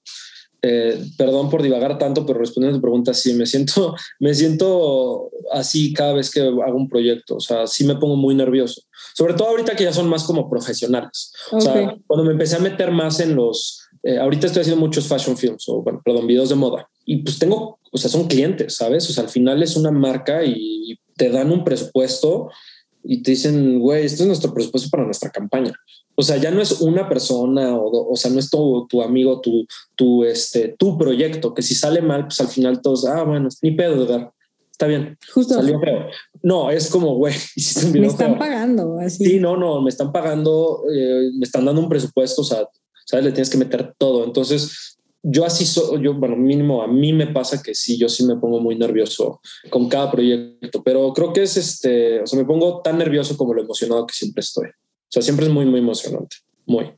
eh, 0.61 1.01
perdón 1.17 1.49
por 1.49 1.61
divagar 1.61 1.97
tanto, 1.97 2.25
pero 2.25 2.39
respondiendo 2.39 2.75
a 2.75 2.79
tu 2.79 2.81
pregunta, 2.81 3.13
sí, 3.13 3.33
me 3.33 3.45
siento, 3.45 3.95
me 4.19 4.33
siento 4.33 5.31
así 5.51 5.93
cada 5.93 6.13
vez 6.13 6.29
que 6.29 6.41
hago 6.41 6.75
un 6.75 6.89
proyecto. 6.89 7.35
O 7.35 7.39
sea, 7.39 7.65
sí 7.65 7.85
me 7.85 7.95
pongo 7.95 8.17
muy 8.17 8.35
nervioso. 8.35 8.81
Sobre 9.19 9.33
todo 9.33 9.49
ahorita 9.49 9.75
que 9.75 9.83
ya 9.83 9.91
son 9.91 10.07
más 10.07 10.23
como 10.23 10.49
profesionales. 10.49 11.33
O 11.51 11.59
sea, 11.59 11.93
cuando 12.07 12.23
me 12.23 12.31
empecé 12.31 12.55
a 12.55 12.59
meter 12.59 12.89
más 12.89 13.19
en 13.19 13.35
los, 13.35 13.81
eh, 14.01 14.17
ahorita 14.17 14.47
estoy 14.47 14.61
haciendo 14.61 14.79
muchos 14.79 15.09
fashion 15.09 15.35
films 15.35 15.67
o, 15.67 15.81
bueno, 15.81 16.01
perdón, 16.05 16.25
videos 16.25 16.47
de 16.47 16.55
moda 16.55 16.89
y 17.03 17.17
pues 17.17 17.37
tengo, 17.37 17.79
o 17.91 17.97
sea, 17.97 18.09
son 18.09 18.29
clientes, 18.29 18.77
¿sabes? 18.77 19.09
O 19.09 19.11
sea, 19.11 19.25
al 19.25 19.29
final 19.29 19.61
es 19.61 19.75
una 19.75 19.91
marca 19.91 20.45
y 20.45 20.97
te 21.17 21.29
dan 21.29 21.51
un 21.51 21.65
presupuesto 21.65 22.49
y 23.03 23.21
te 23.21 23.31
dicen, 23.31 23.81
güey, 23.81 24.05
esto 24.05 24.23
es 24.23 24.27
nuestro 24.27 24.53
presupuesto 24.53 24.89
para 24.89 25.03
nuestra 25.03 25.31
campaña. 25.31 25.73
O 26.15 26.21
sea, 26.21 26.37
ya 26.37 26.49
no 26.49 26.61
es 26.61 26.79
una 26.79 27.09
persona 27.09 27.75
o, 27.75 28.13
o 28.13 28.15
sea, 28.15 28.31
no 28.31 28.39
es 28.39 28.49
tu, 28.49 28.87
tu 28.87 29.01
amigo, 29.01 29.41
tu, 29.41 29.67
tu, 29.95 30.23
este, 30.23 30.77
tu 30.79 30.97
proyecto, 30.97 31.53
que 31.53 31.61
si 31.61 31.75
sale 31.75 32.01
mal, 32.01 32.27
pues 32.27 32.39
al 32.39 32.47
final 32.47 32.81
todos, 32.81 33.05
ah, 33.05 33.23
bueno, 33.23 33.49
ni 33.61 33.71
pedo 33.71 34.05
de 34.05 34.17
ver. 34.17 34.29
Está 34.79 34.87
bien. 34.87 35.17
Justo. 35.33 35.55
Salió 35.55 35.77
feo. 35.81 36.07
No, 36.41 36.71
es 36.71 36.89
como, 36.89 37.15
güey, 37.15 37.33
hiciste 37.57 37.85
un 37.87 37.91
video 37.91 38.03
Me 38.03 38.07
están 38.07 38.29
feo. 38.29 38.39
pagando. 38.39 38.97
Así. 38.97 39.25
Sí, 39.25 39.37
no, 39.37 39.57
no, 39.57 39.81
me 39.81 39.89
están 39.89 40.13
pagando, 40.13 40.83
eh, 40.89 41.31
me 41.37 41.43
están 41.43 41.65
dando 41.65 41.81
un 41.81 41.89
presupuesto, 41.89 42.43
o 42.43 42.45
sea, 42.45 42.65
sabes, 43.05 43.25
le 43.25 43.33
tienes 43.33 43.49
que 43.49 43.57
meter 43.57 43.93
todo. 43.97 44.23
Entonces, 44.23 44.97
yo 45.21 45.43
así 45.43 45.65
soy, 45.65 46.01
yo, 46.01 46.13
bueno, 46.13 46.37
mínimo 46.37 46.81
a 46.81 46.87
mí 46.87 47.11
me 47.11 47.27
pasa 47.27 47.61
que 47.61 47.75
sí, 47.75 47.97
yo 47.97 48.07
sí 48.07 48.23
me 48.25 48.37
pongo 48.37 48.61
muy 48.61 48.77
nervioso 48.77 49.41
con 49.69 49.89
cada 49.89 50.09
proyecto, 50.09 50.81
pero 50.81 51.11
creo 51.11 51.33
que 51.33 51.43
es 51.43 51.57
este, 51.57 52.21
o 52.21 52.25
sea, 52.25 52.39
me 52.39 52.45
pongo 52.45 52.81
tan 52.81 52.97
nervioso 52.97 53.35
como 53.35 53.53
lo 53.53 53.61
emocionado 53.61 54.07
que 54.07 54.15
siempre 54.15 54.39
estoy. 54.39 54.69
O 54.69 55.11
sea, 55.11 55.21
siempre 55.21 55.45
es 55.45 55.51
muy, 55.51 55.65
muy 55.65 55.81
emocionante, 55.81 56.37
muy. 56.65 56.89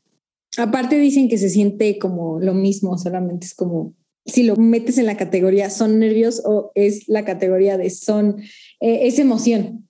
Aparte 0.55 0.99
dicen 0.99 1.29
que 1.29 1.39
se 1.39 1.49
siente 1.49 1.97
como 1.97 2.39
lo 2.39 2.53
mismo, 2.53 2.95
solamente 2.99 3.47
es 3.47 3.55
como 3.55 3.95
si 4.25 4.43
lo 4.43 4.55
metes 4.55 4.97
en 4.97 5.05
la 5.05 5.17
categoría 5.17 5.69
son 5.69 5.99
nervios 5.99 6.41
o 6.45 6.71
es 6.75 7.07
la 7.07 7.25
categoría 7.25 7.77
de 7.77 7.89
son, 7.89 8.41
eh, 8.79 9.07
es 9.07 9.19
emoción. 9.19 9.87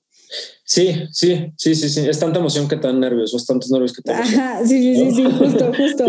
Sí, 0.63 0.95
sí, 1.11 1.51
sí, 1.57 1.75
sí, 1.75 1.89
sí. 1.89 1.99
Es 2.07 2.19
tanta 2.19 2.39
emoción 2.39 2.69
que 2.69 2.77
tan 2.77 2.99
nervios, 2.99 3.33
o 3.33 3.37
es 3.37 3.45
tantos 3.45 3.69
nervios 3.71 3.93
que 3.93 4.01
tan 4.01 4.21
Ajá, 4.21 4.65
sí, 4.65 4.81
sí, 4.81 4.95
sí, 4.95 5.11
sí, 5.15 5.23
justo, 5.37 5.71
justo. 5.77 6.05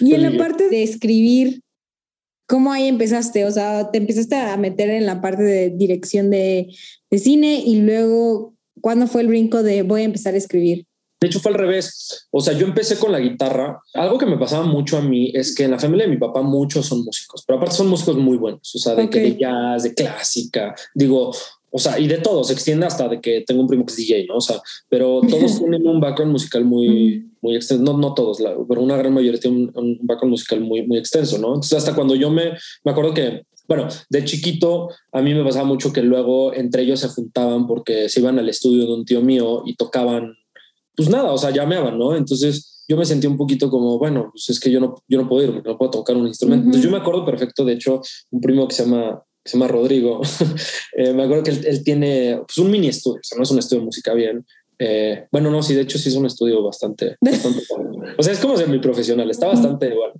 Y 0.00 0.14
en 0.14 0.22
la 0.22 0.36
parte 0.36 0.68
de 0.68 0.82
escribir, 0.82 1.62
¿cómo 2.46 2.72
ahí 2.72 2.88
empezaste? 2.88 3.46
O 3.46 3.50
sea, 3.50 3.90
te 3.90 3.98
empezaste 3.98 4.36
a 4.36 4.56
meter 4.58 4.90
en 4.90 5.06
la 5.06 5.22
parte 5.22 5.42
de 5.42 5.70
dirección 5.70 6.30
de, 6.30 6.68
de 7.10 7.18
cine 7.18 7.62
y 7.64 7.80
luego, 7.80 8.54
¿cuándo 8.82 9.06
fue 9.06 9.22
el 9.22 9.28
brinco 9.28 9.62
de 9.62 9.82
voy 9.82 10.02
a 10.02 10.04
empezar 10.04 10.34
a 10.34 10.38
escribir? 10.38 10.87
De 11.20 11.26
hecho, 11.26 11.40
fue 11.40 11.52
al 11.52 11.58
revés. 11.58 12.28
O 12.30 12.40
sea, 12.40 12.54
yo 12.54 12.66
empecé 12.66 12.98
con 12.98 13.12
la 13.12 13.18
guitarra. 13.18 13.80
Algo 13.94 14.18
que 14.18 14.26
me 14.26 14.38
pasaba 14.38 14.64
mucho 14.64 14.98
a 14.98 15.02
mí 15.02 15.32
es 15.34 15.54
que 15.54 15.64
en 15.64 15.72
la 15.72 15.78
familia 15.78 16.06
de 16.06 16.12
mi 16.12 16.18
papá 16.18 16.42
muchos 16.42 16.86
son 16.86 17.04
músicos, 17.04 17.44
pero 17.46 17.56
aparte 17.56 17.76
son 17.76 17.88
músicos 17.88 18.16
muy 18.16 18.36
buenos. 18.36 18.74
O 18.74 18.78
sea, 18.78 18.94
de, 18.94 19.10
que 19.10 19.18
Ok. 19.18 19.24
de 19.24 19.36
jazz, 19.38 19.82
de 19.82 19.94
clásica. 19.94 20.74
Digo, 20.94 21.32
o 21.70 21.78
sea, 21.78 21.98
y 21.98 22.06
de 22.06 22.18
todo. 22.18 22.44
Se 22.44 22.52
extiende 22.52 22.86
hasta 22.86 23.08
de 23.08 23.20
que 23.20 23.42
tengo 23.46 23.60
un 23.60 23.66
primo 23.66 23.84
que 23.84 23.92
es 23.92 23.96
DJ, 23.96 24.26
¿no? 24.26 24.36
O 24.36 24.40
sea, 24.40 24.60
pero 24.88 25.20
todos 25.28 25.58
tienen 25.58 25.86
un 25.86 26.00
background 26.00 26.32
musical 26.32 26.64
muy, 26.64 27.28
muy 27.40 27.56
extenso. 27.56 27.82
No, 27.82 27.98
no 27.98 28.14
todos, 28.14 28.38
pero 28.68 28.80
una 28.80 28.96
gran 28.96 29.12
mayoría 29.12 29.40
tiene 29.40 29.56
un, 29.56 29.72
un 29.74 29.98
background 30.02 30.30
musical 30.30 30.60
muy, 30.60 30.86
muy 30.86 30.98
extenso, 30.98 31.38
¿no? 31.38 31.48
Entonces, 31.48 31.78
hasta 31.78 31.94
cuando 31.94 32.14
yo 32.14 32.30
me, 32.30 32.52
me 32.84 32.92
acuerdo 32.92 33.12
que 33.12 33.42
bueno, 33.68 33.86
de 34.08 34.24
chiquito 34.24 34.88
a 35.12 35.20
mí 35.20 35.34
me 35.34 35.44
pasaba 35.44 35.66
mucho 35.66 35.92
que 35.92 36.00
luego 36.00 36.54
entre 36.54 36.82
ellos 36.82 37.00
se 37.00 37.08
juntaban 37.08 37.66
porque 37.66 38.08
se 38.08 38.20
iban 38.20 38.38
al 38.38 38.48
estudio 38.48 38.86
de 38.86 38.94
un 38.94 39.04
tío 39.04 39.20
mío 39.20 39.62
y 39.66 39.76
tocaban, 39.76 40.34
pues 40.98 41.08
nada, 41.08 41.30
o 41.32 41.38
sea, 41.38 41.50
llameaban, 41.50 41.96
¿no? 41.96 42.16
Entonces 42.16 42.82
yo 42.88 42.96
me 42.96 43.04
sentía 43.04 43.30
un 43.30 43.36
poquito 43.36 43.70
como, 43.70 43.98
bueno, 43.98 44.30
pues 44.32 44.50
es 44.50 44.58
que 44.58 44.68
yo 44.68 44.80
no, 44.80 44.96
yo 45.06 45.22
no 45.22 45.28
puedo 45.28 45.44
ir, 45.46 45.52
porque 45.54 45.68
no 45.68 45.78
puedo 45.78 45.92
tocar 45.92 46.16
un 46.16 46.26
instrumento. 46.26 46.62
Ujú. 46.62 46.68
Entonces 46.70 46.90
yo 46.90 46.90
me 46.90 47.00
acuerdo 47.00 47.24
perfecto, 47.24 47.64
de 47.64 47.74
hecho, 47.74 48.00
un 48.32 48.40
primo 48.40 48.66
que 48.66 48.74
se 48.74 48.84
llama, 48.84 49.22
que 49.44 49.50
se 49.52 49.56
llama 49.56 49.68
Rodrigo, 49.68 50.20
eh, 50.96 51.12
me 51.12 51.22
acuerdo 51.22 51.44
que 51.44 51.52
él, 51.52 51.64
él 51.66 51.84
tiene 51.84 52.40
pues, 52.46 52.58
un 52.58 52.70
mini 52.70 52.88
estudio, 52.88 53.20
o 53.20 53.24
sea, 53.24 53.36
no 53.36 53.44
es 53.44 53.50
un 53.52 53.58
estudio 53.60 53.80
de 53.80 53.86
música 53.86 54.12
bien. 54.12 54.44
Eh, 54.80 55.26
bueno, 55.32 55.50
no, 55.50 55.60
sí, 55.62 55.74
de 55.74 55.80
hecho 55.82 55.98
sí 55.98 56.08
es 56.08 56.14
un 56.14 56.26
estudio 56.26 56.62
bastante, 56.62 57.16
bastante. 57.20 57.62
O 58.16 58.22
sea, 58.22 58.32
es 58.32 58.38
como 58.40 58.56
semi 58.56 58.78
profesional, 58.78 59.28
está 59.30 59.46
bastante 59.48 59.88
bueno. 59.88 60.14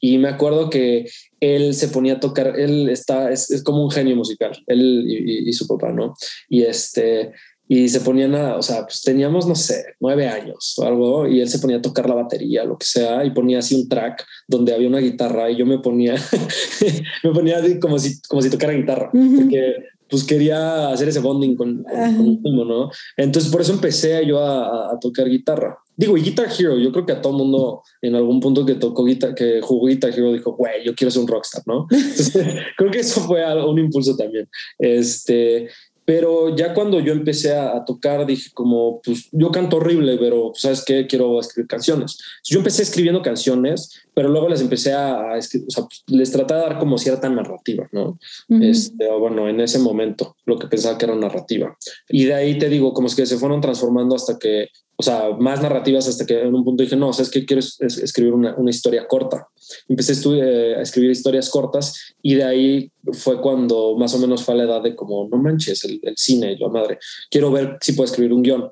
Y 0.00 0.18
me 0.18 0.28
acuerdo 0.28 0.68
que 0.70 1.06
él 1.40 1.74
se 1.74 1.88
ponía 1.88 2.14
a 2.14 2.20
tocar, 2.20 2.58
él 2.58 2.88
está, 2.88 3.30
es, 3.30 3.50
es 3.50 3.62
como 3.62 3.84
un 3.84 3.90
genio 3.90 4.16
musical, 4.16 4.50
él 4.66 5.04
y, 5.06 5.14
y- 5.44 5.48
y 5.48 5.52
su 5.52 5.66
papá, 5.66 5.92
¿no? 5.92 6.14
Y 6.48 6.62
este, 6.62 7.32
y 7.72 7.88
se 7.88 8.00
ponían 8.00 8.34
a, 8.34 8.56
o 8.56 8.62
sea, 8.62 8.82
pues 8.82 9.00
teníamos, 9.00 9.46
no 9.46 9.54
sé, 9.54 9.94
nueve 10.00 10.26
años 10.26 10.74
o 10.76 10.84
algo, 10.84 11.28
y 11.28 11.40
él 11.40 11.48
se 11.48 11.60
ponía 11.60 11.76
a 11.76 11.80
tocar 11.80 12.08
la 12.08 12.16
batería, 12.16 12.64
lo 12.64 12.76
que 12.76 12.84
sea, 12.84 13.24
y 13.24 13.30
ponía 13.30 13.60
así 13.60 13.76
un 13.76 13.88
track 13.88 14.26
donde 14.48 14.74
había 14.74 14.88
una 14.88 14.98
guitarra 14.98 15.48
y 15.48 15.56
yo 15.56 15.64
me 15.64 15.78
ponía, 15.78 16.16
me 17.22 17.30
ponía 17.30 17.58
como 17.78 17.96
si, 17.96 18.20
como 18.22 18.42
si 18.42 18.50
tocara 18.50 18.72
guitarra, 18.72 19.10
Ujú. 19.14 19.36
porque 19.42 19.76
pues 20.08 20.24
quería 20.24 20.88
hacer 20.88 21.08
ese 21.08 21.20
bonding 21.20 21.54
con, 21.54 21.84
con, 21.84 22.42
con 22.42 22.68
¿no? 22.68 22.90
Entonces 23.16 23.52
por 23.52 23.60
eso 23.60 23.72
empecé 23.72 24.26
yo 24.26 24.40
a, 24.40 24.90
a- 24.92 24.98
tocar 24.98 25.28
guitarra. 25.28 25.78
Digo, 25.96 26.16
y 26.16 26.22
Guitar 26.22 26.48
Hero, 26.58 26.78
yo 26.78 26.90
creo 26.90 27.06
que 27.06 27.12
a 27.12 27.20
todo 27.20 27.34
mundo 27.34 27.82
en 28.02 28.16
algún 28.16 28.40
punto 28.40 28.66
que 28.66 28.74
tocó 28.74 29.04
guitar, 29.04 29.34
que 29.34 29.60
jugó 29.60 29.86
Guitar 29.86 30.10
Hero 30.10 30.32
dijo, 30.32 30.56
güey, 30.56 30.82
yo 30.84 30.94
quiero 30.94 31.10
ser 31.10 31.22
un 31.22 31.28
rockstar, 31.28 31.62
¿no? 31.66 31.86
Entonces, 31.92 32.42
creo 32.76 32.90
que 32.90 32.98
eso 33.00 33.20
fue 33.20 33.44
un 33.64 33.78
impulso 33.78 34.16
también. 34.16 34.48
Este, 34.78 35.68
pero 36.10 36.56
ya 36.56 36.74
cuando 36.74 36.98
yo 36.98 37.12
empecé 37.12 37.56
a, 37.56 37.84
tocar, 37.84 38.26
dije 38.26 38.50
como, 38.52 39.00
pues 39.00 39.28
yo 39.30 39.52
canto 39.52 39.76
horrible, 39.76 40.18
pero 40.18 40.50
pues, 40.50 40.62
¿sabes 40.62 40.84
qué? 40.84 41.06
Quiero 41.06 41.38
escribir 41.38 41.68
canciones. 41.68 42.18
Yo 42.42 42.58
empecé 42.58 42.82
escribiendo 42.82 43.22
canciones, 43.22 44.02
pero 44.12 44.28
luego 44.28 44.48
les 44.48 44.60
empecé 44.60 44.92
a, 44.92 45.36
escribir, 45.38 45.68
o 45.68 45.70
sea, 45.70 45.84
pues, 45.84 46.02
les 46.08 46.32
traté 46.32 46.54
de 46.54 46.60
dar 46.62 46.80
como 46.80 46.98
cierta 46.98 47.28
narrativa, 47.28 47.88
¿no? 47.92 48.18
Ujú. 48.48 48.60
Este, 48.60 49.08
o 49.08 49.20
bueno, 49.20 49.48
en 49.48 49.60
ese 49.60 49.78
momento, 49.78 50.34
lo 50.46 50.58
que 50.58 50.66
pensaba 50.66 50.98
que 50.98 51.04
era 51.04 51.14
narrativa. 51.14 51.76
Y 52.08 52.24
de 52.24 52.34
ahí 52.34 52.58
te 52.58 52.68
digo, 52.68 52.92
como 52.92 53.06
es 53.06 53.14
que 53.14 53.24
se 53.24 53.36
fueron 53.36 53.60
transformando 53.60 54.16
hasta 54.16 54.36
que, 54.36 54.66
o 54.96 55.04
sea, 55.04 55.30
más 55.38 55.62
narrativas 55.62 56.08
hasta 56.08 56.26
que 56.26 56.40
en 56.40 56.52
un 56.52 56.64
punto 56.64 56.82
dije, 56.82 56.96
no, 56.96 57.12
sabes 57.12 57.30
que 57.30 57.46
quiero 57.46 57.60
es- 57.60 57.78
escribir 57.80 58.32
una, 58.32 58.56
una 58.56 58.70
historia 58.70 59.06
corta. 59.06 59.46
Empecé 59.88 60.12
a, 60.12 60.34
eh, 60.36 60.76
a 60.76 60.82
escribir 60.82 61.10
historias 61.10 61.48
cortas 61.48 62.14
y 62.22 62.34
de 62.34 62.44
ahí 62.44 62.92
fue 63.12 63.40
cuando 63.40 63.96
más 63.96 64.14
o 64.14 64.18
menos 64.18 64.42
fue 64.42 64.54
a 64.54 64.56
la 64.58 64.64
edad 64.64 64.82
de 64.82 64.94
como, 64.94 65.28
no 65.28 65.38
manches, 65.38 65.84
el, 65.84 66.00
el 66.02 66.16
cine, 66.16 66.56
la 66.58 66.68
madre, 66.68 66.98
quiero 67.30 67.50
ver 67.50 67.78
si 67.80 67.92
puedo 67.92 68.06
escribir 68.06 68.32
un 68.32 68.42
guion. 68.42 68.70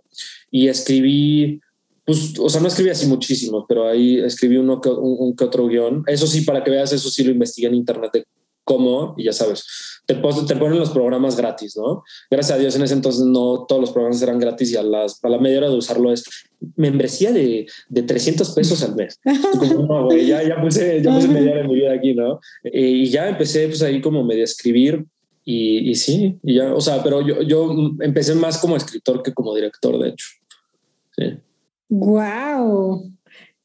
Y 0.50 0.68
escribí, 0.68 1.60
pues, 2.04 2.38
o 2.38 2.48
sea, 2.48 2.60
no 2.60 2.68
escribí 2.68 2.90
así 2.90 3.06
muchísimos, 3.06 3.64
pero 3.68 3.88
ahí 3.88 4.18
escribí 4.18 4.56
uno 4.56 4.80
que, 4.80 4.88
un, 4.88 5.16
un 5.18 5.36
que 5.36 5.44
otro 5.44 5.66
guion. 5.66 6.04
Eso 6.06 6.26
sí, 6.26 6.42
para 6.42 6.64
que 6.64 6.70
veas, 6.70 6.92
eso 6.92 7.10
sí 7.10 7.24
lo 7.24 7.30
investigué 7.30 7.68
en 7.68 7.74
internet 7.74 8.10
de 8.12 8.24
cómo, 8.68 9.14
y 9.16 9.24
ya 9.24 9.32
sabes, 9.32 9.64
te, 10.04 10.14
te 10.14 10.56
ponen 10.56 10.78
los 10.78 10.90
programas 10.90 11.38
gratis, 11.38 11.74
¿no? 11.74 12.04
Gracias 12.30 12.54
a 12.54 12.60
Dios 12.60 12.76
en 12.76 12.82
ese 12.82 12.92
entonces 12.92 13.24
no 13.24 13.64
todos 13.66 13.80
los 13.80 13.92
programas 13.92 14.20
eran 14.20 14.38
gratis 14.38 14.72
y 14.72 14.76
a, 14.76 14.82
las, 14.82 15.24
a 15.24 15.28
la 15.30 15.38
media 15.38 15.56
hora 15.56 15.70
de 15.70 15.76
usarlo 15.76 16.12
es 16.12 16.22
membresía 16.76 17.32
de, 17.32 17.66
de 17.88 18.02
300 18.02 18.50
pesos 18.50 18.82
al 18.82 18.94
mes. 18.94 19.18
Como, 19.58 19.86
no, 19.86 20.14
ya, 20.14 20.46
ya 20.46 20.60
puse, 20.60 21.02
ya 21.02 21.14
puse 21.14 21.28
media 21.28 21.52
hora 21.52 21.62
de 21.62 21.68
mi 21.68 21.76
vida 21.76 21.94
aquí, 21.94 22.12
¿no? 22.12 22.40
Eh, 22.62 22.90
y 22.90 23.08
ya 23.08 23.30
empecé 23.30 23.68
pues 23.68 23.80
ahí 23.80 24.02
como 24.02 24.22
medio 24.22 24.42
a 24.42 24.44
escribir 24.44 25.06
y, 25.46 25.90
y 25.90 25.94
sí, 25.94 26.38
y 26.42 26.56
ya, 26.56 26.74
o 26.74 26.80
sea, 26.82 27.02
pero 27.02 27.26
yo, 27.26 27.40
yo 27.40 27.74
empecé 28.00 28.34
más 28.34 28.58
como 28.58 28.76
escritor 28.76 29.22
que 29.22 29.32
como 29.32 29.54
director, 29.54 29.98
de 29.98 30.10
hecho. 30.10 30.26
Sí. 31.16 31.24
Wow. 31.88 33.14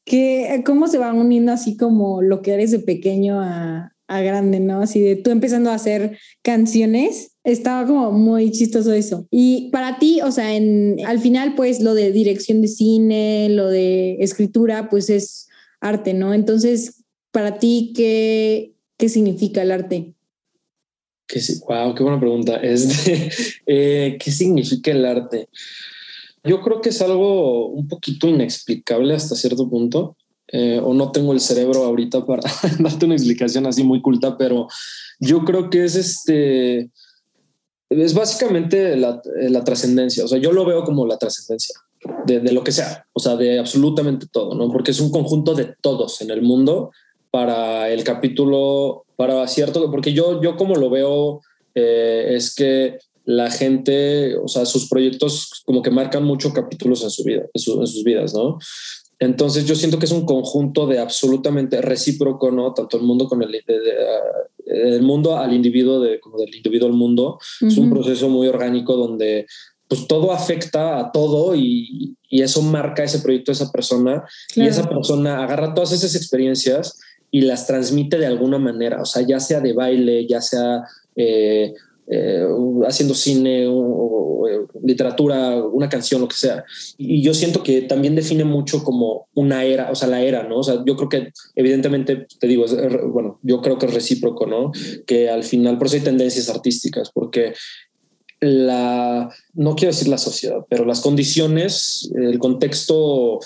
Que, 0.06 0.62
¿Cómo 0.64 0.88
se 0.88 0.96
van 0.96 1.18
uniendo 1.18 1.52
así 1.52 1.76
como 1.76 2.22
lo 2.22 2.40
que 2.40 2.54
eres 2.54 2.70
de 2.70 2.78
pequeño 2.78 3.42
a, 3.42 3.93
a 4.06 4.20
grande, 4.20 4.60
¿no? 4.60 4.80
Así 4.80 5.00
de 5.00 5.16
tú 5.16 5.30
empezando 5.30 5.70
a 5.70 5.74
hacer 5.74 6.18
canciones. 6.42 7.32
Estaba 7.44 7.86
como 7.86 8.12
muy 8.12 8.50
chistoso 8.50 8.92
eso. 8.92 9.26
Y 9.30 9.70
para 9.70 9.98
ti, 9.98 10.20
o 10.22 10.30
sea, 10.30 10.54
en, 10.54 10.96
al 11.06 11.20
final, 11.20 11.54
pues 11.54 11.80
lo 11.80 11.94
de 11.94 12.12
dirección 12.12 12.62
de 12.62 12.68
cine, 12.68 13.48
lo 13.50 13.68
de 13.68 14.16
escritura, 14.20 14.88
pues 14.88 15.10
es 15.10 15.48
arte, 15.80 16.14
¿no? 16.14 16.32
Entonces, 16.32 17.04
para 17.30 17.58
ti, 17.58 17.92
¿qué, 17.94 18.74
qué 18.96 19.08
significa 19.08 19.62
el 19.62 19.72
arte? 19.72 20.14
Sí, 21.28 21.60
wow, 21.66 21.94
qué 21.94 22.02
buena 22.02 22.20
pregunta. 22.20 22.56
Este, 22.62 23.30
eh, 23.66 24.16
¿Qué 24.18 24.30
significa 24.30 24.90
el 24.90 25.04
arte? 25.04 25.48
Yo 26.42 26.60
creo 26.60 26.80
que 26.80 26.90
es 26.90 27.00
algo 27.00 27.68
un 27.68 27.88
poquito 27.88 28.28
inexplicable 28.28 29.14
hasta 29.14 29.34
cierto 29.34 29.68
punto. 29.68 30.16
Eh, 30.56 30.80
o 30.80 30.94
no 30.94 31.10
tengo 31.10 31.32
el 31.32 31.40
cerebro 31.40 31.82
ahorita 31.82 32.24
para 32.24 32.42
darte 32.78 33.06
una 33.06 33.16
explicación 33.16 33.66
así 33.66 33.82
muy 33.82 34.00
culta, 34.00 34.38
pero 34.38 34.68
yo 35.18 35.44
creo 35.44 35.68
que 35.68 35.84
es 35.84 35.96
este. 35.96 36.90
Es 37.90 38.14
básicamente 38.14 38.96
la, 38.96 39.20
la 39.24 39.64
trascendencia. 39.64 40.24
O 40.24 40.28
sea, 40.28 40.38
yo 40.38 40.52
lo 40.52 40.64
veo 40.64 40.84
como 40.84 41.08
la 41.08 41.18
trascendencia 41.18 41.74
de, 42.24 42.52
lo 42.52 42.62
que 42.62 42.70
sea, 42.70 43.04
o 43.12 43.18
sea, 43.18 43.34
de 43.34 43.58
absolutamente 43.58 44.26
todo, 44.30 44.54
¿no? 44.54 44.70
Porque 44.70 44.92
es 44.92 45.00
un 45.00 45.10
conjunto 45.10 45.54
de 45.54 45.74
todos 45.80 46.20
en 46.20 46.30
el 46.30 46.42
mundo 46.42 46.92
para 47.32 47.88
el 47.88 48.04
capítulo, 48.04 49.06
para 49.16 49.48
cierto, 49.48 49.90
porque 49.90 50.12
yo, 50.12 50.40
yo 50.40 50.56
como 50.56 50.76
lo 50.76 50.88
veo 50.88 51.40
eh, 51.74 52.34
es 52.36 52.54
que 52.54 52.98
la 53.24 53.50
gente, 53.50 54.36
o 54.36 54.46
sea, 54.46 54.66
sus 54.66 54.88
proyectos 54.88 55.64
como 55.64 55.82
que 55.82 55.90
marcan 55.90 56.22
muchos 56.22 56.52
capítulos 56.52 57.02
en 57.02 57.10
su 57.10 57.24
vida, 57.24 57.42
en, 57.52 57.60
su, 57.60 57.80
en, 57.80 57.86
sus 57.88 58.04
vidas, 58.04 58.34
¿no? 58.34 58.58
Entonces 59.18 59.66
yo 59.66 59.74
siento 59.74 59.98
que 59.98 60.06
es 60.06 60.12
un 60.12 60.26
conjunto 60.26 60.86
de 60.86 60.98
absolutamente 60.98 61.80
recíproco, 61.80 62.50
¿no? 62.50 62.72
Tanto 62.74 62.96
el 62.96 63.04
mundo 63.04 63.28
con 63.28 63.42
el, 63.42 63.52
de, 63.52 63.62
de, 63.66 64.96
el 64.96 65.02
mundo 65.02 65.36
al 65.36 65.52
individuo, 65.52 66.00
de, 66.00 66.20
como 66.20 66.38
del 66.38 66.54
individuo 66.54 66.88
al 66.88 66.94
mundo. 66.94 67.38
Uh 67.60 67.64
-huh. 67.64 67.68
Es 67.68 67.78
un 67.78 67.90
proceso 67.90 68.28
muy 68.28 68.48
orgánico 68.48 68.96
donde 68.96 69.46
pues 69.86 70.06
todo 70.06 70.32
afecta 70.32 70.98
a 70.98 71.12
todo 71.12 71.54
y, 71.54 72.16
y 72.28 72.42
eso 72.42 72.62
marca 72.62 73.04
ese 73.04 73.20
proyecto 73.20 73.52
de 73.52 73.56
esa 73.56 73.70
persona 73.70 74.24
y 74.56 74.66
esa 74.66 74.88
persona 74.88 75.44
agarra 75.44 75.74
todas 75.74 75.92
esas 75.92 76.14
experiencias 76.14 76.98
y 77.30 77.42
las 77.42 77.66
transmite 77.66 78.18
de 78.18 78.26
alguna 78.26 78.58
manera, 78.58 79.02
o 79.02 79.04
sea, 79.04 79.22
ya 79.26 79.40
sea 79.40 79.60
de 79.60 79.72
baile, 79.72 80.26
ya 80.26 80.40
sea 80.40 80.84
eh, 81.16 81.74
eh, 82.06 82.46
haciendo 82.86 83.14
cine 83.14 83.66
o, 83.68 84.24
literatura, 84.82 85.56
una 85.56 85.88
canción, 85.88 86.20
lo 86.20 86.28
que 86.28 86.36
sea. 86.36 86.64
Y 86.98 87.22
yo 87.22 87.32
siento 87.32 87.62
que 87.62 87.82
también 87.82 88.14
define 88.14 88.44
mucho 88.44 88.84
como 88.84 89.28
una 89.34 89.64
era, 89.64 89.90
o 89.90 89.94
sea, 89.94 90.08
la 90.08 90.22
era, 90.22 90.42
¿no? 90.42 90.58
O 90.58 90.62
sea, 90.62 90.82
yo 90.84 90.96
creo 90.96 91.08
que 91.08 91.32
evidentemente, 91.54 92.26
te 92.38 92.46
digo, 92.46 92.66
bueno, 93.08 93.38
yo 93.42 93.62
creo 93.62 93.78
que 93.78 93.86
es 93.86 93.94
recíproco, 93.94 94.46
¿no? 94.46 94.72
Que 95.06 95.30
al 95.30 95.44
final, 95.44 95.78
por 95.78 95.86
eso 95.86 95.96
hay 95.96 96.02
tendencias 96.02 96.50
artísticas, 96.50 97.10
porque 97.12 97.54
la, 98.40 99.30
no 99.54 99.74
quiero 99.74 99.92
decir 99.92 100.08
la 100.08 100.18
sociedad, 100.18 100.58
pero 100.68 100.84
las 100.84 101.00
condiciones, 101.00 102.10
el 102.14 102.38
contexto, 102.38 103.40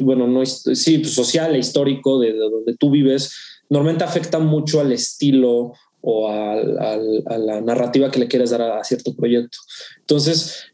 bueno, 0.00 0.26
no, 0.26 0.44
sí, 0.46 0.98
pues, 0.98 1.14
social 1.14 1.54
e 1.54 1.58
histórico 1.58 2.18
de, 2.18 2.32
donde 2.32 2.76
tú 2.76 2.90
vives, 2.90 3.32
normalmente 3.68 4.04
afecta 4.04 4.38
mucho 4.38 4.80
al 4.80 4.92
estilo 4.92 5.72
o 6.00 6.28
a, 6.28 6.56
la 6.56 7.60
narrativa 7.60 8.10
que 8.10 8.20
le 8.20 8.28
quieres 8.28 8.50
dar 8.50 8.62
a, 8.62 8.84
cierto 8.84 9.14
proyecto. 9.14 9.58
Entonces, 10.00 10.66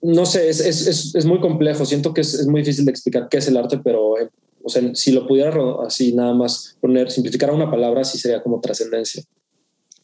no 0.00 0.26
sé, 0.26 0.48
es, 0.48 0.60
es, 0.60 1.14
es 1.14 1.24
muy 1.24 1.40
complejo. 1.40 1.84
Siento 1.84 2.12
que 2.12 2.22
es, 2.22 2.46
muy 2.46 2.62
difícil 2.62 2.84
de 2.84 2.90
explicar 2.90 3.28
qué 3.30 3.38
es 3.38 3.48
el 3.48 3.56
arte, 3.56 3.78
pero 3.82 4.18
eh, 4.18 4.28
o 4.62 4.68
sea, 4.68 4.82
si 4.94 5.12
lo 5.12 5.26
pudiera 5.26 5.52
así 5.86 6.12
nada 6.14 6.34
más 6.34 6.76
poner, 6.80 7.10
simplificar 7.10 7.50
a 7.50 7.54
una 7.54 7.70
palabra, 7.70 8.04
sí 8.04 8.18
sería 8.18 8.42
como 8.42 8.60
trascendencia. 8.60 9.22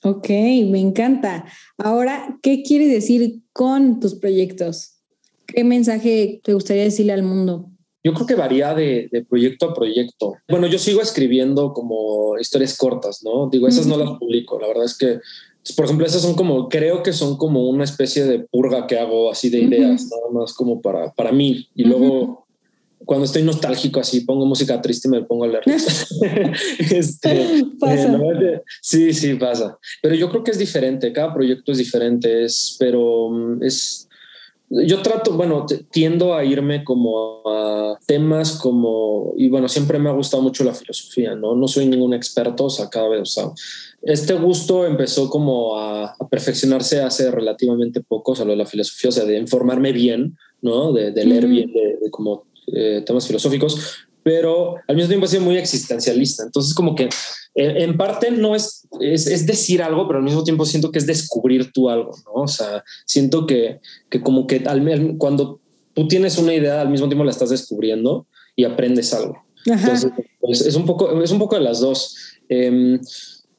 Ok, 0.03 0.29
me 0.29 0.81
encanta. 0.81 1.45
Ahora, 1.77 2.39
¿qué 2.43 2.63
quieres 2.63 2.91
decir 2.91 3.41
con 3.53 3.99
tus 4.01 4.15
proyectos? 4.15 4.95
¿Qué 5.47 5.65
mensaje 5.65 6.41
te 6.45 6.55
gustaría 6.55 6.85
decirle 6.85 7.13
al 7.13 7.23
mundo? 7.23 7.71
Yo 8.05 8.15
creo 8.15 8.27
que 8.27 8.35
varía 8.35 8.75
de, 8.75 9.27
proyecto 9.29 9.67
a 9.67 9.75
proyecto. 9.75 10.37
Bueno, 10.49 10.67
yo 10.67 10.79
sigo 10.79 11.01
escribiendo 11.01 11.73
como 11.73 12.39
historias 12.39 12.77
cortas, 12.77 13.23
¿no? 13.25 13.49
Digo, 13.51 13.67
esas 13.67 13.87
no 13.87 13.97
las 13.97 14.19
publico. 14.19 14.59
La 14.61 14.69
verdad 14.69 14.85
es 14.85 14.97
que, 14.97 15.21
por 15.77 15.85
ejemplo, 15.85 16.07
esas 16.07 16.23
son 16.23 16.35
como, 16.35 16.69
creo 16.69 17.03
que 17.03 17.13
son 17.13 17.37
como 17.37 17.69
una 17.69 17.85
especie 17.85 18.25
de 18.25 18.41
purga 18.41 18.87
que 18.87 18.99
hago 18.99 19.31
así 19.31 19.51
de 19.51 19.61
ideas, 19.61 20.09
nada 20.11 20.31
más 20.33 20.53
como 20.55 20.81
para, 20.81 21.13
para 21.13 21.33
mí. 21.33 21.69
Y 21.75 21.85
luego 21.85 22.47
cuando 23.05 23.25
estoy 23.25 23.43
nostálgico 23.43 24.01
así 24.01 24.21
pongo 24.21 24.45
música 24.45 24.83
triste 24.83 25.09
y 25.09 25.11
me 25.11 25.23
pongo 25.23 25.45
a 25.45 25.49
leer. 25.49 25.63
este, 26.79 27.65
pasa. 27.79 28.17
Eh, 28.43 28.63
sí, 28.83 29.13
sí, 29.13 29.35
pasa. 29.35 29.79
Pero 30.03 30.15
yo 30.15 30.29
creo 30.31 30.45
que 30.45 30.51
es 30.51 30.59
diferente, 30.59 31.13
cada 31.13 31.33
proyecto 31.33 31.73
es 31.73 31.79
diferente, 31.79 32.45
es, 32.45 32.77
pero 32.79 33.31
mm, 33.31 33.63
es... 33.63 34.08
Yo 34.71 35.01
trato, 35.01 35.33
bueno, 35.33 35.65
tiendo 35.91 36.35
a 36.35 36.45
irme 36.45 36.85
como 36.85 37.43
a 37.47 37.99
temas 38.07 38.59
como, 38.59 39.33
y 39.37 39.49
bueno, 39.49 39.67
siempre 39.69 39.99
me 39.99 40.11
ha 40.11 40.13
gustado 40.13 40.43
mucho 40.43 40.63
la 40.63 40.75
filosofía, 40.75 41.35
¿no? 41.35 41.55
No 41.55 41.67
soy 41.69 41.87
ningún 41.87 42.13
experto, 42.13 42.65
o 42.65 42.71
sea, 42.71 42.91
cada 42.91 43.09
vez, 43.09 43.23
o 43.23 43.25
sea, 43.25 43.45
este 44.03 44.35
gusto 44.35 44.85
empezó 44.85 45.31
como 45.31 45.79
a, 45.79 46.15
perfeccionarse 46.31 47.01
hace 47.01 47.31
relativamente 47.31 48.03
poco, 48.03 48.33
o 48.33 48.37
sea, 48.37 48.45
lo 48.45 48.51
de 48.51 48.59
la 48.59 48.67
filosofía, 48.67 49.09
o 49.09 49.13
sea, 49.13 49.25
de 49.25 49.39
informarme 49.39 49.93
bien, 49.93 50.37
¿no? 50.61 50.93
De, 50.93 51.13
leer 51.25 51.47
bien, 51.47 51.73
de, 51.73 51.99
de 52.03 52.11
como 52.11 52.45
eh, 52.67 53.03
temas 53.07 53.27
filosóficos, 53.27 54.08
pero 54.29 54.75
al 54.87 54.95
mismo 54.95 55.09
tiempo 55.09 55.25
ha 55.25 55.29
sido 55.31 55.43
muy 55.43 55.57
existencialista. 55.57 56.43
Entonces, 56.43 56.75
como 56.75 56.95
que 56.95 57.09
en 57.55 57.97
parte 57.97 58.31
no 58.31 58.55
es, 58.55 58.87
es, 59.01 59.47
decir 59.47 59.83
algo, 59.83 60.07
pero 60.07 60.19
al 60.19 60.25
mismo 60.25 60.45
tiempo 60.45 60.67
siento 60.67 60.93
que 60.93 60.99
es 60.99 61.07
descubrir 61.07 61.73
tú 61.73 61.89
algo, 61.89 62.15
¿no? 62.27 62.43
O 62.43 62.47
sea, 62.47 62.85
siento 63.07 63.47
que, 63.47 63.81
que 64.11 64.21
como 64.21 64.47
que 64.47 64.63
al, 64.67 65.17
cuando 65.17 65.61
tú 65.95 66.07
tienes 66.09 66.37
una 66.37 66.53
idea, 66.53 66.83
al 66.83 66.91
mismo 66.91 67.09
tiempo 67.09 67.25
la 67.25 67.31
estás 67.31 67.49
descubriendo 67.49 68.27
y 68.55 68.65
aprendes 68.65 69.15
algo. 69.15 69.43
Entonces, 69.65 70.13
pues, 70.41 70.61
es, 70.61 70.75
un 70.75 70.85
poco, 70.85 71.23
es 71.23 71.31
un 71.31 71.39
poco 71.39 71.57
de 71.57 71.63
las 71.63 71.81
dos. 71.81 72.15
Em, 72.51 73.01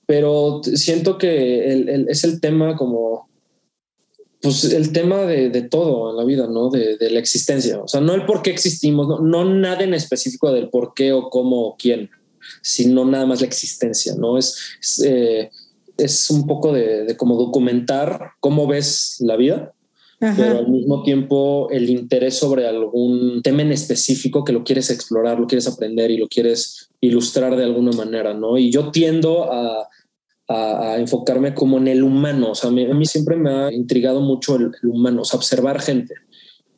pero 0.05 0.61
siento 0.63 1.17
que 1.17 2.05
es 2.09 2.23
el 2.25 2.39
tema 2.39 2.75
como 2.75 3.27
pues 4.41 4.63
el 4.65 4.91
tema 4.93 5.25
de, 5.25 5.49
de, 5.49 5.61
todo 5.63 6.11
en 6.11 6.17
la 6.17 6.23
vida, 6.23 6.47
¿no? 6.47 6.69
De, 6.69 6.97
de, 6.97 7.09
la 7.09 7.19
existencia. 7.19 7.81
O 7.81 7.87
sea, 7.87 7.99
no 7.99 8.13
el 8.13 8.25
por 8.25 8.41
qué 8.41 8.51
existimos, 8.51 9.07
no, 9.07 9.19
no 9.19 9.45
nada 9.45 9.83
en 9.83 9.93
específico 9.93 10.51
del 10.51 10.69
por 10.69 10.93
qué 10.93 11.11
o 11.11 11.29
cómo 11.29 11.67
o 11.67 11.75
quién, 11.77 12.09
sino 12.61 13.05
nada 13.05 13.25
más 13.25 13.41
la 13.41 13.47
existencia, 13.47 14.15
¿no? 14.15 14.37
Es, 14.37 14.57
es, 14.81 15.03
eh, 15.05 15.51
es 15.97 16.29
un 16.29 16.47
poco 16.47 16.71
de, 16.71 17.03
de 17.03 17.17
como 17.17 17.35
documentar 17.35 18.31
cómo 18.39 18.67
ves 18.67 19.17
la 19.19 19.35
vida, 19.35 19.73
pero 20.19 20.59
al 20.59 20.67
mismo 20.69 21.01
tiempo 21.03 21.69
el 21.71 21.89
interés 21.89 22.37
sobre 22.37 22.67
algún 22.67 23.41
tema 23.41 23.61
en 23.61 23.71
específico 23.71 24.43
que 24.43 24.51
lo 24.51 24.65
quieres 24.65 24.89
explorar, 24.89 25.39
lo 25.39 25.47
quieres 25.47 25.67
aprender 25.67 26.11
y 26.11 26.17
lo 26.17 26.27
quieres 26.27 26.89
ilustrar 26.99 27.55
de 27.55 27.63
alguna 27.63 27.91
manera, 27.93 28.33
¿no? 28.33 28.57
Y 28.57 28.69
yo 28.69 28.91
tiendo 28.91 29.51
a 29.51 29.87
a, 30.49 30.97
enfocarme 30.97 31.53
como 31.53 31.77
en 31.77 31.87
el 31.87 32.03
humano. 32.03 32.51
O 32.51 32.55
sea, 32.55 32.69
a 32.69 32.73
mí, 32.73 33.05
siempre 33.05 33.35
me 33.37 33.51
ha 33.51 33.71
intrigado 33.71 34.19
mucho 34.19 34.55
el, 34.55 34.71
humano, 34.83 35.21
o 35.21 35.25
sea, 35.25 35.37
observar 35.37 35.79
gente. 35.79 36.15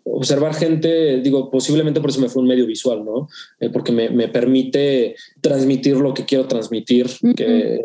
Observar 0.04 0.56
gente, 0.56 1.22
digo, 1.22 1.50
posiblemente 1.50 2.02
por 2.02 2.10
eso 2.10 2.20
me 2.20 2.30
fue 2.30 2.42
un 2.42 2.48
medio 2.48 2.66
visual, 2.66 3.06
¿no? 3.06 3.30
Eh, 3.60 3.70
porque 3.70 3.92
me, 3.92 4.10
me, 4.10 4.28
permite 4.28 5.16
transmitir 5.42 5.96
lo 5.98 6.14
que 6.14 6.26
quiero 6.26 6.48
transmitir 6.48 7.08
que, 7.36 7.80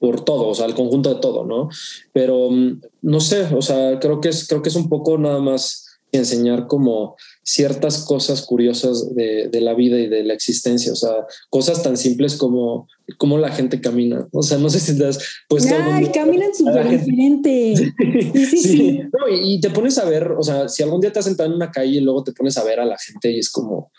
por 0.00 0.24
todo, 0.24 0.48
o 0.48 0.54
sea, 0.54 0.66
el 0.66 0.74
conjunto 0.74 1.14
de 1.14 1.20
todo, 1.20 1.46
¿no? 1.46 1.68
Pero 2.12 2.50
mm, 2.50 2.80
no 3.02 3.20
sé, 3.20 3.46
o 3.54 3.62
sea, 3.62 4.00
creo 4.00 4.20
que 4.20 4.28
es, 4.28 4.46
creo 4.48 4.60
que 4.60 4.70
es 4.70 4.76
un 4.76 4.88
poco 4.88 5.18
nada 5.18 5.38
más 5.38 6.00
enseñar 6.12 6.66
como 6.66 7.16
ciertas 7.42 8.04
cosas 8.04 8.42
curiosas 8.42 9.14
de, 9.14 9.48
de, 9.48 9.60
la 9.60 9.74
vida 9.74 9.98
y 9.98 10.08
de 10.08 10.22
la 10.24 10.34
existencia, 10.34 10.92
o 10.92 10.96
sea, 10.96 11.26
cosas 11.48 11.82
tan 11.82 11.96
simples 11.96 12.36
como 12.36 12.86
cómo 13.18 13.38
la 13.38 13.50
gente 13.50 13.80
camina, 13.80 14.28
o 14.32 14.42
sea, 14.42 14.58
no 14.58 14.70
sé 14.70 14.78
si 14.78 14.96
te 14.96 15.06
has 15.06 15.18
puesto... 15.48 15.74
Ay, 15.74 16.10
caminan 16.12 16.54
súper 16.54 16.88
diferente. 16.88 17.74
Sí, 18.32 18.46
sí, 18.46 18.58
sí. 18.58 19.00
y, 19.42 19.60
te 19.60 19.70
pones 19.70 19.98
a 19.98 20.04
ver, 20.04 20.32
o 20.32 20.42
sea, 20.42 20.68
si 20.68 20.82
algún 20.82 21.00
día 21.00 21.12
te 21.12 21.18
has 21.18 21.24
sentado 21.24 21.48
en 21.48 21.56
una 21.56 21.70
calle 21.70 21.96
y 21.96 22.00
luego 22.00 22.22
te 22.22 22.32
pones 22.32 22.56
a 22.56 22.64
ver 22.64 22.80
a 22.80 22.84
la 22.84 22.96
gente 22.98 23.30
y 23.30 23.38
es 23.38 23.50
como, 23.50 23.90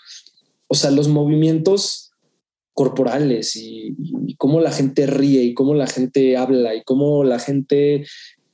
o 0.67 0.75
sea, 0.75 0.91
los 0.91 1.07
movimientos 1.07 2.11
corporales 2.73 3.55
y, 3.55 3.95
y 4.25 4.35
cómo 4.35 4.61
la 4.61 4.71
gente 4.71 5.07
ríe 5.07 5.43
y 5.43 5.53
cómo 5.53 5.73
la 5.73 5.87
gente 5.87 6.37
habla 6.37 6.75
y 6.75 6.83
cómo 6.83 7.23
la 7.23 7.39
gente 7.39 8.05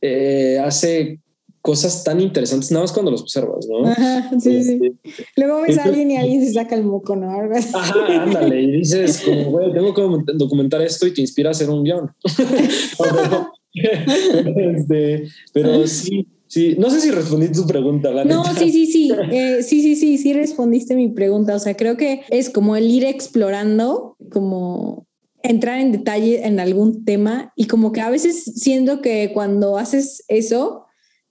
eh, 0.02 0.60
hace 0.64 1.20
cosas 1.68 2.02
tan 2.02 2.22
interesantes, 2.22 2.72
nada 2.72 2.84
más 2.86 2.94
cuando 2.94 3.12
los 3.12 3.24
observas, 3.24 3.68
¿no? 3.68 3.86
Ajá, 3.86 4.32
sí, 4.40 4.64
sí. 4.64 4.80
Este, 5.04 5.26
Luego 5.36 5.64
ves 5.64 5.78
a 5.78 5.84
alguien 5.84 6.10
y 6.10 6.16
alguien 6.16 6.42
se 6.46 6.54
saca 6.54 6.76
el 6.76 6.86
moco, 6.86 7.18
¿no? 7.18 7.30
Ajá, 7.30 8.24
ándale, 8.24 8.62
y 8.62 8.72
dices, 8.78 9.22
como, 9.26 9.52
güey, 9.52 9.74
tengo 9.74 9.94
que 9.94 10.02
documentar 10.36 10.82
esto 10.82 11.06
y 11.08 11.14
te 11.14 11.20
inspira 11.20 11.50
a 11.50 11.52
hacer 11.52 11.70
un 11.70 11.84
guion. 11.84 12.10
este, 13.74 15.28
pero 15.52 15.86
sí, 15.88 16.26
sí, 16.48 16.78
no 16.80 16.90
sé 16.90 17.02
si 17.02 17.12
respondí 17.12 17.52
tu 17.52 17.68
pregunta, 17.68 18.12
¿verdad? 18.12 18.34
No, 18.34 18.46
sí, 18.56 18.72
sí, 18.72 18.86
sí, 18.88 19.12
eh, 19.30 19.62
sí, 19.62 19.82
sí, 19.82 19.98
sí, 19.98 20.18
sí 20.18 20.32
respondiste 20.32 20.96
mi 20.96 21.10
pregunta, 21.10 21.54
o 21.54 21.60
sea, 21.60 21.76
creo 21.76 21.98
que 21.98 22.22
es 22.30 22.50
como 22.50 22.78
el 22.78 22.90
ir 22.90 23.04
explorando, 23.04 24.16
como 24.32 25.06
entrar 25.44 25.82
en 25.82 25.92
detalle 25.92 26.48
en 26.48 26.62
algún 26.62 27.04
tema 27.04 27.52
y 27.58 27.68
como 27.68 27.92
que 27.92 28.00
a 28.00 28.10
veces 28.10 28.46
siento 28.56 29.02
que 29.02 29.32
cuando 29.34 29.78
haces 29.78 30.24
eso, 30.30 30.87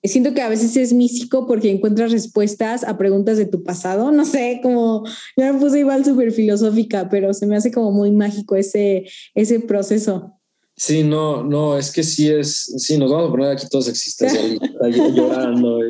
siento 0.08 0.34
que 0.34 0.42
a 0.42 0.48
veces 0.48 0.76
es 0.76 0.92
místico 0.92 1.46
porque 1.46 1.70
encuentras 1.70 2.12
respuestas 2.12 2.84
a 2.84 2.98
preguntas 2.98 3.36
de 3.36 3.46
tu 3.46 3.62
pasado. 3.62 4.10
No 4.12 4.24
sé, 4.24 4.60
como 4.62 5.04
ya 5.36 5.52
me 5.52 5.58
puse 5.58 5.80
igual 5.80 6.04
súper 6.04 6.32
filosófica, 6.32 7.08
pero 7.08 7.32
se 7.34 7.46
me 7.46 7.56
hace 7.56 7.70
como 7.70 7.92
muy 7.92 8.10
mágico 8.12 8.56
ese, 8.56 9.06
ese 9.34 9.60
proceso. 9.60 10.32
Sí, 10.78 11.02
no, 11.02 11.42
no, 11.42 11.78
es 11.78 11.90
que 11.90 12.02
sí 12.02 12.28
es, 12.28 12.74
sí, 12.76 12.98
nos 12.98 13.10
vamos 13.10 13.28
a 13.28 13.30
poner 13.30 13.50
aquí 13.50 13.66
todos 13.70 13.88
existencialistas 13.88 14.70
llorando. 15.14 15.80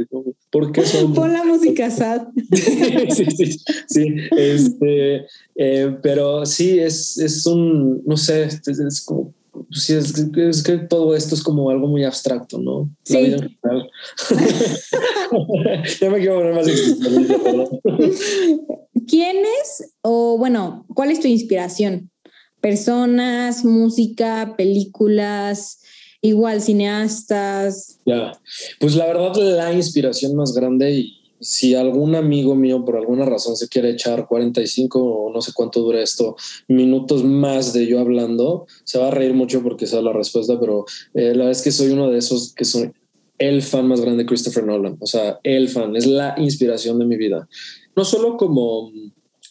¿Por 0.49 0.71
qué 0.71 0.87
son? 0.87 1.13
Pon 1.13 1.33
la 1.33 1.43
música 1.43 1.91
sad. 1.91 2.29
sí, 2.53 3.27
sí, 3.37 3.59
sí, 3.89 4.15
este, 4.31 5.27
eh, 5.57 5.97
pero 6.01 6.47
sí, 6.47 6.79
es, 6.79 7.19
es 7.19 7.45
un, 7.47 8.05
no 8.07 8.17
sé, 8.17 8.45
es 8.45 9.01
como 9.05 9.35
sí, 9.71 9.95
es, 9.95 10.63
que 10.63 10.79
todo 10.79 11.15
esto 11.15 11.35
es 11.35 11.43
como 11.43 11.71
algo 11.71 11.89
muy 11.89 12.05
abstracto, 12.05 12.59
¿no? 12.59 12.91
Sí. 13.05 13.37
ya 16.01 16.11
me 16.11 16.19
quiero 16.19 16.37
poner 16.37 16.55
más 16.55 16.67
¿Quién 19.07 19.37
es 19.63 19.93
o 20.03 20.39
bueno, 20.39 20.87
cuál 20.95 21.11
es 21.11 21.21
tu 21.21 21.29
inspiración? 21.29 22.11
Personas, 22.61 23.65
música, 23.65 24.55
películas, 24.57 25.81
igual 26.21 26.61
cineastas. 26.61 28.01
Ya, 28.07 28.33
pues 28.81 28.95
la 28.97 29.07
verdad 29.07 29.35
la 29.37 29.73
inspiración 29.73 30.35
más 30.35 30.55
grande 30.55 30.91
y 30.93 31.26
si 31.47 31.77
algún 31.77 32.17
amigo 32.17 32.57
mío 32.57 32.85
por 32.85 32.97
alguna 32.97 33.25
razón 33.25 33.57
se 33.57 33.69
quiere 33.69 33.91
echar 33.91 34.27
45 34.27 35.01
o 35.01 35.33
no 35.33 35.41
sé 35.41 35.53
cuánto 35.55 35.81
dura 35.81 36.03
esto, 36.03 36.35
minutos 36.67 37.23
más 37.23 37.73
de 37.73 37.87
yo 37.87 38.01
hablando, 38.01 38.67
se 38.83 38.99
va 38.99 39.09
a 39.09 39.11
reír 39.13 39.33
mucho 39.33 39.63
porque 39.63 39.85
es 39.85 39.93
la 39.93 40.13
respuesta, 40.13 40.59
pero 40.59 40.87
eh, 41.15 41.31
la 41.35 41.45
verdad 41.45 41.51
es 41.53 41.63
que 41.63 41.71
soy 41.71 41.91
uno 41.91 42.11
de 42.11 42.19
esos 42.19 42.53
que 42.53 42.65
soy 42.65 42.91
el 43.39 43.63
fan 43.63 43.87
más 43.87 44.01
grande 44.01 44.25
de 44.25 44.27
Christopher 44.27 44.65
Nolan. 44.65 44.97
O 44.99 45.07
sea, 45.07 45.39
el 45.45 45.69
fan, 45.69 45.95
es 45.95 46.07
la 46.07 46.35
inspiración 46.37 46.99
de 46.99 47.05
mi 47.05 47.17
vida. 47.17 47.49
No 47.95 48.05
solo 48.05 48.37
como, 48.37 48.91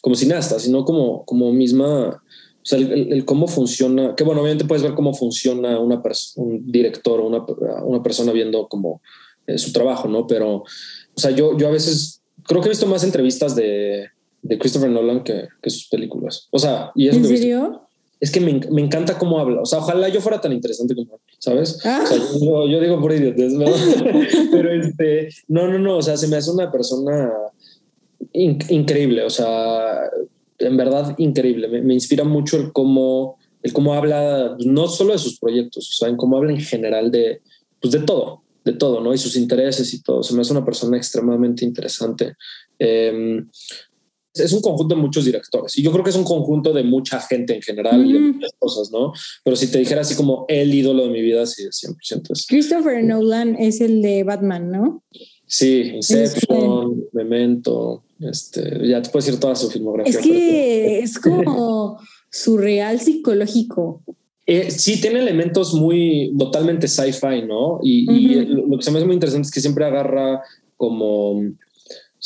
como 0.02 0.16
cineasta, 0.16 0.58
sino 0.58 0.84
como, 0.84 1.24
como 1.24 1.50
misma, 1.50 2.08
o 2.08 2.62
sea, 2.62 2.78
el, 2.78 3.24
cómo 3.24 3.48
funciona, 3.48 4.14
que 4.14 4.24
bueno, 4.24 4.42
obviamente 4.42 4.66
puedes 4.66 4.82
ver 4.82 4.92
cómo 4.92 5.14
funciona 5.14 5.78
una 5.78 6.02
un 6.36 6.70
director 6.70 7.20
o 7.20 7.26
una, 7.26 7.42
una 7.84 8.02
persona 8.02 8.32
viendo 8.32 8.68
como 8.68 9.00
eh, 9.46 9.58
su 9.58 9.72
trabajo, 9.72 10.08
¿no? 10.08 10.26
Pero, 10.26 10.64
o 11.16 11.20
sea, 11.20 11.30
yo, 11.30 11.56
yo 11.56 11.68
a 11.68 11.70
veces 11.70 12.20
creo 12.42 12.60
que 12.60 12.68
he 12.68 12.70
visto 12.70 12.86
más 12.86 13.02
entrevistas 13.02 13.56
de, 13.56 14.06
de 14.42 14.58
Christopher 14.58 14.90
Nolan 14.90 15.24
que, 15.24 15.48
que, 15.62 15.70
sus 15.70 15.88
películas. 15.88 16.48
O 16.50 16.58
sea, 16.58 16.92
y 16.94 17.08
¿En 17.08 17.24
serio? 17.24 17.82
es 18.20 18.30
que 18.30 18.40
me, 18.40 18.60
me, 18.70 18.82
encanta 18.82 19.18
cómo 19.18 19.38
habla. 19.38 19.62
O 19.62 19.66
sea, 19.66 19.78
ojalá 19.78 20.08
yo 20.08 20.20
fuera 20.20 20.40
tan 20.40 20.52
interesante 20.52 20.94
como 20.94 21.20
¿sabes? 21.38 21.80
Ah. 21.84 22.02
O 22.02 22.06
sea, 22.06 22.18
yo, 22.18 22.80
digo 22.80 23.00
por 23.00 23.12
idiotez, 23.12 23.52
¿no? 23.52 23.66
Pero 24.52 24.72
este, 24.72 25.28
no, 25.48 25.68
no, 25.68 25.78
no, 25.78 25.98
o 25.98 26.02
sea, 26.02 26.16
se 26.16 26.28
me 26.28 26.36
hace 26.36 26.50
una 26.50 26.70
persona 26.70 27.32
increíble, 28.32 29.22
o 29.22 29.30
sea, 29.30 30.02
en 30.58 30.76
verdad 30.76 31.14
increíble. 31.18 31.68
Me, 31.68 31.82
me, 31.82 31.94
inspira 31.94 32.24
mucho 32.24 32.56
el 32.58 32.72
cómo, 32.72 33.38
el 33.62 33.72
cómo 33.72 33.94
habla, 33.94 34.56
no 34.64 34.88
solo 34.88 35.12
de 35.12 35.18
sus 35.18 35.38
proyectos, 35.38 35.88
o 35.90 35.92
sea, 35.92 36.08
en 36.08 36.16
cómo 36.16 36.36
habla 36.36 36.52
en 36.52 36.60
general 36.60 37.10
de, 37.10 37.40
pues 37.80 37.92
de 37.92 38.00
todo, 38.00 38.42
de 38.66 38.72
todo, 38.72 39.00
¿no? 39.00 39.14
Y 39.14 39.18
sus 39.18 39.36
intereses 39.36 39.94
y 39.94 40.02
todo. 40.02 40.22
Se 40.22 40.34
me 40.34 40.42
hace 40.42 40.52
una 40.52 40.64
persona 40.64 40.96
extremadamente 40.96 41.64
interesante. 41.64 42.34
Eh, 42.78 43.42
es 44.34 44.52
un 44.52 44.60
conjunto 44.60 44.94
de 44.94 45.00
muchos 45.00 45.24
directores 45.24 45.78
y 45.78 45.82
yo 45.82 45.90
creo 45.92 46.04
que 46.04 46.10
es 46.10 46.16
un 46.16 46.24
conjunto 46.24 46.74
de 46.74 46.82
mucha 46.82 47.20
gente 47.20 47.54
en 47.54 47.62
general 47.62 48.04
y 48.04 48.12
de 48.12 48.18
muchas 48.18 48.52
cosas, 48.58 48.90
¿no? 48.90 49.12
Pero 49.42 49.56
si 49.56 49.68
te 49.68 49.78
dijera 49.78 50.02
así 50.02 50.14
como 50.14 50.44
el 50.48 50.74
ídolo 50.74 51.04
de 51.04 51.10
mi 51.10 51.22
vida, 51.22 51.46
sí, 51.46 51.62
100% 51.62 52.32
es. 52.32 52.46
Christopher 52.46 53.02
Nolan 53.02 53.56
es 53.56 53.80
el 53.80 54.02
de 54.02 54.24
Batman, 54.24 54.70
¿no? 54.70 55.04
Sí, 55.46 55.92
Inception, 55.94 57.04
Memento, 57.12 58.04
este, 58.20 58.86
ya 58.86 59.00
te 59.00 59.10
puedo 59.10 59.24
decir 59.24 59.40
toda 59.40 59.54
su 59.54 59.70
filmografía. 59.70 60.12
Es 60.12 60.18
que 60.18 60.98
es 60.98 61.18
como 61.18 61.98
surreal 62.30 63.00
psicológico. 63.00 64.02
Eh, 64.46 64.70
sí, 64.70 65.00
tiene 65.00 65.18
elementos 65.18 65.74
muy 65.74 66.32
totalmente 66.38 66.86
sci-fi, 66.86 67.42
¿no? 67.42 67.80
Y, 67.82 68.10
y 68.10 68.46
lo 68.46 68.76
que 68.76 68.82
se 68.82 68.90
me 68.90 68.98
hace 68.98 69.06
muy 69.06 69.14
interesante 69.14 69.46
es 69.46 69.52
que 69.52 69.60
siempre 69.60 69.84
agarra 69.84 70.40
como 70.76 71.42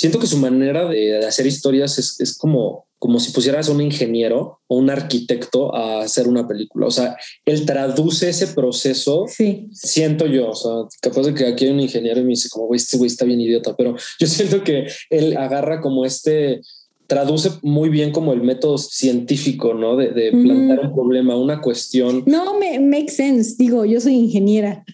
siento 0.00 0.18
que 0.18 0.26
su 0.26 0.38
manera 0.38 0.88
de, 0.88 1.18
hacer 1.26 1.46
historias 1.46 1.98
es, 1.98 2.36
como, 2.38 2.86
como 2.98 3.20
si 3.20 3.32
pusieras 3.32 3.68
a 3.68 3.72
un 3.72 3.82
ingeniero 3.82 4.60
o 4.66 4.76
un 4.76 4.88
arquitecto 4.88 5.74
a 5.74 6.00
hacer 6.00 6.26
una 6.26 6.48
película. 6.48 6.86
O 6.86 6.90
sea, 6.90 7.18
él 7.44 7.66
traduce 7.66 8.30
ese 8.30 8.48
proceso. 8.48 9.26
Sí. 9.28 9.68
Siento 9.74 10.26
yo, 10.26 10.50
o 10.50 10.54
sea, 10.54 10.72
capaz 11.02 11.26
de 11.26 11.34
que 11.34 11.46
aquí 11.46 11.66
hay 11.66 11.72
un 11.72 11.80
ingeniero 11.80 12.18
y 12.20 12.24
me 12.24 12.30
dice 12.30 12.48
como, 12.48 12.74
este 12.74 12.96
güey 12.96 13.08
está 13.08 13.26
bien 13.26 13.42
idiota, 13.42 13.76
pero 13.76 13.94
yo 14.20 14.26
siento 14.26 14.64
que 14.64 14.86
él 15.10 15.36
agarra 15.36 15.82
como 15.82 16.06
este 16.06 16.62
traduce 17.10 17.50
muy 17.62 17.88
bien 17.88 18.12
como 18.12 18.32
el 18.32 18.40
método 18.40 18.78
científico, 18.78 19.74
¿no? 19.74 19.96
De, 19.96 20.10
de 20.10 20.30
plantear 20.30 20.78
un 20.86 20.94
problema, 20.94 21.34
una 21.34 21.60
cuestión. 21.60 22.22
No, 22.24 22.56
me 22.56 22.78
make 22.78 23.10
sense. 23.10 23.56
Digo, 23.58 23.84
yo 23.84 24.00
soy 24.00 24.14
ingeniera. 24.14 24.84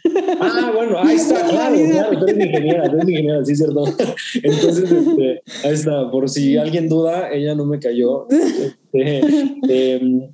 Ah, 0.40 0.72
bueno, 0.74 0.98
ahí 0.98 1.14
está, 1.16 1.46
claro, 1.46 1.76
claro, 1.76 2.18
tú 2.18 2.26
eres 2.26 2.46
ingeniera, 2.46 2.88
tú 2.88 2.96
eres 2.96 3.08
ingeniera, 3.10 3.44
sí, 3.44 3.54
cierto. 3.54 3.84
Entonces, 4.42 4.90
este, 4.90 5.42
ahí 5.62 5.74
está, 5.74 6.10
por 6.10 6.30
si 6.30 6.56
alguien 6.56 6.88
duda, 6.88 7.30
ella 7.30 7.54
no 7.54 7.66
me 7.66 7.78
cayó. 7.78 8.26
Este, 8.30 9.20
em, 9.96 10.30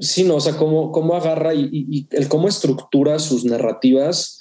sí, 0.00 0.24
no, 0.24 0.34
o 0.34 0.40
sea, 0.40 0.56
cómo, 0.56 0.90
cómo 0.90 1.14
agarra 1.14 1.54
y, 1.54 1.68
y, 1.70 2.06
el 2.10 2.26
cómo 2.26 2.48
estructura 2.48 3.20
sus 3.20 3.44
narrativas 3.44 4.35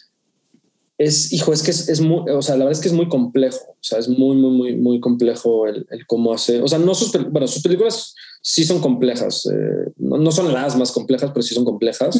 es, 0.97 1.33
hijo, 1.33 1.51
es 1.51 1.61
que 1.61 1.71
es, 1.71 1.99
muy, 1.99 2.29
o 2.31 2.41
sea, 2.41 2.55
la 2.55 2.65
verdad 2.65 2.79
es 2.79 2.81
que 2.81 2.87
es 2.87 2.93
muy 2.93 3.09
complejo, 3.09 3.71
o 3.71 3.83
sea, 3.83 3.99
es 3.99 4.07
muy, 4.07 4.35
muy, 4.37 4.51
muy, 4.51 4.75
muy 4.75 4.99
complejo 4.99 5.67
el, 5.67 5.85
cómo 6.07 6.33
hace, 6.33 6.61
o 6.61 6.67
sea, 6.67 6.79
no 6.79 6.95
sus, 6.95 7.11
bueno, 7.31 7.47
sus 7.47 7.61
películas 7.61 8.15
sí 8.41 8.63
son 8.63 8.79
complejas, 8.79 9.45
eh, 9.47 9.91
no, 9.97 10.31
son 10.31 10.53
las 10.53 10.77
más 10.77 10.91
complejas, 10.91 11.31
pero 11.33 11.41
sí 11.41 11.53
son 11.53 11.65
complejas, 11.65 12.17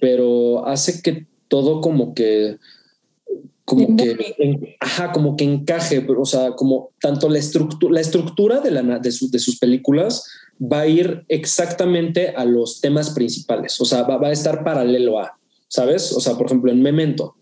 pero 0.00 0.66
hace 0.66 1.02
que 1.02 1.26
todo 1.48 1.82
como 1.82 2.14
que, 2.14 2.56
como 3.66 3.94
que, 3.96 4.76
ajá, 4.80 5.12
como 5.12 5.36
que 5.36 5.44
encaje, 5.44 6.06
o 6.16 6.24
sea, 6.24 6.52
como 6.52 6.92
tanto 7.00 7.28
la 7.28 7.38
estructura, 7.38 7.94
la 7.94 8.00
estructura 8.00 8.60
de, 8.60 8.70
la, 8.70 8.82
de, 8.82 9.10
de 9.30 9.38
sus 9.38 9.58
películas 9.58 10.24
va 10.60 10.80
a 10.80 10.86
ir 10.86 11.24
exactamente 11.28 12.28
a 12.28 12.46
los 12.46 12.80
temas 12.80 13.10
principales, 13.10 13.78
o 13.82 13.84
sea, 13.84 14.02
va, 14.04 14.16
va 14.16 14.28
a 14.28 14.32
estar 14.32 14.64
paralelo 14.64 15.18
a, 15.18 15.36
¿sabes? 15.68 16.12
O 16.12 16.20
sea, 16.20 16.36
por 16.36 16.46
ejemplo, 16.46 16.72
en 16.72 16.80
Memento, 16.80 17.34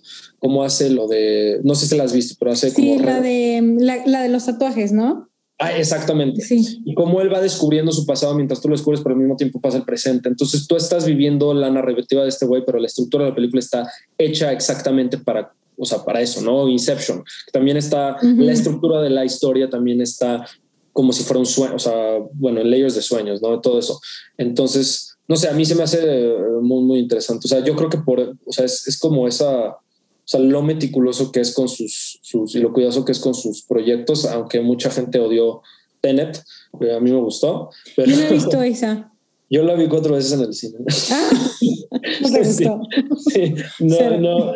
cómo 0.43 0.65
hace 0.65 0.91
lo 0.91 1.07
de, 1.07 1.61
no 1.63 1.77
sé 1.77 1.87
si 1.87 1.97
la 1.97 2.03
has 2.03 2.13
visto, 2.13 2.35
pero 2.37 2.51
hace 2.51 2.69
sí, 2.71 2.99
la 2.99 3.21
de, 3.21 3.63
la, 3.79 4.23
de 4.23 4.29
los 4.29 4.45
tatuajes, 4.45 4.91
¿no? 4.91 5.29
Ah, 5.61 5.79
exactamente. 5.79 6.43
Sí. 6.43 6.83
Y 6.85 6.95
cómo 6.95 7.21
él 7.21 7.33
va 7.33 7.41
descubriendo 7.41 7.93
su 7.93 8.05
pasado 8.05 8.35
mientras 8.35 8.61
tú 8.61 8.67
lo 8.67 8.75
descubres, 8.75 9.01
pero 9.03 9.15
al 9.15 9.21
mismo 9.21 9.37
tiempo 9.37 9.61
pasa 9.61 9.77
el 9.77 9.85
presente. 9.85 10.29
Entonces 10.29 10.67
tú 10.67 10.75
estás 10.75 11.07
viviendo 11.07 11.55
la 11.55 11.71
narrativa 11.71 12.25
de 12.25 12.29
este 12.29 12.45
güey, 12.45 12.65
pero 12.67 12.81
la 12.81 12.89
estructura 12.89 13.23
de 13.23 13.31
la 13.31 13.37
película 13.37 13.61
está 13.61 13.89
hecha 14.19 14.51
exactamente 14.51 15.17
para, 15.17 15.53
o 15.79 15.87
sea, 15.87 16.05
para 16.05 16.21
eso, 16.21 16.41
¿no? 16.41 16.67
Inception. 16.67 17.23
También 17.53 17.77
está, 17.77 18.17
la 18.21 18.53
estructura 18.53 19.01
de 19.01 19.11
la 19.11 19.25
historia 19.25 19.71
también 19.71 20.01
está 20.01 20.45
como 20.93 21.13
si 21.13 21.23
fuera 21.23 21.39
un 21.39 21.47
sueño, 21.47 21.77
o 21.77 21.79
sea, 21.79 22.19
bueno, 22.35 22.61
en 22.61 22.69
layers 22.69 22.97
de 22.97 23.03
sueños, 23.03 23.41
¿no? 23.41 23.61
Todo 23.61 23.79
eso. 23.79 24.01
Entonces, 24.37 25.17
no 25.29 25.37
sé, 25.37 25.47
a 25.47 25.53
mí 25.53 25.65
se 25.65 25.77
me 25.77 25.85
hace 25.85 26.01
muy, 26.61 26.83
muy 26.83 26.99
interesante. 26.99 27.47
O 27.47 27.49
sea, 27.49 27.63
yo 27.63 27.77
creo 27.77 27.89
que 27.89 27.99
por, 27.99 28.19
o 28.45 28.53
sea, 28.53 28.65
es, 28.65 28.89
es 28.89 28.99
como 28.99 29.29
esa 29.29 29.77
sea, 30.33 30.41
lo 30.41 30.63
meticuloso 30.63 31.33
que 31.33 31.41
es 31.41 31.55
con 31.55 31.69
sus, 31.69 32.19
sus, 32.23 32.55
y 32.55 32.61
lo 32.61 32.73
cuidadoso 32.73 33.05
que 33.05 33.13
es 33.13 33.21
con 33.21 33.35
sus 33.35 33.63
proyectos, 33.63 34.25
aunque 34.27 34.61
mucha 34.61 34.91
gente 34.91 35.19
odió 35.19 35.63
Tenet, 36.01 36.43
a 36.73 37.01
mí 37.01 37.11
me 37.11 37.21
gustó. 37.21 37.71
Pero, 37.97 38.11
yo 38.11 38.17
no 38.17 38.23
he 38.23 38.33
visto 38.33 38.63
esa. 38.63 39.09
Yo 39.53 39.63
la 39.63 39.75
vi 39.75 39.87
cuatro 39.87 40.15
veces 40.15 40.33
en 40.33 40.41
el 40.41 40.55
cine. 40.55 40.79
Ah, 41.11 41.31
no 42.23 42.31
te 42.31 42.39
gustó. 42.39 42.81
Sí, 43.19 43.55
No, 43.81 44.17
no, 44.17 44.53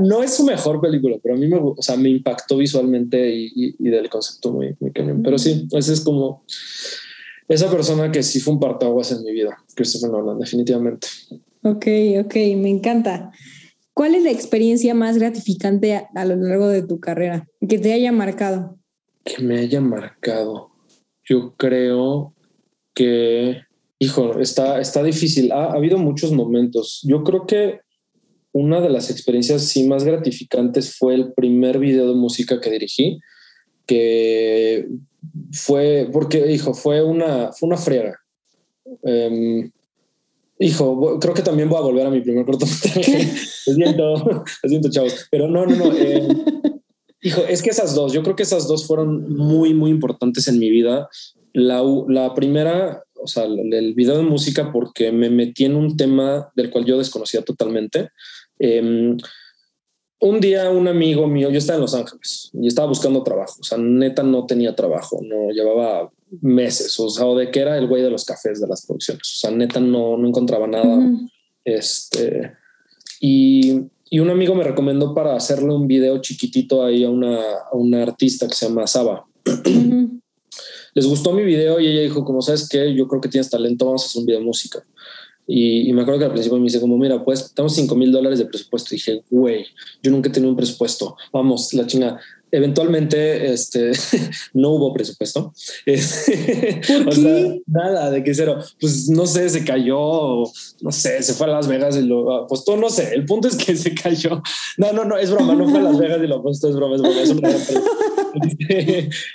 no 0.00 0.22
es 0.24 0.34
su 0.34 0.42
mejor 0.42 0.80
película, 0.80 1.16
pero 1.22 1.36
a 1.36 1.38
mí 1.38 1.46
me, 1.46 1.58
o 1.58 1.76
sea, 1.78 1.96
me 1.96 2.08
impactó 2.08 2.56
visualmente 2.56 3.32
y, 3.32 3.52
y, 3.54 3.88
del 3.88 4.08
concepto 4.08 4.50
muy, 4.52 4.74
muy 4.80 4.90
cañón. 4.90 5.22
Pero 5.22 5.38
sí, 5.38 5.68
ese 5.70 5.92
es 5.92 6.00
como 6.00 6.42
esa 7.48 7.70
persona 7.70 8.10
que 8.10 8.24
sí 8.24 8.40
fue 8.40 8.54
un 8.54 8.58
partaguas 8.58 9.12
en 9.12 9.22
mi 9.22 9.30
vida, 9.30 9.56
Christopher 9.76 10.10
Nolan, 10.10 10.40
definitivamente. 10.40 11.06
Ok, 11.62 11.86
ok, 12.24 12.34
me 12.56 12.70
encanta. 12.70 13.30
¿Cuál 13.96 14.14
es 14.14 14.24
la 14.24 14.30
experiencia 14.30 14.94
más 14.94 15.16
gratificante 15.16 16.06
a, 16.14 16.24
lo 16.26 16.36
largo 16.36 16.68
de 16.68 16.82
tu 16.82 17.00
carrera 17.00 17.48
que 17.66 17.78
te 17.78 17.94
haya 17.94 18.12
marcado? 18.12 18.78
Que 19.24 19.42
me 19.42 19.58
haya 19.58 19.80
marcado. 19.80 20.70
Yo 21.24 21.54
creo 21.56 22.34
que, 22.92 23.62
hijo, 23.98 24.38
está, 24.38 24.80
está 24.80 25.02
difícil. 25.02 25.50
Ha, 25.50 25.72
habido 25.72 25.96
muchos 25.96 26.30
momentos. 26.32 27.00
Yo 27.04 27.24
creo 27.24 27.46
que 27.46 27.80
una 28.52 28.82
de 28.82 28.90
las 28.90 29.10
experiencias 29.10 29.62
sí 29.62 29.88
más 29.88 30.04
gratificantes 30.04 30.94
fue 30.98 31.14
el 31.14 31.32
primer 31.32 31.78
video 31.78 32.06
de 32.06 32.16
música 32.16 32.60
que 32.60 32.70
dirigí, 32.70 33.18
que 33.86 34.88
fue, 35.52 36.06
porque, 36.12 36.52
hijo, 36.52 36.74
fue 36.74 37.02
una, 37.02 37.50
fue 37.54 37.68
una 37.68 37.78
friega. 37.78 38.14
Em, 39.04 39.70
Hijo, 40.58 41.18
creo 41.20 41.34
que 41.34 41.42
también 41.42 41.68
voy 41.68 41.78
a 41.78 41.82
volver 41.82 42.06
a 42.06 42.10
mi 42.10 42.20
primer 42.20 42.44
cortometraje. 42.44 43.30
lo 43.66 43.74
siento, 43.74 44.44
lo 44.62 44.68
siento, 44.68 44.90
chavos. 44.90 45.26
Pero 45.30 45.48
no, 45.48 45.66
no, 45.66 45.76
no. 45.76 45.92
Eh, 45.96 46.26
hijo, 47.22 47.42
es 47.42 47.62
que 47.62 47.70
esas 47.70 47.94
dos, 47.94 48.12
yo 48.12 48.22
creo 48.22 48.36
que 48.36 48.44
esas 48.44 48.66
dos 48.66 48.86
fueron 48.86 49.34
muy, 49.34 49.74
muy 49.74 49.90
importantes 49.90 50.48
en 50.48 50.58
mi 50.58 50.70
vida. 50.70 51.08
La, 51.52 51.82
la 52.08 52.34
primera, 52.34 53.02
o 53.14 53.26
sea, 53.26 53.44
el 53.44 53.94
video 53.94 54.16
de 54.16 54.22
música, 54.22 54.72
porque 54.72 55.12
me 55.12 55.28
metí 55.28 55.66
en 55.66 55.76
un 55.76 55.96
tema 55.96 56.50
del 56.56 56.70
cual 56.70 56.86
yo 56.86 56.96
desconocía 56.96 57.42
totalmente. 57.42 58.10
Em, 58.58 59.18
un 60.20 60.40
día 60.40 60.70
un 60.70 60.88
amigo 60.88 61.26
mío, 61.26 61.50
yo 61.50 61.58
estaba 61.58 61.76
en 61.76 61.82
Los 61.82 61.94
Ángeles 61.94 62.50
y 62.54 62.66
estaba 62.66 62.88
buscando 62.88 63.22
trabajo, 63.22 63.56
o 63.60 63.64
sea, 63.64 63.78
neta 63.78 64.22
no 64.22 64.46
tenía 64.46 64.74
trabajo, 64.74 65.20
no 65.22 65.50
llevaba 65.50 66.10
meses, 66.40 66.98
o 66.98 67.08
sea, 67.08 67.26
o 67.26 67.36
de 67.36 67.50
que 67.50 67.60
era 67.60 67.78
el 67.78 67.86
güey 67.86 68.02
de 68.02 68.10
los 68.10 68.24
cafés 68.24 68.60
de 68.60 68.66
las 68.66 68.84
producciones, 68.84 69.22
o 69.22 69.36
sea, 69.38 69.50
neta 69.50 69.80
no, 69.80 70.16
no 70.16 70.28
encontraba 70.28 70.66
nada. 70.66 70.98
Este, 71.64 72.52
y, 73.20 73.80
y, 74.10 74.18
un 74.18 74.30
amigo 74.30 74.54
me 74.54 74.64
recomendó 74.64 75.14
para 75.14 75.36
hacerle 75.36 75.74
un 75.74 75.86
video 75.86 76.20
chiquitito 76.20 76.84
ahí 76.84 77.04
a 77.04 77.10
una, 77.10 77.38
a 77.38 77.74
una 77.74 78.02
artista 78.02 78.46
que 78.46 78.54
se 78.54 78.68
llama 78.68 78.86
Saba. 78.86 79.26
Les 80.94 81.06
gustó 81.06 81.32
mi 81.32 81.42
video 81.42 81.78
y 81.78 81.86
ella 81.88 82.02
dijo, 82.02 82.24
como 82.24 82.40
sabes 82.40 82.68
que 82.68 82.94
yo 82.94 83.06
creo 83.06 83.20
que 83.20 83.28
tienes 83.28 83.50
talento, 83.50 83.84
vamos 83.84 84.02
a 84.02 84.06
hacer 84.06 84.20
un 84.20 84.26
video 84.26 84.40
de 84.40 84.46
música. 84.46 84.84
Y, 85.48 85.92
me 85.92 86.02
acuerdo 86.02 86.18
que 86.18 86.24
al 86.24 86.32
principio 86.32 86.58
me 86.58 86.64
dice 86.64 86.80
como, 86.80 86.98
mira, 86.98 87.24
pues 87.24 87.52
tenemos 87.54 87.74
5 87.74 87.94
mil 87.94 88.10
dólares 88.10 88.38
de 88.38 88.46
presupuesto. 88.46 88.94
Y 88.94 88.98
dije, 88.98 89.22
güey, 89.30 89.66
yo 90.02 90.10
nunca 90.10 90.28
he 90.28 90.32
tenido 90.32 90.50
un 90.50 90.56
presupuesto. 90.56 91.16
Vamos, 91.32 91.72
la 91.74 91.86
china, 91.86 92.18
eventualmente 92.50 93.52
este, 93.52 93.92
no 94.54 94.70
hubo 94.70 94.92
presupuesto. 94.92 95.52
¿Por 97.04 97.14
qué? 97.14 97.62
nada 97.66 98.10
de 98.10 98.22
que 98.22 98.34
cero. 98.34 98.58
Pues 98.80 99.08
no 99.08 99.26
sé, 99.26 99.48
se 99.48 99.64
cayó, 99.64 100.44
no 100.80 100.92
sé, 100.92 101.22
se 101.22 101.34
fue 101.34 101.46
a 101.46 101.50
Las 101.50 101.68
Vegas 101.68 101.96
y 101.96 102.02
lo 102.02 102.44
apostó, 102.44 102.76
no 102.76 102.90
sé. 102.90 103.14
El 103.14 103.24
punto 103.24 103.48
es 103.48 103.56
que 103.56 103.76
se 103.76 103.94
cayó. 103.94 104.42
No, 104.78 104.92
no, 104.92 105.04
no, 105.04 105.16
es 105.16 105.30
broma, 105.30 105.54
no 105.54 105.68
fue 105.68 105.80
a 105.80 105.82
Las 105.82 105.98
Vegas 105.98 106.20
y 106.22 106.26
lo 106.26 106.36
apostó, 106.36 106.68
es 106.68 106.76
broma, 106.76 106.96
es 106.96 107.02
broma. 107.02 107.20
Es 107.20 107.30
una 107.30 107.50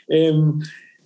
em, 0.08 0.60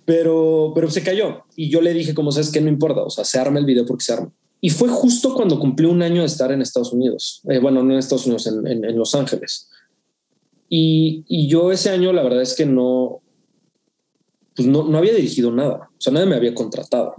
pero, 0.04 0.72
pero 0.74 0.90
se 0.90 1.02
cayó. 1.02 1.44
Y 1.56 1.68
yo 1.68 1.80
le 1.80 1.92
dije, 1.92 2.14
como 2.14 2.30
sabes 2.30 2.50
que 2.50 2.60
no 2.60 2.68
importa, 2.68 3.02
o 3.02 3.10
sea, 3.10 3.24
se 3.24 3.38
arma 3.38 3.58
el 3.58 3.66
video 3.66 3.84
porque 3.84 4.04
se 4.04 4.12
arma. 4.12 4.32
Y 4.60 4.70
fue 4.70 4.88
justo 4.88 5.34
cuando 5.34 5.58
cumplí 5.58 5.86
un 5.86 6.02
año 6.02 6.22
de 6.22 6.26
estar 6.26 6.50
en 6.50 6.62
Estados 6.62 6.92
Unidos. 6.92 7.42
Eh, 7.50 7.58
bueno, 7.58 7.82
no 7.82 7.92
en 7.92 7.98
Estados 7.98 8.26
Unidos, 8.26 8.46
en, 8.46 8.66
en 8.66 8.96
Los 8.96 9.14
Ángeles. 9.14 9.68
Y, 10.68 11.24
y, 11.28 11.48
yo 11.48 11.70
ese 11.70 11.90
año, 11.90 12.12
la 12.12 12.22
verdad 12.22 12.42
es 12.42 12.54
que 12.54 12.66
no, 12.66 13.20
pues 14.56 14.66
no, 14.66 14.84
no 14.84 14.98
había 14.98 15.14
dirigido 15.14 15.52
nada. 15.52 15.90
O 15.92 16.00
sea, 16.00 16.12
nadie 16.12 16.26
me 16.26 16.36
había 16.36 16.54
contratado. 16.54 17.14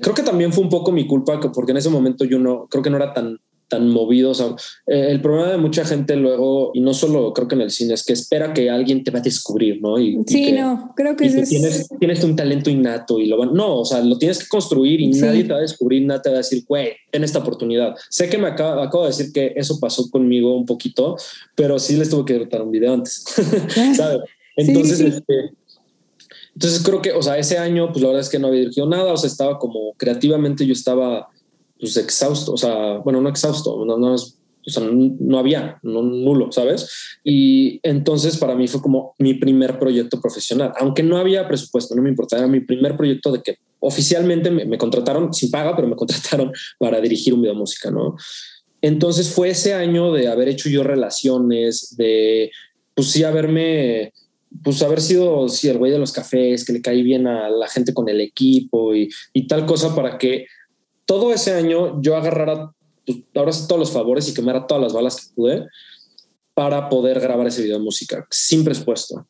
Creo 0.00 0.14
que 0.14 0.22
también 0.22 0.52
fue 0.52 0.64
un 0.64 0.70
poco 0.70 0.92
mi 0.92 1.06
culpa, 1.06 1.40
porque 1.40 1.70
en 1.70 1.78
ese 1.78 1.88
momento 1.88 2.24
yo 2.24 2.38
no, 2.38 2.66
creo 2.68 2.82
que 2.82 2.90
no 2.90 2.96
era 2.96 3.14
tan 3.14 3.38
tan 3.72 3.88
movidos. 3.88 4.40
Eh, 4.86 5.06
el 5.08 5.22
problema 5.22 5.50
de 5.50 5.56
mucha 5.56 5.82
gente 5.86 6.14
luego, 6.14 6.72
y 6.74 6.82
no 6.82 6.92
solo 6.92 7.32
creo 7.32 7.48
que 7.48 7.54
en 7.54 7.62
el 7.62 7.70
cine, 7.70 7.94
es 7.94 8.04
que 8.04 8.12
espera 8.12 8.52
que 8.52 8.68
alguien 8.68 9.02
te 9.02 9.10
va 9.10 9.20
a 9.20 9.22
descubrir, 9.22 9.80
¿no? 9.80 9.98
Y, 9.98 10.18
sí, 10.26 10.52
no, 10.52 10.92
creo 10.94 11.16
que, 11.16 11.30
tienes, 11.30 11.88
tienes 11.98 12.22
un 12.22 12.36
talento 12.36 12.68
innato 12.68 13.18
y 13.18 13.26
lo 13.26 13.38
van, 13.38 13.54
no, 13.54 13.80
o 13.80 13.84
sea, 13.86 14.02
lo 14.02 14.18
tienes 14.18 14.40
que 14.40 14.46
construir 14.46 15.00
y 15.00 15.08
nadie 15.08 15.44
te 15.44 15.52
va 15.54 15.58
a 15.58 15.62
descubrir, 15.62 16.04
nadie 16.04 16.20
te 16.20 16.28
va 16.28 16.34
a 16.34 16.38
decir, 16.38 16.62
güey, 16.68 16.90
en 17.10 17.24
esta 17.24 17.38
oportunidad. 17.38 17.94
Sé 18.10 18.28
que 18.28 18.36
me 18.36 18.48
acabo, 18.48 18.82
acabo, 18.82 19.04
de 19.04 19.10
decir 19.10 19.32
que 19.32 19.54
eso 19.56 19.80
pasó 19.80 20.10
conmigo 20.10 20.54
un 20.54 20.66
poquito, 20.66 21.16
pero 21.54 21.78
sí 21.78 21.96
les 21.96 22.10
tuve 22.10 22.26
que 22.26 22.36
editar 22.36 22.60
un 22.60 22.72
video 22.72 22.92
antes, 22.92 23.24
¿sabes? 23.96 24.18
Entonces, 24.56 25.00
este, 25.00 25.50
entonces 26.54 26.82
creo 26.82 27.00
que, 27.00 27.12
o 27.12 27.22
sea, 27.22 27.38
ese 27.38 27.56
año, 27.56 27.90
pues 27.90 28.02
la 28.02 28.08
verdad 28.08 28.20
es 28.20 28.28
que 28.28 28.38
no 28.38 28.48
había 28.48 28.60
dirigido 28.60 28.86
nada, 28.86 29.14
o 29.14 29.16
sea, 29.16 29.28
estaba 29.28 29.58
como 29.58 29.94
creativamente 29.96 30.66
yo 30.66 30.74
estaba 30.74 31.26
pues 31.82 31.96
exhausto, 31.96 32.52
o 32.52 32.56
sea, 32.56 32.98
bueno, 32.98 33.20
no 33.20 33.28
exhausto, 33.28 33.84
no, 33.84 33.98
no, 33.98 34.14
no 35.18 35.38
había, 35.38 35.80
no, 35.82 36.00
nulo, 36.00 36.52
¿sabes? 36.52 37.18
Y 37.24 37.80
entonces 37.82 38.36
para 38.36 38.54
mí 38.54 38.68
fue 38.68 38.80
como 38.80 39.16
mi 39.18 39.34
primer 39.34 39.80
proyecto 39.80 40.20
profesional, 40.20 40.72
aunque 40.78 41.02
no 41.02 41.16
había 41.16 41.48
presupuesto, 41.48 41.96
no 41.96 42.02
me 42.02 42.08
importaba, 42.08 42.42
era 42.42 42.48
mi 42.48 42.60
primer 42.60 42.96
proyecto 42.96 43.32
de 43.32 43.42
que 43.42 43.58
oficialmente 43.80 44.52
me, 44.52 44.78
contrataron 44.78 45.34
sin 45.34 45.50
paga, 45.50 45.74
pero 45.74 45.88
me 45.88 45.96
contrataron 45.96 46.52
para 46.78 47.00
dirigir 47.00 47.34
un 47.34 47.42
video 47.42 47.56
música, 47.56 47.90
¿no? 47.90 48.14
Entonces 48.80 49.30
fue 49.30 49.50
ese 49.50 49.74
año 49.74 50.12
de 50.12 50.28
haber 50.28 50.48
hecho 50.50 50.68
yo 50.68 50.84
relaciones, 50.84 51.96
de, 51.96 52.52
pues 52.94 53.08
sí, 53.08 53.24
haberme 53.24 54.12
pues 54.62 54.82
haber 54.82 55.00
sido 55.00 55.48
sí, 55.48 55.68
el 55.68 55.78
güey 55.78 55.90
de 55.90 55.98
los 55.98 56.12
cafés, 56.12 56.64
que 56.64 56.74
le 56.74 56.82
caí 56.82 57.02
bien 57.02 57.26
a 57.26 57.48
la 57.48 57.66
gente 57.66 57.92
con 57.92 58.08
el 58.08 58.20
equipo 58.20 58.94
y, 58.94 59.08
y, 59.32 59.48
tal 59.48 59.64
cosa 59.64 59.96
para 59.96 60.18
que 60.18 60.46
todo 61.06 61.32
ese 61.32 61.52
año 61.52 62.00
yo 62.00 62.16
agarrara 62.16 62.72
pues, 63.06 63.18
ahora 63.34 63.52
todos 63.68 63.78
los 63.78 63.90
favores 63.90 64.28
y 64.28 64.34
quemara 64.34 64.66
todas 64.66 64.82
las 64.82 64.92
balas 64.92 65.16
que 65.16 65.34
pude 65.34 65.66
para 66.54 66.88
poder 66.88 67.20
grabar 67.20 67.46
ese 67.46 67.62
video 67.62 67.78
de 67.78 67.84
música 67.84 68.26
sin 68.30 68.64
presupuesto. 68.64 69.26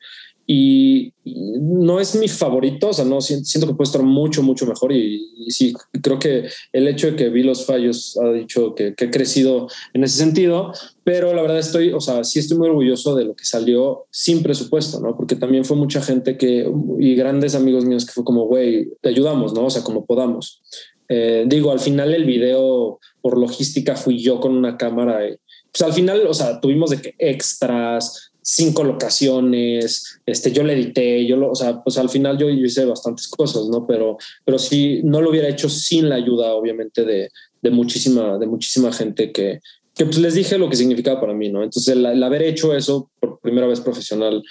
Y, 0.46 1.12
no 1.24 2.00
es 2.00 2.16
mi 2.16 2.26
favorito, 2.26 2.88
o 2.88 2.92
sea, 2.92 3.04
no 3.04 3.20
siento, 3.20 3.66
que 3.66 3.74
puede 3.74 3.86
estar 3.86 4.02
mucho, 4.02 4.42
mucho 4.42 4.66
mejor. 4.66 4.92
Y, 4.92 5.46
sí, 5.48 5.72
creo 6.02 6.18
que 6.18 6.48
el 6.72 6.88
hecho 6.88 7.06
de 7.06 7.16
que 7.16 7.28
vi 7.28 7.44
los 7.44 7.64
fallos 7.64 8.18
ha 8.18 8.32
dicho 8.32 8.74
que, 8.74 8.94
que, 8.94 9.04
he 9.04 9.10
crecido 9.10 9.68
en 9.94 10.02
ese 10.02 10.18
sentido, 10.18 10.72
pero 11.04 11.32
la 11.32 11.42
verdad 11.42 11.60
estoy, 11.60 11.92
o 11.92 12.00
sea, 12.00 12.24
sí 12.24 12.40
estoy 12.40 12.58
muy 12.58 12.68
orgulloso 12.68 13.14
de 13.14 13.24
lo 13.24 13.34
que 13.34 13.44
salió 13.44 14.06
sin 14.10 14.42
presupuesto, 14.42 15.00
¿no? 15.00 15.16
Porque 15.16 15.36
también 15.36 15.64
fue 15.64 15.76
mucha 15.76 16.02
gente 16.02 16.36
que, 16.36 16.68
y 16.98 17.14
grandes 17.14 17.54
amigos 17.54 17.84
míos 17.84 18.04
que 18.04 18.12
fue 18.12 18.24
como, 18.24 18.46
güey, 18.46 18.90
te 19.00 19.10
ayudamos, 19.10 19.54
¿no? 19.54 19.66
O 19.66 19.70
sea, 19.70 19.82
como 19.82 20.04
podamos. 20.04 20.60
Eh, 21.14 21.44
digo, 21.46 21.72
al 21.72 21.80
final 21.80 22.14
el 22.14 22.24
video 22.24 22.98
por 23.20 23.36
logística 23.36 23.96
fui 23.96 24.18
yo 24.18 24.40
con 24.40 24.56
una 24.56 24.78
cámara. 24.78 25.28
Y, 25.28 25.36
pues 25.70 25.82
al 25.82 25.92
final, 25.92 26.26
o 26.26 26.32
sea, 26.32 26.58
tuvimos 26.58 26.88
de 26.88 27.14
extras, 27.18 28.32
cinco 28.40 28.82
locaciones, 28.82 30.20
este, 30.24 30.52
yo 30.52 30.64
le 30.64 30.72
edité, 30.72 31.26
yo 31.26 31.36
lo, 31.36 31.50
o 31.50 31.54
sea, 31.54 31.82
pues 31.82 31.98
al 31.98 32.08
final 32.08 32.38
yo, 32.38 32.48
hice 32.48 32.86
bastantes 32.86 33.28
cosas, 33.28 33.66
¿no? 33.66 33.86
Pero, 33.86 34.16
pero 34.46 34.58
sí, 34.58 35.02
no 35.04 35.20
lo 35.20 35.28
hubiera 35.28 35.48
hecho 35.48 35.68
sin 35.68 36.08
la 36.08 36.14
ayuda, 36.14 36.54
obviamente, 36.54 37.04
de, 37.04 37.28
de 37.60 37.70
muchísima, 37.70 38.38
de 38.38 38.46
muchísima 38.46 38.90
gente 38.90 39.32
que, 39.32 39.60
que 39.94 40.06
pues 40.06 40.18
les 40.18 40.32
dije 40.32 40.56
lo 40.56 40.70
que 40.70 40.76
significaba 40.76 41.20
para 41.20 41.34
mí, 41.34 41.50
¿no? 41.50 41.62
Entonces, 41.62 41.94
el 41.94 42.22
haber 42.22 42.42
hecho 42.42 42.74
eso 42.74 43.10
por 43.20 43.38
primera 43.40 43.66
vez 43.66 43.80
profesional 43.80 44.42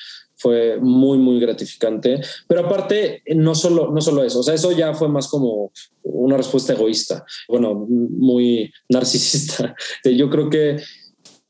fue 0.42 0.78
muy, 0.80 1.20
muy 1.20 1.40
gratificante. 1.40 2.20
Pero 2.48 2.66
aparte, 2.66 3.22
no 3.36 3.54
solo, 3.54 3.92
no 3.92 4.02
solo 4.02 4.24
eso, 4.24 4.40
o 4.40 4.44
sea, 4.44 4.56
eso 4.56 4.72
ya 4.72 4.94
fue 4.94 5.08
más 5.08 5.28
como 5.28 5.72
una 6.04 6.38
respuesta 6.38 6.74
egoísta, 6.74 7.24
bueno, 7.48 7.86
muy 7.88 8.72
narcisista. 8.90 9.76
Yo 10.04 10.30
creo 10.30 10.50
que 10.50 10.78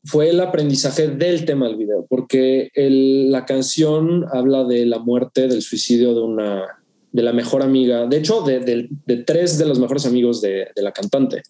fue 0.04 0.28
el 0.28 0.40
aprendizaje 0.40 1.08
del 1.08 1.44
tema 1.44 1.68
del 1.68 1.76
video, 1.76 2.06
porque 2.08 2.70
la 2.74 3.46
canción 3.46 4.26
habla 4.32 4.64
de 4.64 4.84
la 4.84 4.98
muerte, 4.98 5.48
del 5.48 5.62
suicidio 5.62 6.14
de 6.14 6.20
una 6.20 6.82
de 7.12 7.22
la 7.22 7.34
mejor 7.34 7.62
amiga, 7.62 8.06
de 8.06 8.16
hecho, 8.16 8.42
de, 8.42 8.88
tres 9.26 9.58
de 9.58 9.66
los 9.66 9.78
mejores 9.78 10.06
amigos 10.06 10.40
de, 10.40 10.68
la 10.76 10.92
cantante, 10.92 11.42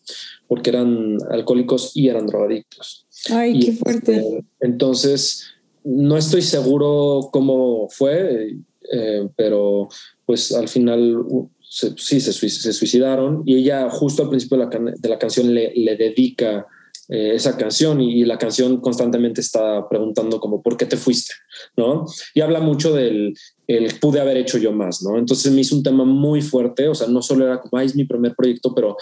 porque 0.48 0.70
eran 0.70 1.18
alcohólicos 1.30 1.92
y 1.94 2.08
eran 2.08 2.26
drogadictos. 2.26 3.06
Ay, 3.30 3.60
qué 3.60 3.72
fuerte. 3.72 4.16
Este, 4.16 4.44
entonces, 4.60 5.52
no 5.84 6.16
estoy 6.16 6.42
seguro 6.42 7.30
cómo 7.32 7.88
fue, 7.90 8.56
eh, 8.92 9.28
pero 9.36 9.88
pues 10.26 10.52
al 10.52 10.68
final 10.68 11.24
sí 11.68 12.20
se, 12.20 12.32
suicidaron 12.72 13.42
y 13.46 13.56
ella 13.56 13.88
justo 13.88 14.22
al 14.22 14.28
principio 14.28 14.58
de 14.58 15.08
la, 15.08 15.18
canción 15.18 15.54
le, 15.54 15.96
dedica 15.96 16.66
eh, 17.08 17.32
esa 17.34 17.56
canción 17.56 18.00
y, 18.00 18.24
la 18.24 18.36
canción 18.36 18.80
constantemente 18.80 19.40
está 19.40 19.88
preguntando 19.88 20.38
como 20.38 20.60
¿por 20.62 20.76
qué 20.76 20.84
te 20.84 20.98
fuiste? 20.98 21.32
¿no? 21.76 22.04
Y 22.34 22.42
habla 22.42 22.60
mucho 22.60 22.94
del 22.94 23.34
el 23.66 23.98
pude 24.00 24.20
haber 24.20 24.36
hecho 24.36 24.58
yo 24.58 24.72
más, 24.72 25.02
¿no? 25.02 25.16
Entonces 25.16 25.50
me 25.50 25.62
hizo 25.62 25.74
un 25.74 25.82
tema 25.82 26.04
muy 26.04 26.42
fuerte, 26.42 26.88
o 26.88 26.94
sea, 26.94 27.08
no 27.08 27.22
solo 27.22 27.46
era 27.46 27.60
como, 27.60 27.80
es 27.80 27.96
mi 27.96 28.04
primer 28.04 28.34
proyecto, 28.34 28.74
pero 28.74 28.96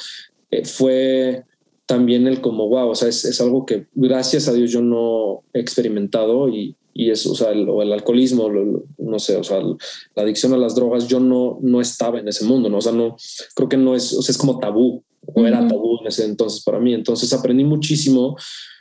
eh, 0.51 0.65
fue 0.65 1.45
también 1.91 2.29
el 2.29 2.41
como, 2.41 2.69
wow, 2.69 2.91
o 2.91 2.95
sea, 2.95 3.09
es, 3.09 3.41
algo 3.41 3.67
que 3.67 3.89
gracias 3.95 4.47
a 4.47 4.53
Dios 4.53 4.71
yo 4.71 4.81
no 4.81 5.43
he 5.53 5.59
experimentado 5.59 6.49
y, 6.49 6.77
y 6.95 7.11
eso, 7.11 7.33
o 7.33 7.35
sea, 7.35 7.51
el, 7.51 7.69
o 7.69 7.83
el 7.83 7.93
alcoholismo, 7.93 8.49
no 8.97 9.19
sé, 9.19 9.37
o 9.37 9.43
sea, 9.43 9.61
la 9.61 10.23
adicción 10.23 10.55
a 10.55 10.57
las 10.57 10.77
drogas, 10.77 11.09
yo 11.09 11.19
no, 11.19 11.59
no 11.63 11.81
estaba 11.81 12.21
en 12.21 12.29
ese 12.29 12.45
mundo, 12.45 12.69
¿no? 12.69 12.79
O 12.79 12.81
sea, 12.81 12.93
no, 12.93 13.17
creo 13.57 13.69
que 13.69 13.77
no 13.77 13.97
es, 13.97 14.13
o 14.13 14.23
sea, 14.23 14.31
es 14.31 14.39
como 14.39 14.61
tabú, 14.61 15.03
o 15.35 15.45
era 15.45 15.67
tabú 15.67 15.99
en 16.01 16.07
ese 16.07 16.27
entonces 16.27 16.63
para 16.63 16.79
mí. 16.79 16.95
Entonces 16.95 17.33
aprendí 17.33 17.65
muchísimo, 17.65 18.37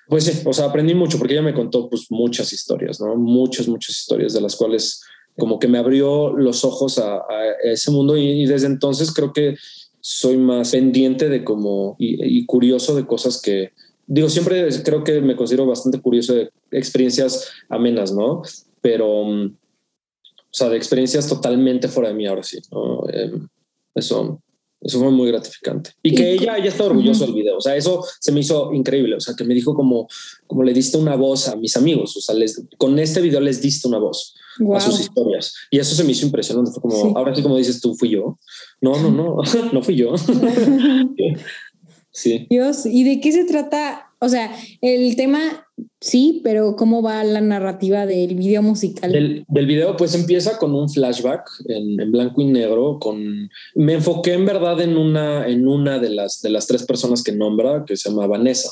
pues 0.07 0.25
sí, 0.25 0.43
o 0.45 0.53
sea, 0.53 0.65
aprendí 0.65 0.93
mucho 0.93 1.17
porque 1.17 1.33
ella 1.33 1.41
me 1.41 1.55
contó 1.55 1.89
pues 1.89 2.11
muchas 2.11 2.53
historias, 2.53 3.01
¿no? 3.01 3.15
Muchas, 3.15 3.67
muchas 3.67 3.97
historias 3.97 4.33
de 4.33 4.41
las 4.41 4.55
cuales 4.55 5.01
como 5.35 5.57
que 5.57 5.67
me 5.67 5.79
abrió 5.79 6.31
los 6.37 6.63
ojos 6.63 6.99
a, 6.99 7.23
ese 7.63 7.89
mundo 7.89 8.15
y, 8.15 8.45
desde 8.45 8.67
entonces 8.67 9.11
creo 9.11 9.33
que 9.33 9.55
soy 10.01 10.37
más 10.37 10.71
pendiente 10.71 11.29
de 11.29 11.43
como 11.43 11.95
y, 11.99 12.45
curioso 12.45 12.95
de 12.95 13.05
cosas 13.05 13.41
que 13.41 13.71
digo, 14.07 14.29
siempre 14.29 14.67
creo 14.83 15.03
que 15.03 15.21
me 15.21 15.35
considero 15.35 15.65
bastante 15.65 16.01
curioso 16.01 16.33
de 16.33 16.49
experiencias 16.71 17.49
amenas, 17.69 18.11
¿no? 18.11 18.41
Pero, 18.81 19.23
mm, 19.25 19.45
o 19.45 20.53
sea, 20.53 20.69
de 20.69 20.77
experiencias 20.77 21.27
totalmente 21.27 21.87
fuera 21.87 22.09
de 22.09 22.15
mí 22.15 22.25
ahora 22.25 22.43
sí, 22.43 22.57
¿no? 22.71 23.07
Em, 23.09 23.47
eso, 23.93 24.41
eso 24.81 24.99
fue 24.99 25.11
muy 25.11 25.27
gratificante. 25.27 25.91
Y 26.01 26.15
que 26.15 26.31
ella 26.31 26.53
haya 26.53 26.69
estado 26.69 26.89
orgulloso 26.89 27.25
del 27.25 27.35
video. 27.35 27.57
O 27.57 27.61
sea, 27.61 27.75
eso 27.75 28.03
se 28.19 28.31
me 28.31 28.39
hizo 28.39 28.73
increíble. 28.73 29.15
O 29.15 29.19
sea, 29.19 29.35
que 29.35 29.43
me 29.43 29.53
dijo 29.53 29.75
como, 29.75 30.07
como 30.47 30.63
le 30.63 30.73
diste 30.73 30.97
una 30.97 31.15
voz 31.15 31.47
a 31.47 31.55
mis 31.55 31.75
amigos. 31.75 32.15
O 32.17 32.21
sea, 32.21 32.33
les, 32.33 32.63
con 32.77 32.97
este 32.97 33.21
video 33.21 33.41
les 33.41 33.61
diste 33.61 33.87
una 33.87 33.99
voz 33.99 34.35
a 34.75 34.79
sus 34.79 34.99
historias. 34.99 35.53
Y 35.71 35.79
eso 35.79 35.95
se 35.95 36.03
me 36.03 36.11
hizo 36.11 36.25
impresionante. 36.25 36.71
Fue 36.71 36.81
como, 36.81 37.17
ahora 37.17 37.35
sí, 37.35 37.41
como 37.41 37.57
dices 37.57 37.81
tú, 37.81 37.95
fui 37.95 38.09
yo. 38.09 38.37
No, 38.81 38.99
no, 38.99 39.11
no, 39.11 39.37
no 39.73 39.81
fui 39.81 39.95
yo. 39.95 40.15
sí. 42.11 42.47
Dios, 42.49 42.85
¿y 42.85 43.03
de 43.03 43.19
qué 43.19 43.31
se 43.31 43.45
trata? 43.45 44.05
O 44.21 44.27
sea, 44.27 44.53
el 44.81 45.15
tema 45.15 45.65
sí, 46.01 46.41
pero 46.43 46.75
¿cómo 46.75 47.01
va 47.01 47.23
la 47.23 47.39
narrativa 47.39 48.05
del 48.05 48.35
video 48.35 48.61
musical? 48.61 49.11
Del, 49.11 49.45
del 49.47 49.65
video, 49.65 49.95
pues 49.95 50.13
empieza 50.13 50.57
con 50.57 50.73
un 50.75 50.89
flashback 50.89 51.49
en, 51.67 51.99
en, 51.99 52.11
blanco 52.11 52.41
y 52.41 52.45
negro. 52.45 52.99
Con 52.99 53.49
me 53.75 53.93
enfoqué 53.93 54.33
en 54.33 54.45
verdad 54.45 54.81
en 54.81 54.97
una, 54.97 55.47
en 55.47 55.67
una 55.67 55.99
de 55.99 56.09
las 56.09 56.41
de 56.41 56.49
las 56.49 56.67
tres 56.67 56.83
personas 56.83 57.23
que 57.23 57.31
nombra, 57.31 57.85
que 57.85 57.95
se 57.95 58.09
llama 58.09 58.27
Vanessa. 58.27 58.71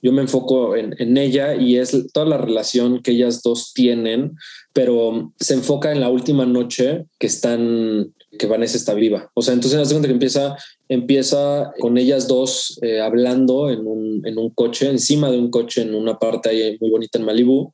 Yo 0.00 0.12
me 0.12 0.22
enfoco 0.22 0.76
en, 0.76 0.94
en 0.98 1.16
ella 1.16 1.56
y 1.56 1.76
es 1.76 2.12
toda 2.12 2.26
la 2.26 2.38
relación 2.38 3.02
que 3.02 3.10
ellas 3.10 3.42
dos 3.42 3.72
tienen, 3.74 4.36
pero 4.78 5.32
se 5.40 5.54
enfoca 5.54 5.90
en 5.90 5.98
la 5.98 6.08
última 6.08 6.46
noche 6.46 7.06
que 7.18 7.26
están 7.26 8.14
que 8.38 8.46
Vanessa 8.46 8.76
está 8.76 8.94
viva. 8.94 9.28
O 9.34 9.42
sea, 9.42 9.54
entonces 9.54 9.80
hace 9.80 9.92
cuenta 9.92 10.06
que 10.06 10.12
empieza, 10.12 10.56
empieza 10.88 11.72
con 11.80 11.98
ellas 11.98 12.28
dos 12.28 12.78
eh, 12.82 13.00
hablando 13.00 13.70
en 13.70 13.84
un, 13.84 14.24
en 14.24 14.38
un, 14.38 14.50
coche, 14.50 14.88
encima 14.88 15.32
de 15.32 15.38
un 15.38 15.50
coche, 15.50 15.82
en 15.82 15.96
una 15.96 16.16
parte 16.20 16.50
ahí 16.50 16.78
muy 16.80 16.90
bonita 16.90 17.18
en 17.18 17.24
Malibu. 17.24 17.72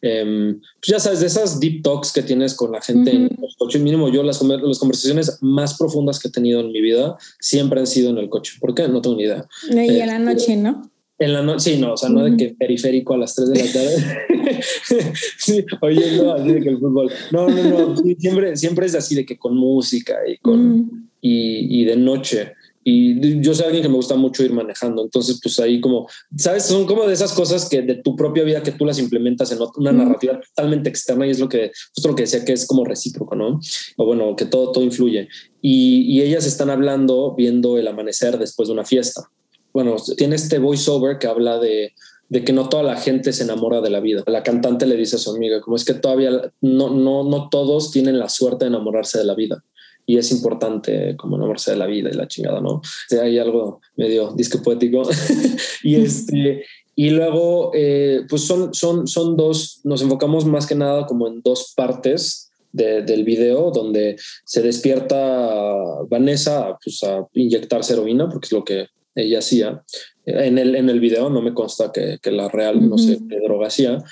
em, 0.00 0.60
pues 0.60 0.92
ya 0.92 1.00
sabes, 1.00 1.18
de 1.18 1.26
esas 1.26 1.58
deep 1.58 1.82
talks 1.82 2.12
que 2.12 2.22
tienes 2.22 2.54
con 2.54 2.70
la 2.70 2.80
gente 2.80 3.10
en 3.10 3.24
el 3.24 3.56
coche, 3.58 3.80
mínimo 3.80 4.08
yo 4.08 4.22
las, 4.22 4.40
las, 4.40 4.78
conversaciones 4.78 5.38
más 5.40 5.76
profundas 5.76 6.20
que 6.20 6.28
he 6.28 6.30
tenido 6.30 6.60
en 6.60 6.70
mi 6.70 6.80
vida 6.80 7.16
siempre 7.40 7.80
han 7.80 7.88
sido 7.88 8.10
en 8.10 8.18
el 8.18 8.28
coche. 8.28 8.52
¿Por 8.60 8.76
qué? 8.76 8.86
No 8.86 9.02
tengo 9.02 9.16
ni 9.16 9.24
idea. 9.24 9.44
Y 9.72 9.98
en 9.98 10.06
la 10.06 10.20
noche, 10.20 10.54
¿no? 10.54 10.93
En 11.18 11.32
la 11.32 11.42
noche, 11.42 11.74
sí, 11.74 11.80
no, 11.80 11.92
o 11.92 11.96
sea, 11.96 12.08
no 12.08 12.24
de 12.24 12.36
que 12.36 12.56
periférico 12.58 13.14
a 13.14 13.18
las 13.18 13.36
3 13.36 13.50
de 13.50 13.64
la 13.64 13.72
tarde, 13.72 15.12
sí, 15.38 15.64
oyendo 15.80 16.34
así 16.34 16.52
de 16.52 16.60
que 16.60 16.68
el 16.70 16.78
fútbol. 16.78 17.10
No, 17.30 17.48
no, 17.48 17.94
no, 17.94 17.96
siempre, 18.18 18.56
siempre 18.56 18.86
es 18.86 18.96
así 18.96 19.14
de 19.14 19.24
que 19.24 19.38
con 19.38 19.56
música 19.56 20.16
y 20.26 20.38
con, 20.38 21.08
y, 21.20 21.82
y 21.82 21.84
de 21.84 21.96
noche. 21.96 22.52
Y 22.86 23.40
yo 23.40 23.54
soy 23.54 23.66
alguien 23.66 23.82
que 23.82 23.88
me 23.88 23.94
gusta 23.94 24.14
mucho 24.14 24.44
ir 24.44 24.52
manejando. 24.52 25.02
Entonces, 25.02 25.40
pues 25.42 25.58
ahí 25.58 25.80
como, 25.80 26.06
¿sabes? 26.36 26.64
Son 26.64 26.84
como 26.84 27.06
de 27.06 27.14
esas 27.14 27.32
cosas 27.32 27.68
que 27.68 27.80
de 27.80 27.94
tu 27.94 28.14
propia 28.14 28.44
vida 28.44 28.62
que 28.62 28.72
tú 28.72 28.84
las 28.84 28.98
implementas 28.98 29.50
en 29.52 29.58
una 29.76 29.92
narrativa 29.92 30.38
totalmente 30.40 30.90
externa 30.90 31.26
y 31.26 31.30
es 31.30 31.38
lo 31.38 31.48
que, 31.48 31.70
justo 31.94 32.08
lo 32.08 32.14
que 32.14 32.24
decía 32.24 32.44
que 32.44 32.52
es 32.52 32.66
como 32.66 32.84
recíproco, 32.84 33.36
¿no? 33.36 33.58
O 33.96 34.04
bueno, 34.04 34.36
que 34.36 34.44
todo, 34.44 34.70
todo 34.70 34.84
influye. 34.84 35.28
Y, 35.62 36.02
y 36.12 36.22
ellas 36.22 36.44
están 36.44 36.68
hablando 36.68 37.34
viendo 37.34 37.78
el 37.78 37.88
amanecer 37.88 38.36
después 38.36 38.68
de 38.68 38.74
una 38.74 38.84
fiesta. 38.84 39.30
Bueno, 39.74 39.96
tiene 40.16 40.36
este 40.36 40.58
voiceover 40.58 41.18
que 41.18 41.26
habla 41.26 41.58
de, 41.58 41.92
de 42.30 42.44
que 42.44 42.54
no 42.54 42.70
toda 42.70 42.82
la 42.82 42.96
gente 42.96 43.32
se 43.34 43.44
enamora 43.44 43.82
de 43.82 43.90
la 43.90 44.00
vida. 44.00 44.22
La 44.26 44.42
cantante 44.42 44.86
le 44.86 44.96
dice 44.96 45.16
a 45.16 45.18
su 45.18 45.34
amiga, 45.34 45.60
como 45.60 45.76
es 45.76 45.84
que 45.84 45.94
todavía 45.94 46.30
no, 46.62 46.90
no, 46.90 47.24
no 47.24 47.48
todos 47.50 47.90
tienen 47.90 48.18
la 48.18 48.30
suerte 48.30 48.64
de 48.64 48.70
enamorarse 48.70 49.18
de 49.18 49.24
la 49.24 49.34
vida 49.34 49.62
y 50.06 50.18
es 50.18 50.30
importante 50.32 51.16
como 51.16 51.36
enamorarse 51.36 51.72
de 51.72 51.76
la 51.78 51.86
vida 51.86 52.10
y 52.10 52.16
la 52.16 52.28
chingada, 52.28 52.60
¿no? 52.60 52.74
O 52.74 52.82
sea, 53.08 53.22
hay 53.22 53.38
algo 53.38 53.80
medio 53.96 54.32
disque 54.34 54.58
poético. 54.58 55.02
y 55.82 55.96
este, 55.96 56.64
y 56.94 57.10
luego, 57.10 57.72
eh, 57.74 58.22
pues 58.28 58.42
son, 58.42 58.74
son, 58.74 59.06
son 59.06 59.36
dos, 59.36 59.80
nos 59.84 60.02
enfocamos 60.02 60.44
más 60.44 60.66
que 60.66 60.74
nada 60.74 61.06
como 61.06 61.26
en 61.26 61.42
dos 61.42 61.72
partes 61.74 62.50
del 62.72 63.22
video, 63.22 63.70
donde 63.70 64.16
se 64.44 64.60
despierta 64.60 65.76
Vanessa 66.08 66.76
pues, 66.82 67.04
a 67.04 67.24
inyectarse 67.32 67.92
heroína, 67.92 68.28
porque 68.28 68.46
es 68.46 68.52
lo 68.52 68.64
que 68.64 68.88
ella 69.14 69.38
hacía. 69.38 69.82
En 70.26 70.58
el, 70.58 70.74
en 70.74 70.88
el 70.88 71.00
video 71.00 71.28
no 71.28 71.42
me 71.42 71.52
consta 71.52 71.92
que, 71.92 72.18
que 72.22 72.30
la 72.30 72.48
real, 72.48 72.88
no 72.88 72.96
sé 72.96 73.18
qué 73.28 73.40
droga 73.40 73.66
hacía, 73.66 74.02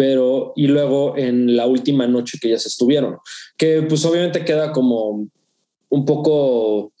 pero 0.00 0.54
y 0.56 0.66
luego 0.66 1.16
en 1.18 1.56
la 1.56 1.66
última 1.66 2.06
noche 2.06 2.38
que 2.40 2.48
ellas 2.48 2.64
estuvieron, 2.64 3.18
que 3.58 3.82
pues 3.82 4.02
obviamente 4.06 4.44
queda 4.44 4.72
como 4.72 5.28
un 5.90 6.04
poco, 6.06 6.92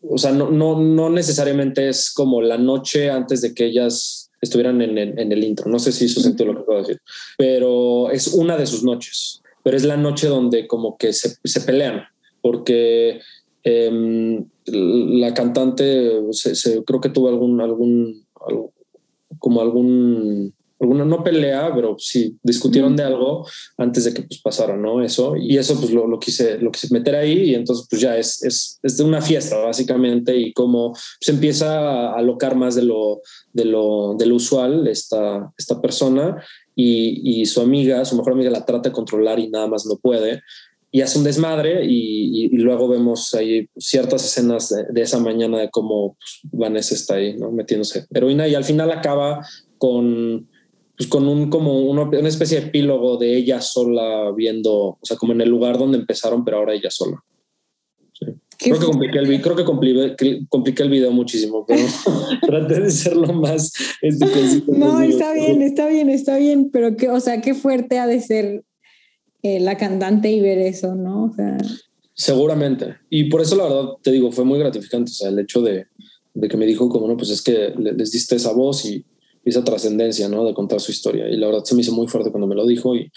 o 0.00 0.16
sea, 0.16 0.32
no, 0.32 0.50
no, 0.50 0.80
no 0.80 1.10
necesariamente 1.10 1.88
es 1.90 2.10
como 2.10 2.40
la 2.40 2.56
noche 2.56 3.10
antes 3.10 3.42
de 3.42 3.52
que 3.52 3.66
ellas 3.66 4.30
estuvieran 4.40 4.80
en, 4.80 4.96
en, 4.96 5.30
el 5.32 5.44
intro. 5.44 5.70
No 5.70 5.78
sé 5.78 5.92
si 5.92 6.06
eso 6.06 6.20
sentido 6.20 6.52
lo 6.52 6.58
que 6.58 6.64
puedo 6.64 6.80
decir, 6.80 7.00
pero 7.36 8.10
es 8.10 8.28
una 8.28 8.56
de 8.56 8.66
sus 8.66 8.82
noches, 8.82 9.42
pero 9.62 9.76
es 9.76 9.84
la 9.84 9.96
noche 9.96 10.28
donde 10.28 10.66
como 10.66 10.96
que 10.96 11.12
se, 11.12 11.36
se 11.44 11.60
pelean, 11.60 12.04
porque 12.40 13.20
eh, 13.64 14.44
la 14.66 15.34
cantante 15.34 16.22
se, 16.32 16.54
se, 16.54 16.84
creo 16.84 17.00
que 17.00 17.10
tuvo 17.10 17.28
algún, 17.28 17.60
algún, 17.60 18.26
algún 18.46 18.70
como 19.38 19.60
algún 19.60 20.54
alguna 20.80 21.04
no 21.04 21.24
pelea, 21.24 21.72
pero 21.74 21.96
sí 21.98 22.38
discutieron 22.42 22.94
de 22.94 23.02
algo 23.02 23.46
antes 23.76 24.04
de 24.04 24.14
que 24.14 24.22
pues 24.22 24.40
pasara, 24.40 24.76
¿no? 24.76 25.02
Eso, 25.02 25.34
y 25.36 25.58
eso 25.58 25.78
pues 25.78 25.90
lo, 25.90 26.06
lo, 26.06 26.18
quise, 26.18 26.58
lo 26.58 26.70
quise 26.70 26.92
meter 26.92 27.16
ahí 27.16 27.50
y 27.50 27.54
entonces 27.54 27.86
pues 27.90 28.00
ya 28.00 28.16
es, 28.16 28.42
es, 28.44 28.78
es 28.82 28.96
de 28.96 29.04
una 29.04 29.20
fiesta 29.20 29.58
básicamente 29.58 30.36
y 30.36 30.52
como 30.52 30.94
se 31.20 31.32
empieza 31.32 31.78
a 31.78 32.14
alocar 32.16 32.54
más 32.54 32.74
de 32.76 32.82
lo, 32.82 33.20
de 33.52 33.64
lo, 33.64 34.14
de 34.16 34.26
lo 34.26 34.36
usual 34.36 34.86
esta, 34.86 35.52
esta 35.58 35.80
persona 35.80 36.42
y, 36.76 37.40
y, 37.40 37.46
su 37.46 37.60
amiga, 37.60 38.04
su 38.04 38.16
mejor 38.16 38.34
amiga 38.34 38.50
la 38.50 38.64
trata 38.64 38.90
de 38.90 38.94
controlar 38.94 39.40
y 39.40 39.48
nada 39.48 39.66
más 39.66 39.84
no 39.84 39.96
puede 39.96 40.42
y 40.90 41.02
hace 41.02 41.18
un 41.18 41.24
desmadre 41.24 41.84
y, 41.84 42.46
y, 42.46 42.56
luego 42.56 42.88
vemos 42.88 43.34
ahí 43.34 43.68
ciertas 43.76 44.24
escenas 44.24 44.70
de, 44.70 44.84
de 44.90 45.02
esa 45.02 45.18
mañana 45.18 45.58
de 45.58 45.70
cómo 45.70 46.16
pues, 46.18 46.40
Vanessa 46.52 46.94
está 46.94 47.16
ahí, 47.16 47.36
¿no? 47.36 47.50
Metiéndose 47.50 48.06
heroína 48.10 48.48
y 48.48 48.54
al 48.54 48.64
final 48.64 48.90
acaba 48.90 49.46
con 49.76 50.48
pues 50.98 51.08
con 51.08 51.28
un 51.28 51.48
como 51.48 51.78
una, 51.80 52.02
una, 52.02 52.28
especie 52.28 52.60
de 52.60 52.66
epílogo 52.66 53.18
de 53.18 53.36
ella 53.36 53.60
sola 53.60 54.32
viendo, 54.32 54.72
o 54.72 54.98
sea, 55.00 55.16
como 55.16 55.32
en 55.32 55.40
el 55.40 55.48
lugar 55.48 55.78
donde 55.78 55.96
empezaron, 55.96 56.44
pero 56.44 56.56
ahora 56.56 56.74
ella 56.74 56.90
sola. 56.90 57.22
Sí. 58.12 58.26
Creo 58.58 58.80
que, 58.80 58.86
compliqué 58.86 59.18
el, 59.20 59.40
creo 59.40 59.54
que 59.54 59.64
compliqué, 59.64 60.40
compliqué 60.48 60.82
el 60.82 60.90
video 60.90 61.12
muchísimo, 61.12 61.64
pero 61.64 61.80
traté 62.46 62.80
de 62.80 62.90
ser 62.90 63.16
lo 63.16 63.32
más... 63.32 63.72
Este, 64.02 64.26
no, 64.66 65.00
está 65.00 65.32
bien, 65.32 65.62
está 65.62 65.86
bien, 65.86 66.08
está 66.08 66.36
bien, 66.36 66.70
pero 66.72 66.96
que, 66.96 67.08
o 67.08 67.20
sea, 67.20 67.40
qué 67.40 67.54
fuerte 67.54 68.00
ha 68.00 68.08
de 68.08 68.20
ser 68.20 68.64
eh, 69.42 69.60
la 69.60 69.76
cantante 69.76 70.30
y 70.30 70.40
ver 70.40 70.58
eso, 70.58 70.94
¿no? 70.94 71.24
O 71.24 71.32
sea... 71.34 71.56
Seguramente. 72.14 72.96
Y 73.10 73.24
por 73.24 73.40
eso 73.40 73.54
la 73.54 73.64
verdad 73.64 73.90
te 74.02 74.10
digo, 74.10 74.32
fue 74.32 74.44
muy 74.44 74.58
gratificante, 74.58 75.12
o 75.12 75.14
sea, 75.14 75.28
el 75.28 75.38
hecho 75.38 75.62
de, 75.62 75.86
de 76.34 76.48
que 76.48 76.56
me 76.56 76.66
dijo 76.66 76.88
como, 76.88 77.06
no, 77.06 77.16
pues 77.16 77.30
es 77.30 77.42
que 77.42 77.72
les 77.76 78.10
diste 78.10 78.36
esa 78.36 78.52
voz 78.52 78.84
y 78.84 79.04
esa 79.44 79.64
trascendencia, 79.64 80.28
¿no? 80.28 80.44
De 80.44 80.54
contar 80.54 80.80
su 80.80 80.90
historia. 80.90 81.28
Y 81.28 81.36
la 81.36 81.46
verdad 81.46 81.64
se 81.64 81.74
me 81.74 81.82
hizo 81.82 81.92
muy 81.92 82.08
fuerte 82.08 82.30
cuando 82.30 82.46
me 82.46 82.54
lo 82.54 82.66
dijo 82.66 82.94
y, 82.96 83.10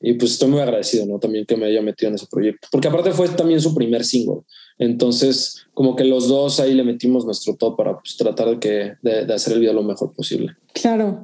y 0.00 0.14
pues 0.14 0.32
estoy 0.32 0.48
muy 0.48 0.60
agradecido, 0.60 1.06
¿no? 1.06 1.18
También 1.18 1.46
que 1.46 1.56
me 1.56 1.66
haya 1.66 1.82
metido 1.82 2.08
en 2.08 2.16
ese 2.16 2.26
proyecto. 2.30 2.68
Porque 2.70 2.88
aparte 2.88 3.12
fue 3.12 3.28
también 3.28 3.60
su 3.60 3.74
primer 3.74 4.04
single. 4.04 4.42
Entonces, 4.78 5.66
como 5.72 5.96
que 5.96 6.04
los 6.04 6.28
dos 6.28 6.60
ahí 6.60 6.74
le 6.74 6.84
metimos 6.84 7.24
nuestro 7.24 7.54
todo 7.54 7.76
para 7.76 7.98
pues, 7.98 8.16
tratar 8.16 8.50
de, 8.50 8.58
que, 8.58 8.92
de, 9.02 9.24
de, 9.24 9.34
hacer 9.34 9.54
el 9.54 9.60
video 9.60 9.72
lo 9.72 9.82
mejor 9.82 10.12
posible. 10.12 10.54
Claro. 10.74 11.22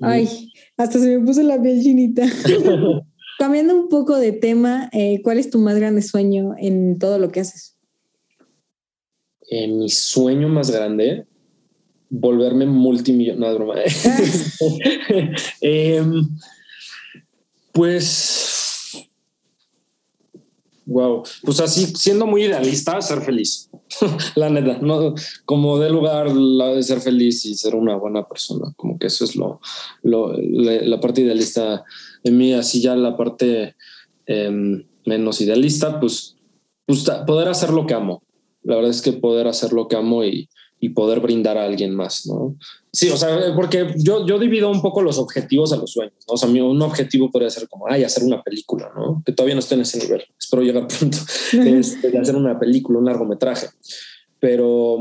Ay, 0.00 0.52
hasta 0.76 0.98
se 0.98 1.18
me 1.18 1.24
puso 1.24 1.42
la 1.42 1.60
piel 1.60 1.82
chinita. 1.82 2.26
Cambiando 3.38 3.72
un 3.72 3.88
poco 3.88 4.16
de 4.16 4.32
tema, 4.32 4.90
eh, 4.92 5.20
¿cuál 5.22 5.38
es 5.38 5.48
tu 5.48 5.60
más 5.60 5.76
grande 5.76 6.02
sueño 6.02 6.56
en 6.58 6.98
todo 6.98 7.20
lo 7.20 7.30
que 7.30 7.38
haces? 7.38 7.76
Eh, 9.48 9.68
mi 9.68 9.88
sueño 9.88 10.48
más 10.48 10.72
grande, 10.72 11.24
volverme 12.10 12.66
multimillonario. 12.66 13.60
No, 13.60 13.74
eh, 15.60 16.02
pues, 17.72 19.08
wow, 20.84 21.22
pues 21.44 21.60
así, 21.60 21.86
siendo 21.94 22.26
muy 22.26 22.42
idealista, 22.42 23.00
ser 23.00 23.22
feliz. 23.22 23.70
la 24.34 24.50
neta, 24.50 24.78
no, 24.80 25.14
como 25.44 25.78
de 25.78 25.90
lugar 25.90 26.34
la 26.34 26.74
de 26.74 26.82
ser 26.82 27.00
feliz 27.00 27.46
y 27.46 27.54
ser 27.54 27.76
una 27.76 27.94
buena 27.94 28.26
persona, 28.26 28.72
como 28.76 28.98
que 28.98 29.06
eso 29.06 29.24
es 29.24 29.36
lo, 29.36 29.60
lo 30.02 30.32
la, 30.36 30.82
la, 30.82 31.00
parte 31.00 31.20
idealista 31.20 31.84
de 32.24 32.30
mí, 32.30 32.52
así 32.52 32.80
ya 32.80 32.96
la 32.96 33.16
parte 33.16 33.74
eh, 34.26 34.84
menos 35.04 35.40
idealista, 35.40 36.00
pues, 36.00 36.36
pues 36.86 37.04
poder 37.26 37.48
hacer 37.48 37.70
lo 37.70 37.86
que 37.86 37.94
amo. 37.94 38.22
La 38.62 38.76
verdad 38.76 38.90
es 38.90 39.02
que 39.02 39.12
poder 39.12 39.46
hacer 39.46 39.72
lo 39.72 39.88
que 39.88 39.96
amo 39.96 40.24
y, 40.24 40.48
y 40.80 40.90
poder 40.90 41.20
brindar 41.20 41.58
a 41.58 41.64
alguien 41.64 41.94
más, 41.94 42.26
¿no? 42.26 42.56
Sí, 42.92 43.08
o 43.10 43.16
sea, 43.16 43.54
porque 43.54 43.94
yo, 43.96 44.26
yo 44.26 44.38
divido 44.38 44.70
un 44.70 44.80
poco 44.80 45.02
los 45.02 45.18
objetivos 45.18 45.72
a 45.72 45.76
los 45.76 45.92
sueños, 45.92 46.14
¿no? 46.26 46.34
O 46.34 46.36
sea, 46.36 46.48
un 46.48 46.82
objetivo 46.82 47.30
podría 47.30 47.50
ser 47.50 47.68
como, 47.68 47.86
ay, 47.88 48.04
hacer 48.04 48.22
una 48.24 48.42
película, 48.42 48.90
¿no? 48.94 49.22
Que 49.24 49.32
todavía 49.32 49.54
no 49.54 49.60
estoy 49.60 49.76
en 49.76 49.82
ese 49.82 49.98
nivel, 49.98 50.22
espero 50.38 50.62
llegar 50.62 50.86
pronto, 50.86 51.18
este, 51.52 52.10
de 52.10 52.18
hacer 52.18 52.36
una 52.36 52.58
película, 52.58 52.98
un 52.98 53.06
largometraje. 53.06 53.68
Pero, 54.38 54.98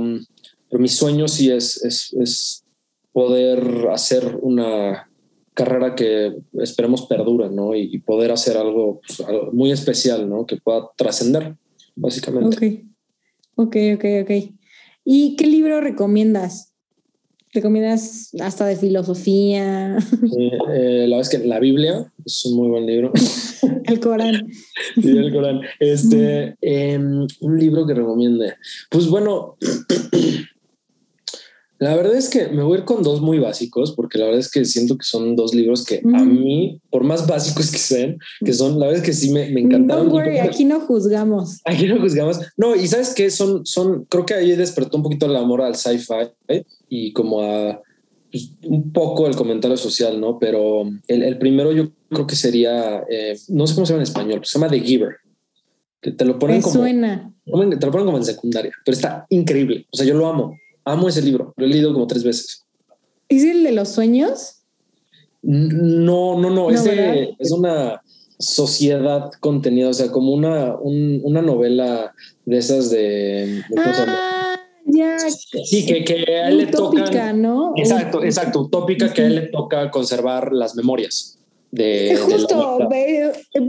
pero 0.69 0.81
mi 0.81 0.89
sueño 0.89 1.27
sí 1.27 1.51
es, 1.51 1.83
es, 1.83 2.13
es 2.13 2.63
poder 3.11 3.89
hacer 3.91 4.39
una 4.41 5.06
carrera 5.57 5.95
que 5.95 6.35
esperemos 6.61 7.07
perdure, 7.07 7.49
¿no? 7.49 7.75
Y, 7.75 7.89
y 7.91 7.97
poder 7.97 8.31
hacer 8.31 8.57
algo, 8.57 9.01
pues, 9.05 9.27
algo, 9.27 9.51
muy 9.51 9.71
especial, 9.71 10.29
¿no? 10.29 10.45
Que 10.45 10.57
pueda 10.57 10.91
trascender, 10.95 11.55
básicamente. 11.95 12.85
Ok, 13.55 13.65
ok, 13.67 13.75
ok, 13.95 14.05
ok. 14.21 14.53
¿Y 15.03 15.35
qué 15.35 15.47
libro 15.47 15.81
recomiendas? 15.81 16.75
¿Recomiendas 17.53 18.35
hasta 18.39 18.67
de 18.67 18.75
filosofía? 18.75 19.97
Sí, 19.99 20.51
eh, 20.75 21.07
la 21.07 21.17
verdad 21.17 21.21
es 21.21 21.29
que 21.29 21.47
la 21.47 21.59
Biblia 21.59 22.13
es 22.23 22.45
un 22.45 22.57
muy 22.57 22.67
buen 22.67 22.85
libro. 22.85 23.11
el 23.85 23.99
Corán. 23.99 24.47
Sí, 25.01 25.09
el 25.09 25.33
Corán. 25.33 25.61
Este, 25.79 26.55
eh, 26.61 26.99
un 26.99 27.59
libro 27.59 27.87
que 27.87 27.95
recomiende. 27.95 28.53
Pues 28.91 29.07
bueno, 29.07 29.57
la 31.79 31.95
verdad 31.95 32.15
es 32.15 32.29
que 32.29 32.47
me 32.47 32.63
voy 32.63 32.77
a 32.77 32.79
ir 32.79 32.85
con 32.85 33.03
dos 33.03 33.21
muy 33.21 33.37
básicos, 33.37 33.91
porque 33.91 34.17
la 34.17 34.25
verdad 34.25 34.39
es 34.39 34.49
que 34.49 34.65
siento 34.65 34.97
que 34.97 35.03
son 35.03 35.35
dos 35.35 35.53
libros 35.53 35.85
que 35.85 36.01
mm. 36.03 36.15
a 36.15 36.23
mí, 36.23 36.81
por 36.89 37.03
más 37.03 37.27
básicos 37.27 37.71
que 37.71 37.77
sean, 37.77 38.17
que 38.43 38.53
son, 38.53 38.79
la 38.79 38.87
verdad 38.87 39.03
es 39.03 39.05
que 39.05 39.13
sí 39.13 39.31
me, 39.31 39.49
me 39.51 39.61
encantaron. 39.61 40.07
No 40.07 40.13
worry, 40.13 40.39
aquí 40.39 40.65
no 40.65 40.79
juzgamos. 40.79 41.59
Aquí 41.65 41.87
no 41.87 41.99
juzgamos. 41.99 42.39
No, 42.55 42.75
y 42.75 42.87
sabes 42.87 43.13
que 43.13 43.29
son, 43.29 43.65
son, 43.65 44.05
creo 44.05 44.25
que 44.25 44.33
ahí 44.33 44.55
despertó 44.55 44.97
un 44.97 45.03
poquito 45.03 45.27
el 45.27 45.35
amor 45.35 45.61
al 45.61 45.75
sci-fi 45.75 46.31
¿eh? 46.47 46.63
y 46.89 47.13
como 47.13 47.41
a 47.41 47.81
pues, 48.31 48.51
un 48.63 48.91
poco 48.91 49.27
el 49.27 49.35
comentario 49.35 49.77
social, 49.77 50.19
¿no? 50.19 50.39
Pero 50.39 50.83
el, 51.07 51.23
el 51.23 51.37
primero 51.37 51.71
yo 51.71 51.91
creo 52.09 52.25
que 52.25 52.35
sería, 52.35 53.03
eh, 53.09 53.37
no 53.49 53.67
sé 53.67 53.75
cómo 53.75 53.85
se 53.85 53.93
llama 53.93 54.01
en 54.01 54.07
español, 54.07 54.41
se 54.43 54.57
llama 54.57 54.71
The 54.71 54.79
Giver. 54.79 55.15
Que 56.01 56.11
te 56.11 56.25
lo 56.25 56.39
ponen 56.39 56.57
me 56.57 56.63
como. 56.63 56.75
Suena. 56.75 57.33
Te 57.45 57.85
lo 57.85 57.91
ponen 57.91 58.05
como 58.05 58.17
en 58.17 58.25
secundaria, 58.25 58.71
pero 58.83 58.95
está 58.95 59.25
increíble. 59.29 59.85
O 59.91 59.97
sea, 59.97 60.05
yo 60.05 60.15
lo 60.15 60.27
amo 60.27 60.55
Amo 60.87 61.09
ese 61.09 61.21
libro, 61.21 61.53
lo 61.57 61.65
he 61.65 61.69
leído 61.69 61.93
como 61.93 62.07
tres 62.07 62.23
veces. 62.23 62.65
¿Es 63.27 63.43
el 63.43 63.63
de 63.63 63.73
los 63.73 63.89
sueños? 63.89 64.63
No, 65.41 66.39
no, 66.39 66.49
no, 66.49 66.71
es, 66.71 66.85
es 66.85 67.51
una 67.51 68.01
sociedad 68.39 69.31
contenida, 69.39 69.89
o 69.89 69.93
sea, 69.93 70.11
como 70.11 70.31
una, 70.31 70.75
una 70.77 71.41
novela 71.41 72.13
de 72.45 72.57
esas 72.57 72.89
de... 72.89 73.63
ah, 73.77 74.55
ya. 74.85 75.17
Sí, 75.19 75.85
que, 75.85 76.03
que 76.03 76.25
a 76.33 76.49
él 76.49 76.57
le 76.57 76.67
toca. 76.67 77.33
¿no? 77.33 77.73
Exacto, 77.75 78.23
exacto, 78.23 78.61
utópica 78.61 79.11
que 79.11 79.23
a 79.23 79.25
él 79.27 79.35
le 79.35 79.47
toca 79.47 79.91
conservar 79.91 80.53
las 80.53 80.75
memorias. 80.75 81.33
De, 81.69 82.17
Justo, 82.17 82.79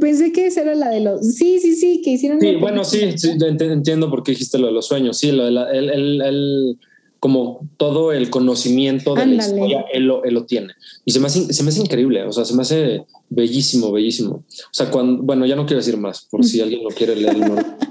pensé 0.00 0.30
que 0.30 0.46
esa 0.46 0.62
era 0.62 0.76
la 0.76 0.90
de 0.90 1.00
los. 1.00 1.34
Sí, 1.34 1.58
sí, 1.58 1.74
sí, 1.74 2.00
que 2.00 2.10
hicieron. 2.10 2.40
Sí, 2.40 2.54
bueno, 2.54 2.84
sí, 2.84 3.00
entiendo 3.00 4.08
por 4.08 4.22
qué 4.22 4.32
dijiste 4.32 4.56
lo 4.58 4.68
de 4.68 4.72
los 4.72 4.86
sueños. 4.86 5.18
Sí, 5.18 5.32
lo 5.32 5.44
de 5.44 5.50
la, 5.50 5.68
el, 5.72 6.78
como 7.20 7.68
todo 7.76 8.12
el 8.12 8.30
conocimiento 8.30 9.14
de 9.14 9.26
la 9.26 9.34
historia, 9.34 9.84
él 9.92 10.04
lo, 10.04 10.24
él 10.24 10.34
lo, 10.34 10.44
tiene. 10.44 10.74
Y 11.04 11.10
se 11.10 11.20
me, 11.20 11.26
hace, 11.26 11.52
se 11.52 11.62
me 11.62 11.70
hace 11.70 11.80
increíble, 11.80 12.22
o 12.24 12.32
sea, 12.32 12.44
se 12.44 12.54
me 12.54 12.62
hace 12.62 13.04
bellísimo, 13.28 13.90
bellísimo. 13.90 14.36
O 14.36 14.72
sea, 14.72 14.90
cuando, 14.90 15.22
bueno, 15.22 15.44
ya 15.44 15.56
no 15.56 15.66
quiero 15.66 15.78
decir 15.78 15.96
más, 15.96 16.26
por 16.30 16.44
si 16.44 16.60
alguien 16.62 16.84
lo 16.84 16.90
quiere 16.90 17.16
leer. 17.16 17.36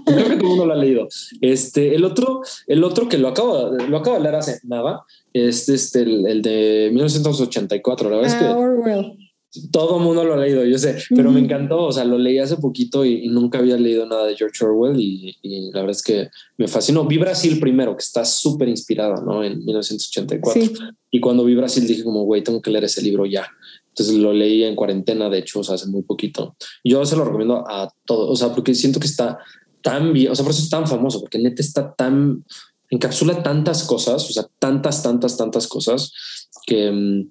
Creo 0.06 0.30
que 0.30 0.36
todo 0.36 0.42
el 0.42 0.44
mundo 0.44 0.66
lo 0.66 0.74
ha 0.74 0.78
leído. 0.78 1.08
Este, 1.42 1.96
el 1.96 2.06
otro, 2.06 2.42
el 2.68 2.84
otro 2.84 3.10
que 3.10 3.18
lo 3.18 3.28
acabo, 3.28 3.72
lo 3.90 3.98
acabo 3.98 4.16
de 4.16 4.24
leer 4.24 4.36
hace 4.36 4.60
nada, 4.64 5.04
es 5.34 5.68
este, 5.68 6.02
el, 6.02 6.26
el 6.26 6.42
de 6.42 6.90
1984. 6.94 8.10
La 8.10 8.18
verdad 8.18 8.32
es 8.32 8.40
que... 8.40 8.46
Ah, 8.46 9.27
todo 9.72 9.97
el 9.97 10.03
mundo 10.03 10.24
lo 10.24 10.34
ha 10.34 10.38
leído, 10.38 10.64
yo 10.66 10.78
sé, 10.78 10.97
pero 11.16 11.32
me 11.32 11.39
encantó, 11.39 11.86
o 11.86 11.91
sea, 11.91 12.03
lo 12.03 12.18
leí 12.18 12.39
hace 12.39 12.58
poquito 12.58 13.05
y, 13.05 13.28
nunca 13.28 13.60
había 13.60 13.78
leído 13.78 14.05
nada 14.05 14.26
de 14.26 14.36
George 14.36 14.64
Orwell 14.66 14.99
y, 14.99 15.38
la 15.74 15.82
verdad 15.82 15.95
es 15.95 16.03
que 16.03 16.30
me 16.58 16.68
fascinó. 16.68 17.05
Vi 17.05 17.18
Brasil 17.18 17.60
primero, 17.60 17.95
que 17.95 18.03
está 18.03 18.26
súper 18.26 18.70
inspirada, 18.70 19.22
¿no? 19.22 19.43
En 19.43 19.64
1984. 19.66 20.62
Y 21.12 21.20
cuando 21.20 21.45
vi 21.45 21.55
Brasil 21.55 21.86
dije 21.88 22.03
como, 22.03 22.24
güey, 22.24 22.43
tengo 22.43 22.62
que 22.62 22.72
leer 22.72 22.86
ese 22.86 23.01
libro 23.01 23.26
ya. 23.26 23.47
Entonces 23.89 24.16
lo 24.16 24.32
leí 24.32 24.64
en 24.64 24.76
cuarentena, 24.76 25.30
de 25.30 25.39
hecho, 25.39 25.62
o 25.62 25.64
sea, 25.64 25.76
hace 25.76 25.88
muy 25.88 26.03
poquito. 26.03 26.55
Yo 26.84 27.03
se 27.05 27.16
lo 27.16 27.26
recomiendo 27.26 27.64
a 27.68 27.91
todos, 28.05 28.30
o 28.30 28.36
sea, 28.36 28.53
porque 28.53 28.76
siento 28.76 28.99
que 28.99 29.08
está 29.08 29.39
tan 29.82 30.14
bien, 30.14 30.32
o 30.32 30.36
sea, 30.36 30.43
por 30.43 30.51
eso 30.53 30.64
es 30.64 30.70
tan 30.70 30.88
famoso, 30.88 31.20
porque 31.20 31.39
neta 31.39 31.62
está 31.62 31.93
tan, 31.93 32.43
encapsula 32.89 33.41
tantas 33.41 33.84
cosas, 33.84 34.30
o 34.30 34.34
sea, 34.34 34.47
tantas, 34.60 35.01
tantas, 35.01 35.38
tantas 35.38 35.68
cosas 35.68 36.12
que 36.66 36.91
mm, 36.91 37.30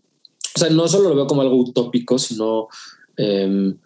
o 0.57 0.59
sea, 0.59 0.71
no 0.71 0.89
solo 0.89 1.11
lo 1.11 1.15
veo 1.15 1.27
como 1.27 1.43
algo 1.43 1.57
utópico, 1.57 2.19
sino 2.19 2.69
em, 3.19 3.77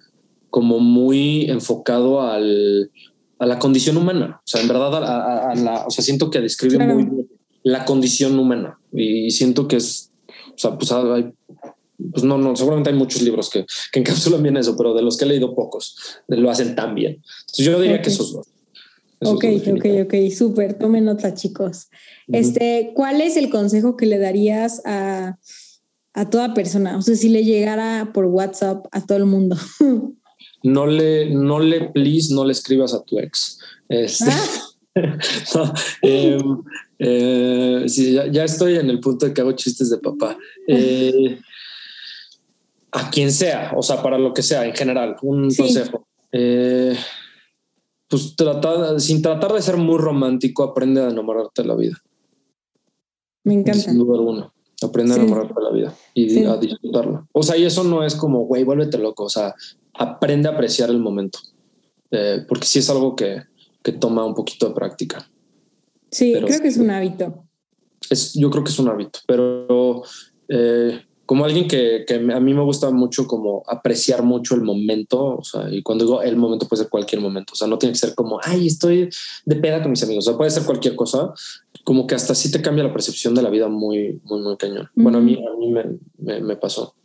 como 0.51 0.79
muy 0.79 1.51
enfocado 1.51 2.23
al, 2.23 2.93
a 3.41 3.47
la 3.47 3.59
condición 3.59 3.97
humana. 3.97 4.41
O 4.45 4.47
sea, 4.47 4.61
en 4.61 4.69
verdad, 4.69 4.95
a, 4.95 5.55
la, 5.57 5.85
o 5.85 5.91
sea, 5.91 6.05
siento 6.05 6.31
que 6.31 6.41
describe 6.41 6.79
muy 6.79 7.05
bien 7.05 7.29
la 7.65 7.85
condición 7.85 8.39
humana 8.39 8.79
y 8.93 9.33
siento 9.33 9.67
que 9.67 9.77
es, 9.77 10.13
o 10.29 10.59
sea, 10.59 10.79
pues 10.79 10.93
hay, 10.93 11.33
pues 12.13 12.23
no, 12.23 12.39
no, 12.39 12.55
seguramente 12.55 12.91
hay 12.91 12.97
muchos 12.97 13.21
libros 13.23 13.51
que, 13.51 13.67
que 13.91 13.99
encapsulan 13.99 14.41
bien 14.41 14.57
eso, 14.57 14.77
pero 14.77 14.95
de 14.95 15.03
los 15.03 15.17
que 15.17 15.25
he 15.25 15.29
leído 15.29 15.55
pocos 15.57 15.97
lo 16.29 16.51
hacen 16.51 16.77
tan 16.77 16.95
bien. 16.95 17.21
Entonces 17.41 17.67
yo 17.67 17.81
diría 17.81 18.01
que 18.01 18.11
esos 18.11 18.33
dos. 18.33 18.47
ok, 19.23 19.45
ok, 19.77 19.87
ok, 20.05 20.15
súper. 20.33 20.79
Tomen 20.79 21.05
nota, 21.05 21.35
chicos. 21.35 21.89
Este, 22.29 22.93
¿cuál 22.95 23.21
es 23.21 23.37
el 23.37 23.51
consejo 23.51 23.97
que 23.97 24.07
le 24.07 24.19
darías 24.19 24.81
a 24.87 25.37
a 26.15 26.29
toda 26.29 26.55
persona. 26.55 26.97
O 26.97 27.03
sea, 27.03 27.15
si 27.15 27.29
le 27.29 27.45
llegara 27.45 28.11
por 28.13 28.27
WhatsApp 28.27 28.87
a 28.93 29.05
todo 29.05 29.19
el 29.19 29.27
mundo. 29.27 29.57
No 30.63 30.87
le, 30.87 31.31
no 31.31 31.59
le, 31.59 31.89
please, 31.89 32.35
no 32.35 32.45
le 32.45 32.53
escribas 32.53 32.93
a 32.93 33.03
tu 33.03 33.19
ex. 33.19 33.59
Este, 33.89 34.31
ah. 34.31 35.73
em, 36.03 36.63
eh, 36.99 37.87
ya, 38.31 38.45
estoy 38.45 38.77
en 38.77 38.91
el 38.91 39.01
punto 39.01 39.25
de 39.25 39.33
que 39.33 39.41
hago 39.41 39.53
chistes 39.53 39.91
de 39.91 39.99
papá. 39.99 40.37
Eh, 40.69 41.41
a 42.93 43.11
quien 43.11 43.33
sea, 43.33 43.73
o 43.77 43.83
sea, 43.83 44.03
para 44.03 44.19
lo 44.19 44.35
que 44.35 44.43
sea, 44.43 44.67
en 44.67 44.75
general, 44.75 45.17
un 45.23 45.53
consejo. 45.55 46.07
Eh, 46.33 46.97
pues 48.07 48.35
trata, 48.37 49.01
sin 49.01 49.23
tratar 49.23 49.53
de 49.53 49.63
ser 49.63 49.77
muy 49.77 49.99
romántico, 49.99 50.63
aprende 50.63 51.01
a 51.01 51.09
enamorarte 51.09 51.63
de 51.63 51.69
la 51.69 51.77
vida. 51.77 51.97
Me 53.45 53.55
encanta. 53.55 53.81
Sin 53.81 53.99
duda 53.99 54.19
alguna. 54.19 54.53
Aprende 54.83 55.15
a 55.15 55.17
enamorarte 55.17 55.55
de 55.55 55.63
la 55.63 55.71
vida 55.71 55.95
y 56.15 56.45
a 56.45 56.57
disfrutarla. 56.57 57.27
O 57.33 57.43
sea, 57.43 57.57
y 57.57 57.65
eso 57.65 57.85
no 57.85 58.03
es 58.03 58.15
como, 58.15 58.47
güey, 58.47 58.65
vuélvete 58.65 58.99
loco. 58.99 59.25
O 59.25 59.29
sea, 59.29 59.55
aprende 59.95 60.49
a 60.49 60.53
apreciar 60.53 60.91
el 60.91 60.99
momento. 60.99 61.39
Eh, 62.11 62.45
porque 62.49 62.67
sí 62.67 62.79
es 62.79 62.91
algo 62.91 63.15
que, 63.15 63.43
que, 63.83 63.93
toma 63.93 64.25
un 64.25 64.35
poquito 64.35 64.69
de 64.69 64.75
práctica. 64.75 65.31
Sí, 66.11 66.33
creo 66.33 66.61
que 66.61 66.69
es 66.69 66.77
un 66.77 66.91
hábito. 66.91 67.45
Es, 68.09 68.35
yo 68.35 68.51
creo 68.51 68.65
que 68.65 68.71
es 68.71 68.79
un 68.79 68.89
hábito, 68.89 69.21
pero 69.27 70.03
eh, 70.49 71.03
como 71.31 71.45
alguien 71.45 71.69
que, 71.69 72.05
que, 72.09 72.15
a 72.15 72.41
mí 72.41 72.55
me 72.55 72.65
gusta 72.65 72.91
mucho 72.91 73.29
como 73.29 73.63
apreciar 73.69 74.25
mucho 74.25 74.57
el 74.57 74.63
momento, 74.63 75.37
o 75.37 75.45
sea, 75.45 75.73
y 75.73 75.81
cuando 75.81 76.05
digo 76.05 76.23
el 76.23 76.35
momento 76.35 76.67
puede 76.67 76.83
ser 76.83 76.91
cualquier 76.91 77.23
momento, 77.23 77.53
o 77.53 77.57
sea, 77.57 77.69
no 77.69 77.79
tiene 77.79 77.93
que 77.93 78.01
ser 78.01 78.17
como, 78.17 78.41
ay, 78.43 78.67
estoy 78.67 79.09
de 79.45 79.55
peda 79.55 79.81
con 79.81 79.93
mis 79.93 80.03
amigos, 80.03 80.27
o 80.27 80.31
sea, 80.31 80.37
puede 80.37 80.51
ser 80.51 80.65
cualquier 80.65 80.97
cosa, 80.97 81.33
como 81.85 82.09
que 82.09 82.17
hasta 82.17 82.35
sí 82.35 82.51
te 82.51 82.61
cambia 82.61 82.83
la 82.83 82.93
percepción 82.93 83.33
de 83.37 83.43
la 83.43 83.51
vida 83.51 83.69
muy, 83.69 84.21
muy, 84.25 84.41
muy 84.41 84.57
cañón. 84.57 84.91
Bueno, 84.97 85.19
a 85.19 85.21
mí, 85.21 85.35
a 85.35 85.57
mí 85.57 85.71
me, 85.71 86.41
me, 86.41 86.57
pasó. 86.57 86.97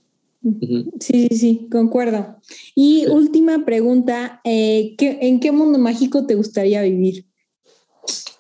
Sí, 0.41 0.89
sí, 0.99 1.27
sí, 1.29 1.67
concuerdo. 1.71 2.37
Y 2.73 3.05
última 3.05 3.63
pregunta, 3.63 4.41
eh, 4.43 4.95
¿en 4.97 5.39
qué 5.39 5.51
mundo 5.51 5.77
mágico 5.77 6.25
te 6.25 6.33
gustaría 6.33 6.81
vivir? 6.81 7.27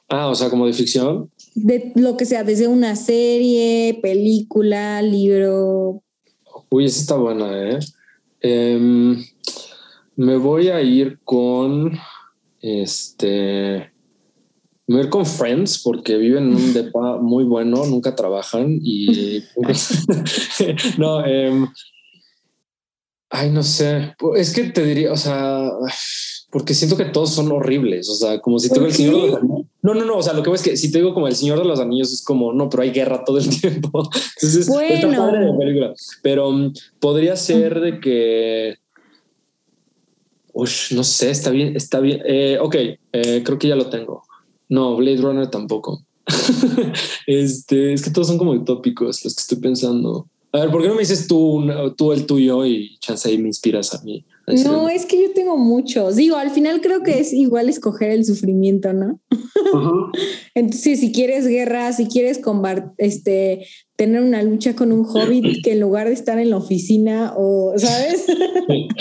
Ah, 0.09 0.29
o 0.29 0.35
sea, 0.35 0.49
como 0.49 0.65
de 0.65 0.73
ficción 0.73 1.29
de 1.55 1.93
lo 1.95 2.17
que 2.17 2.25
sea, 2.25 2.43
desde 2.43 2.67
una 2.67 2.95
serie, 2.95 3.97
película, 4.01 5.01
libro. 5.01 6.03
Uy, 6.69 6.85
esa 6.85 6.99
está 6.99 7.15
buena, 7.15 7.71
¿eh? 7.71 7.79
Em, 8.41 9.23
me 10.17 10.37
voy 10.37 10.67
a 10.67 10.81
ir 10.81 11.19
con 11.23 11.97
este. 12.61 13.91
Me 14.87 14.95
voy 14.95 14.99
a 14.99 15.03
ir 15.05 15.09
con 15.09 15.25
Friends 15.25 15.81
porque 15.81 16.17
viven 16.17 16.49
en 16.49 16.55
un 16.55 16.73
depa 16.73 17.17
muy 17.17 17.45
bueno, 17.45 17.85
nunca 17.85 18.15
trabajan 18.15 18.77
y. 18.81 19.41
no, 20.97 21.25
eh, 21.25 21.65
ay, 23.29 23.49
no 23.49 23.63
sé. 23.63 24.13
Es 24.35 24.53
que 24.53 24.65
te 24.65 24.83
diría, 24.83 25.13
o 25.13 25.17
sea 25.17 25.71
porque 26.55 26.73
siento 26.73 26.95
que 26.95 27.03
todos 27.03 27.31
son 27.31 27.51
horribles. 27.51 28.07
O 28.07 28.15
sea, 28.15 28.39
como 28.39 28.59
si 28.59 28.69
tuviera 28.69 28.87
el 28.87 28.93
Señor 28.93 29.13
de 29.13 29.27
los 29.27 29.35
Anillos. 29.35 29.65
No, 29.85 29.93
no, 29.93 30.03
no. 30.03 30.17
O 30.17 30.23
sea, 30.23 30.33
lo 30.33 30.41
que 30.41 30.49
ves 30.49 30.61
es 30.61 30.67
que 30.67 30.77
si 30.77 30.91
te 30.91 30.97
digo 30.97 31.13
como 31.13 31.27
el 31.27 31.35
Señor 31.35 31.59
de 31.59 31.65
los 31.65 31.79
Anillos 31.79 32.11
es 32.11 32.23
como 32.23 32.51
no, 32.51 32.71
pero 32.71 32.81
hay 32.81 32.89
guerra 32.89 33.23
todo 33.23 33.37
el 33.37 33.47
tiempo. 33.61 34.09
Entonces, 34.35 34.67
bueno. 34.67 35.15
padre 35.15 35.45
de 35.45 35.53
película. 35.53 35.93
Pero 36.23 36.49
um, 36.49 36.73
podría 36.99 37.35
ser 37.35 37.79
de 37.79 37.99
que. 37.99 38.77
Uy, 40.53 40.69
no 40.91 41.03
sé, 41.03 41.29
está 41.29 41.51
bien, 41.51 41.75
está 41.75 41.99
bien. 41.99 42.19
Eh, 42.25 42.57
ok, 42.59 42.75
eh, 42.75 43.43
creo 43.45 43.59
que 43.59 43.67
ya 43.67 43.75
lo 43.75 43.91
tengo. 43.91 44.23
No, 44.69 44.95
Blade 44.95 45.17
Runner 45.17 45.47
tampoco. 45.51 46.01
este, 47.27 47.93
es 47.93 48.01
que 48.01 48.09
todos 48.09 48.27
son 48.27 48.39
como 48.39 48.53
utópicos 48.53 49.23
los 49.23 49.35
que 49.35 49.41
estoy 49.41 49.59
pensando. 49.59 50.27
A 50.51 50.61
ver, 50.61 50.71
¿por 50.71 50.81
qué 50.81 50.87
no 50.87 50.95
me 50.95 51.01
dices 51.01 51.27
tú, 51.27 51.63
tú 51.95 52.11
el 52.11 52.25
tuyo 52.25 52.65
y 52.65 52.97
chance 52.97 53.29
ahí 53.29 53.37
me 53.37 53.49
inspiras 53.49 53.93
a 53.93 54.01
mí? 54.01 54.25
No, 54.47 54.89
es 54.89 55.05
que 55.05 55.21
yo 55.21 55.33
tengo 55.33 55.57
muchos. 55.57 56.15
Digo, 56.15 56.35
al 56.35 56.51
final 56.51 56.81
creo 56.81 57.01
que 57.01 57.19
es 57.19 57.33
igual 57.33 57.67
escoger 57.67 58.11
el 58.11 58.25
sufrimiento, 58.25 58.93
¿no? 58.93 59.19
Entonces, 60.55 60.99
si 60.99 61.11
quieres 61.11 61.47
guerra, 61.47 61.91
si 61.93 62.05
quieres 62.07 62.39
este, 62.97 63.65
tener 63.95 64.21
una 64.21 64.43
lucha 64.43 64.75
con 64.75 64.91
un 64.91 65.05
hobbit 65.05 65.45
que 65.63 65.73
en 65.73 65.79
lugar 65.79 66.07
de 66.07 66.13
estar 66.13 66.37
en 66.39 66.49
la 66.49 66.57
oficina 66.57 67.33
o, 67.35 67.73
¿sabes? 67.77 68.25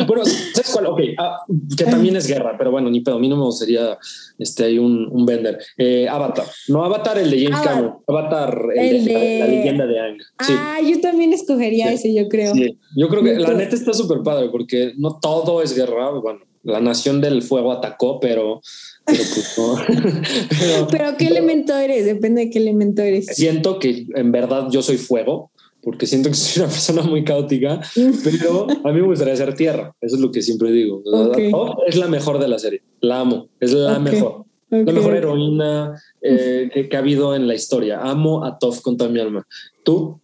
Bueno, 0.07 0.25
¿sabes 0.25 0.71
cuál? 0.73 0.87
Ok, 0.87 1.01
ah, 1.19 1.39
que 1.77 1.85
también 1.85 2.17
es 2.17 2.27
guerra, 2.27 2.57
pero 2.59 2.71
bueno, 2.71 2.91
ni 2.91 3.01
pedo, 3.01 3.17
a 3.17 3.19
mí 3.19 3.29
no 3.29 3.37
me 3.37 3.45
gustaría 3.45 3.99
este, 4.39 4.65
hay 4.65 4.79
un, 4.79 5.09
un 5.11 5.27
vender. 5.27 5.59
Eh, 5.77 6.09
Avatar, 6.09 6.47
no 6.69 6.85
Avatar 6.85 7.19
el 7.19 7.31
de 7.31 7.45
James 7.45 7.61
Cameron, 7.61 7.95
Avatar 8.07 8.67
el, 8.75 9.05
de, 9.05 9.39
La, 9.41 9.47
leyenda 9.47 9.87
de 9.87 10.01
Ang. 10.01 10.19
Ah, 10.39 10.79
yo 10.87 11.01
también 11.01 11.33
escogería 11.33 11.93
ese, 11.93 12.13
yo 12.15 12.29
creo. 12.29 12.53
Yo 12.97 13.09
creo 13.09 13.23
que 13.23 13.37
la 13.37 13.55
neta 13.55 13.75
está 13.75 13.93
súper 13.93 14.23
padre 14.23 14.49
porque 14.51 14.93
no 14.97 15.19
todo 15.21 15.63
es 15.63 15.75
guerra, 15.75 16.11
bueno, 16.11 16.41
la 16.63 16.81
nación 16.81 17.21
del 17.21 17.43
fuego 17.43 17.73
atacó, 17.73 18.19
pero 18.21 18.61
pero, 19.07 19.19
pues, 19.35 20.89
pero, 20.91 21.17
¿qué 21.19 21.27
elemento 21.27 21.77
eres? 21.77 22.07
Depende 22.07 22.47
de 22.47 22.51
qué 22.51 22.59
elemento 22.59 23.03
eres. 23.03 23.27
Siento 23.27 23.79
que 23.79 24.07
en 24.15 24.33
verdad 24.33 24.69
yo 24.71 24.83
soy 24.83 24.97
fuego, 24.97 25.51
porque 25.83 26.07
siento 26.07 26.31
que 26.31 26.35
soy 26.35 26.63
una 26.63 26.73
persona 26.73 27.03
muy 27.03 27.25
caótica, 27.25 27.81
pero 28.25 28.67
a 28.85 28.93
mí 28.93 29.01
me 29.01 29.07
gustaría 29.07 29.37
ser 29.37 29.55
tierra. 29.55 29.95
Eso 30.01 30.17
es 30.17 30.23
lo 30.23 30.31
que 30.31 30.43
siempre 30.43 30.73
digo. 30.73 31.03
Es 31.87 31.97
la 31.97 32.09
mejor 32.09 32.39
de 32.39 32.49
la 32.49 32.59
serie. 32.59 32.83
La 33.01 33.21
amo. 33.21 33.49
Es 33.61 33.73
la 33.73 33.99
mejor. 33.99 34.45
La 34.71 34.93
mejor 34.93 35.15
heroína 35.15 36.03
eh, 36.21 36.89
que, 36.91 36.97
ha 36.97 36.99
habido 36.99 37.37
en 37.37 37.47
la 37.47 37.55
historia. 37.55 38.01
Amo 38.01 38.45
a 38.45 38.59
Toph 38.59 38.81
con 38.81 38.97
toda 38.97 39.11
mi 39.11 39.21
alma. 39.21 39.47
¿Tú? 39.85 40.21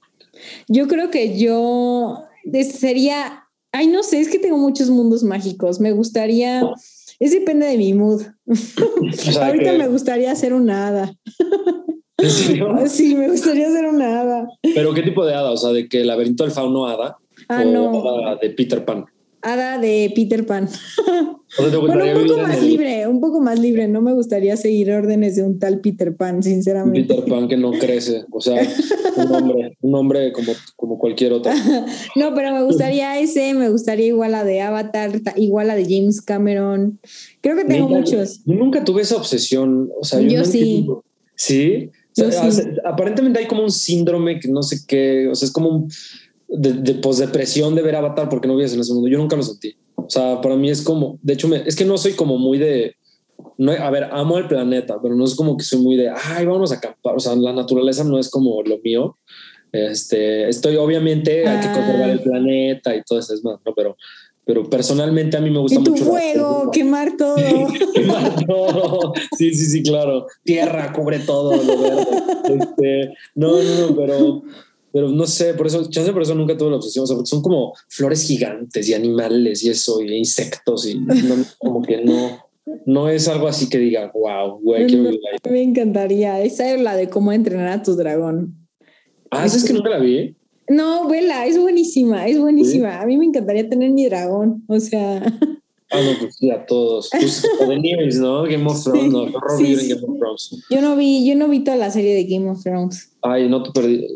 Yo 0.67 0.89
creo 0.89 1.11
que 1.11 1.39
yo 1.39 2.25
sería. 2.63 3.45
Ay, 3.73 3.87
no 3.87 4.03
sé, 4.03 4.21
es 4.21 4.29
que 4.29 4.41
tengo 4.41 4.59
muchos 4.59 4.91
mundos 4.91 5.23
mágicos. 5.23 5.79
Me 5.79 5.93
gustaría. 5.93 6.63
Es 7.21 7.33
depende 7.33 7.67
de 7.67 7.77
mi 7.77 7.93
mood. 7.93 8.23
Ahorita 9.41 9.75
me 9.75 9.89
gustaría 9.89 10.33
hacer 10.33 10.53
una 10.55 10.89
hada. 10.89 11.15
Sí, 12.89 13.15
me 13.15 13.31
gustaría 13.31 13.67
hacer 13.69 13.87
una 13.87 14.21
hada. 14.21 14.49
¿Pero 14.61 14.93
qué 14.93 15.03
tipo 15.03 15.25
de 15.25 15.33
hada? 15.33 15.53
O 15.53 15.57
sea, 15.57 15.71
de 15.71 15.89
que 15.89 16.03
el 16.03 16.07
laberinto 16.07 16.45
del 16.45 16.53
fauno 16.53 16.87
hada. 16.87 17.17
Ah, 17.49 17.63
o 17.63 17.65
no. 17.65 18.09
Hada 18.09 18.37
de 18.37 18.51
Peter 18.51 18.85
Pan. 18.85 19.07
Hada 19.43 19.79
de 19.79 20.13
Peter 20.15 20.45
Pan. 20.47 20.69
¿O 21.59 21.65
te 21.65 21.77
Bueno, 21.79 22.05
un 22.21 22.27
poco 22.27 22.41
más 22.43 22.63
libre, 22.63 23.07
un 23.09 23.21
poco 23.21 23.41
más 23.41 23.59
libre. 23.59 23.89
No 23.89 24.01
me 24.03 24.13
gustaría 24.13 24.57
seguir 24.57 24.91
órdenes 24.93 25.37
de 25.37 25.43
un 25.43 25.59
tal 25.59 25.81
Peter 25.81 26.15
Pan, 26.15 26.43
sinceramente. 26.43 27.15
Peter 27.15 27.25
Pan 27.29 27.49
que 27.49 27.57
no 27.57 27.73
crece? 27.73 28.25
O 28.31 28.41
sea, 28.41 28.61
un 29.17 29.33
hombre, 29.33 29.77
un 29.81 29.95
hombre 29.95 30.33
como, 30.33 30.53
como 30.77 30.99
cualquier 30.99 31.33
otro. 31.33 31.53
No, 32.17 32.35
pero 32.35 32.53
me 32.53 32.63
gustaría 32.63 33.19
ese, 33.21 33.55
me 33.55 33.69
gustaría 33.71 34.07
igual 34.07 34.33
la 34.33 34.45
de 34.45 34.61
Avatar, 34.61 35.19
ta- 35.21 35.35
igual 35.37 35.69
la 35.69 35.77
de 35.77 35.85
James 35.85 36.21
Cameron. 36.21 36.99
Creo 37.41 37.57
que 37.57 37.65
tengo 37.65 37.89
muchos. 37.89 38.43
Yo 38.45 38.55
nunca 38.55 38.85
tuve 38.85 39.03
esa 39.03 39.17
obsesión. 39.17 39.91
O 40.01 40.05
sea, 40.05 40.21
yo, 40.21 40.29
Yo 40.29 40.45
sí. 40.45 40.87
¿Sí? 41.35 41.91
O 42.13 42.15
sea, 42.15 42.27
Yo 42.27 42.33
sí. 42.33 42.47
hace- 42.49 42.75
aparentemente 42.85 43.39
hay 43.39 43.47
como 43.47 43.63
un 43.65 43.71
síndrome 43.71 44.39
que 44.41 44.49
no 44.49 44.63
sé 44.63 44.79
qué, 44.87 45.29
o 45.29 45.35
sea, 45.35 45.47
es 45.47 45.53
como 45.53 45.69
un 45.71 45.91
de, 46.51 46.73
de 46.75 46.95
posdepresión 46.95 47.75
de 47.75 47.83
ver 47.83 47.97
Avatar 47.97 48.29
porque 48.29 48.49
no 48.49 48.57
vives 48.57 48.75
en 48.75 48.81
ese 48.81 48.93
mundo. 48.93 49.09
Yo 49.09 49.19
nunca 49.19 49.37
lo 49.37 49.43
sentí. 49.43 49.77
O 49.97 50.09
sea, 50.11 50.41
para 50.41 50.57
mí 50.57 50.71
es 50.71 50.83
como, 50.83 51.19
de 51.23 51.35
hecho, 51.35 51.47
me- 51.49 51.63
es 51.67 51.77
que 51.77 51.85
no 51.85 51.97
soy 51.99 52.13
como 52.15 52.39
muy 52.39 52.59
de, 52.59 52.97
no, 53.59 53.73
a 53.73 53.91
ver, 53.91 54.05
amo 54.11 54.39
el 54.39 54.49
planeta, 54.49 54.99
pero 55.03 55.15
no 55.15 55.25
es 55.25 55.35
como 55.35 55.57
que 55.57 55.65
soy 55.65 55.81
muy 55.81 55.97
de, 55.97 56.11
ay, 56.11 56.47
vamos 56.47 56.73
a 56.73 56.77
acampar. 56.77 57.15
O 57.17 57.21
sea, 57.21 57.35
la 57.37 57.53
naturaleza 57.53 58.03
no 58.05 58.19
es 58.19 58.29
como 58.31 58.63
lo 58.63 58.79
mío. 58.83 59.17
Este, 59.73 60.49
estoy, 60.49 60.77
obviamente, 60.77 61.47
hay 61.47 61.61
que 61.61 61.67
Ah. 61.69 61.73
conservar 61.75 62.11
el 62.11 62.21
planeta 62.21 62.95
y 62.97 63.03
todo 63.03 63.19
eso 63.21 63.35
es 63.35 63.45
más, 63.45 63.59
¿no? 63.65 63.73
Pero, 63.75 63.97
pero 64.45 64.69
personalmente 64.69 65.37
a 65.37 65.41
mí 65.41 65.49
me 65.51 65.61
gusta 65.61 65.79
Y 65.81 65.85
tu 65.85 65.93
mucho. 65.93 66.05
la- 66.05 66.11
fuego, 66.11 66.71
quemar 66.73 67.17
todo. 67.17 67.37
Quemar 67.95 68.47
todo. 68.47 69.13
Sí, 69.39 69.55
sí, 69.55 69.67
sí, 69.67 69.83
claro. 69.83 70.27
Tierra 70.43 70.93
cubre 70.93 71.21
todo 71.21 71.53
lo 71.57 71.79
verde. 71.81 72.07
Este, 72.51 73.15
no, 73.37 73.63
no, 73.63 73.87
no, 73.91 73.97
pero, 73.97 74.43
pero 74.93 75.09
no 75.09 75.27
sé, 75.27 75.55
por 75.55 75.67
eso, 75.67 75.89
chance 75.89 76.13
por 76.13 76.23
eso 76.23 76.35
nunca 76.35 76.57
tuve 76.57 76.71
la 76.71 76.77
obsesión, 76.77 77.05
o 77.05 77.07
sea, 77.07 77.17
porque 77.17 77.29
son 77.29 77.43
como 77.43 77.75
flores 77.89 78.23
gigantes 78.23 78.89
y 78.89 78.95
animales 78.95 79.63
y 79.63 79.71
eso, 79.71 80.03
y 80.03 80.15
insectos, 80.15 80.87
y 80.87 80.95
no, 80.99 81.37
como 81.59 81.83
que 81.83 81.99
no, 82.05 82.39
no 82.87 83.09
es 83.09 83.29
algo 83.29 83.49
así 83.49 83.69
que 83.69 83.79
diga, 83.79 84.11
wow, 84.13 84.61
güey, 84.61 84.87
quiero 84.87 85.11
ahí. 85.11 85.51
Me 85.51 85.63
encantaría. 85.63 86.43
Esa 86.43 86.73
es 86.73 86.81
la 86.81 86.97
de 86.97 87.09
cómo 87.09 87.33
entrenar 87.33 87.69
a 87.69 87.83
tu 87.83 87.95
dragón. 87.97 88.57
Ah, 89.31 89.47
¿esa 89.47 89.59
es 89.59 89.65
que 89.65 89.73
nunca 89.73 89.91
la 89.91 89.99
vi? 89.99 90.37
No, 90.69 91.09
vela, 91.09 91.47
es 91.47 91.59
buenísima, 91.59 92.27
es 92.27 92.39
buenísima. 92.39 93.01
A 93.01 93.07
mí 93.07 93.17
me 93.17 93.25
encantaría 93.25 93.69
tener 93.69 93.91
mi 93.91 94.07
dragón. 94.07 94.65
O 94.69 94.79
sea, 94.79 95.21
no, 95.21 95.29
sí, 96.31 96.51
a 96.51 96.65
todos. 96.67 97.11
Pues, 97.11 97.45
News, 97.81 98.17
¿no? 98.17 98.43
Game 98.45 98.67
of 98.67 98.83
Thrones, 98.83 99.03
Sí, 99.05 99.09
no, 99.11 99.19
horror 99.23 99.59
sí, 99.59 99.77
sí. 99.77 99.89
Game 99.89 100.03
of 100.07 100.19
Thrones. 100.19 100.65
yo 100.71 100.81
no 100.81 100.97
vi, 100.97 101.27
yo 101.29 101.35
no 101.37 101.49
vi 101.49 101.61
toda 101.65 101.77
la 101.77 101.91
serie 101.91 102.15
de 102.15 102.25
Game 102.25 102.49
of 102.51 102.63
Thrones. 102.63 103.13
Ay, 103.23 103.49
no 103.49 103.63
te 103.63 103.71
perdí. 103.73 104.07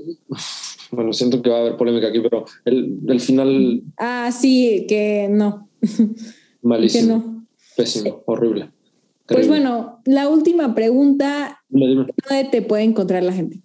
Bueno, 0.91 1.13
siento 1.13 1.43
que 1.43 1.51
va 1.51 1.57
a 1.57 1.61
haber 1.61 1.77
polémica 1.77 2.09
aquí, 2.09 2.21
pero 2.21 2.45
el, 2.65 2.99
el 3.09 3.21
final 3.21 3.83
Ah, 3.97 4.31
sí, 4.33 4.87
que 4.89 5.29
no. 5.31 5.69
que 5.81 6.07
malísimo, 6.63 7.17
no. 7.17 7.47
pésimo, 7.77 8.23
horrible. 8.27 8.71
Pues 9.27 9.49
bueno, 9.49 10.01
la 10.05 10.29
última 10.29 10.75
pregunta, 10.75 11.63
Dime, 11.69 11.87
dime. 11.89 12.07
¿dónde 12.29 12.45
te 12.51 12.63
puede 12.63 12.83
encontrar 12.85 13.23
la 13.23 13.33
gente? 13.33 13.63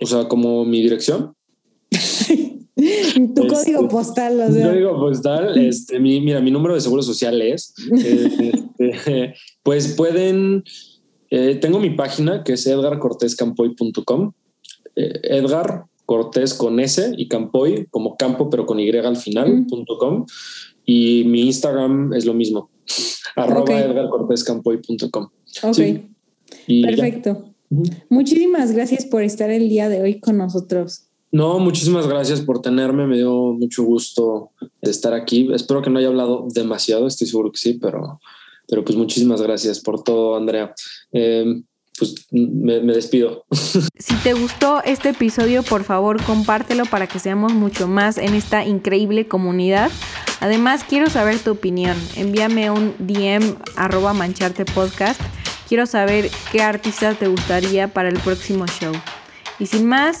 O 0.00 0.06
sea, 0.06 0.28
como 0.28 0.64
mi 0.64 0.82
dirección. 0.82 1.34
Tu 3.34 3.42
Este, 3.42 3.46
código 3.46 3.88
postal, 3.88 4.40
o 4.40 4.48
Mi 4.48 4.54
sea. 4.54 4.68
código 4.70 4.96
postal, 4.98 5.58
este, 5.66 6.00
mi, 6.00 6.20
mira, 6.20 6.40
mi 6.40 6.50
número 6.50 6.74
de 6.74 6.80
seguro 6.80 7.02
social 7.02 7.40
es, 7.42 7.74
este, 7.94 9.34
pues 9.62 9.88
pueden, 9.94 10.64
eh, 11.30 11.56
tengo 11.60 11.78
mi 11.78 11.90
página 11.90 12.42
que 12.44 12.54
es 12.54 12.66
edgarcortescampoy.com, 12.66 14.32
eh, 14.96 15.20
Edgar 15.24 15.84
Cortés 16.06 16.54
con 16.54 16.80
S 16.80 17.12
y 17.16 17.28
Campoy 17.28 17.86
como 17.90 18.16
campo 18.16 18.50
pero 18.50 18.66
con 18.66 18.80
Y 18.80 18.90
al 18.90 19.16
final, 19.16 19.66
Mm. 19.66 20.24
y 20.84 21.24
mi 21.24 21.42
Instagram 21.42 22.12
es 22.14 22.24
lo 22.26 22.34
mismo, 22.34 22.70
arroba 23.36 23.62
Ok. 23.62 23.70
edgarcortescampoy.com. 23.70 25.28
Ok, 25.62 25.74
sí. 25.74 26.08
Y 26.66 26.82
ya. 26.82 26.88
perfecto. 26.88 27.44
Muchísimas 28.10 28.72
gracias 28.72 29.06
por 29.06 29.22
estar 29.22 29.50
el 29.50 29.68
día 29.68 29.88
de 29.88 30.02
hoy 30.02 30.20
con 30.20 30.36
nosotros. 30.38 31.08
No, 31.32 31.58
muchísimas 31.58 32.06
gracias 32.06 32.42
por 32.42 32.60
tenerme. 32.60 33.06
Me 33.06 33.16
dio 33.16 33.32
mucho 33.54 33.82
gusto 33.82 34.50
de 34.82 34.90
estar 34.90 35.14
aquí. 35.14 35.48
Espero 35.52 35.80
que 35.80 35.88
no 35.88 35.98
haya 35.98 36.08
hablado 36.08 36.46
demasiado, 36.52 37.06
estoy 37.06 37.26
seguro 37.26 37.50
que 37.50 37.58
sí, 37.58 37.74
pero, 37.80 38.20
pero 38.68 38.84
pues 38.84 38.96
muchísimas 38.96 39.40
gracias 39.40 39.80
por 39.80 40.04
todo, 40.04 40.36
Andrea. 40.36 40.74
Eh, 41.10 41.62
pues 41.98 42.26
me, 42.30 42.80
despido. 42.80 43.46
Si 43.98 44.14
te 44.16 44.34
gustó 44.34 44.82
este 44.84 45.10
episodio, 45.10 45.62
por 45.62 45.84
favor 45.84 46.20
compártelo 46.24 46.84
para 46.86 47.06
que 47.06 47.20
seamos 47.20 47.52
mucho 47.54 47.86
más 47.86 48.18
en 48.18 48.34
esta 48.34 48.64
increíble 48.64 49.28
comunidad. 49.28 49.90
Además, 50.40 50.84
quiero 50.86 51.08
saber 51.08 51.38
tu 51.38 51.52
opinión. 51.52 51.96
Envíame 52.16 52.70
un 52.70 52.94
DM 52.98 53.56
arroba 53.76 54.12
mancharte 54.12 54.64
podcast. 54.64 55.20
Quiero 55.68 55.86
saber 55.86 56.30
qué 56.50 56.62
artista 56.62 57.14
te 57.14 57.28
gustaría 57.28 57.88
para 57.88 58.08
el 58.08 58.18
próximo 58.18 58.66
show. 58.66 58.92
Y 59.60 59.66
sin 59.66 59.86
más, 59.86 60.20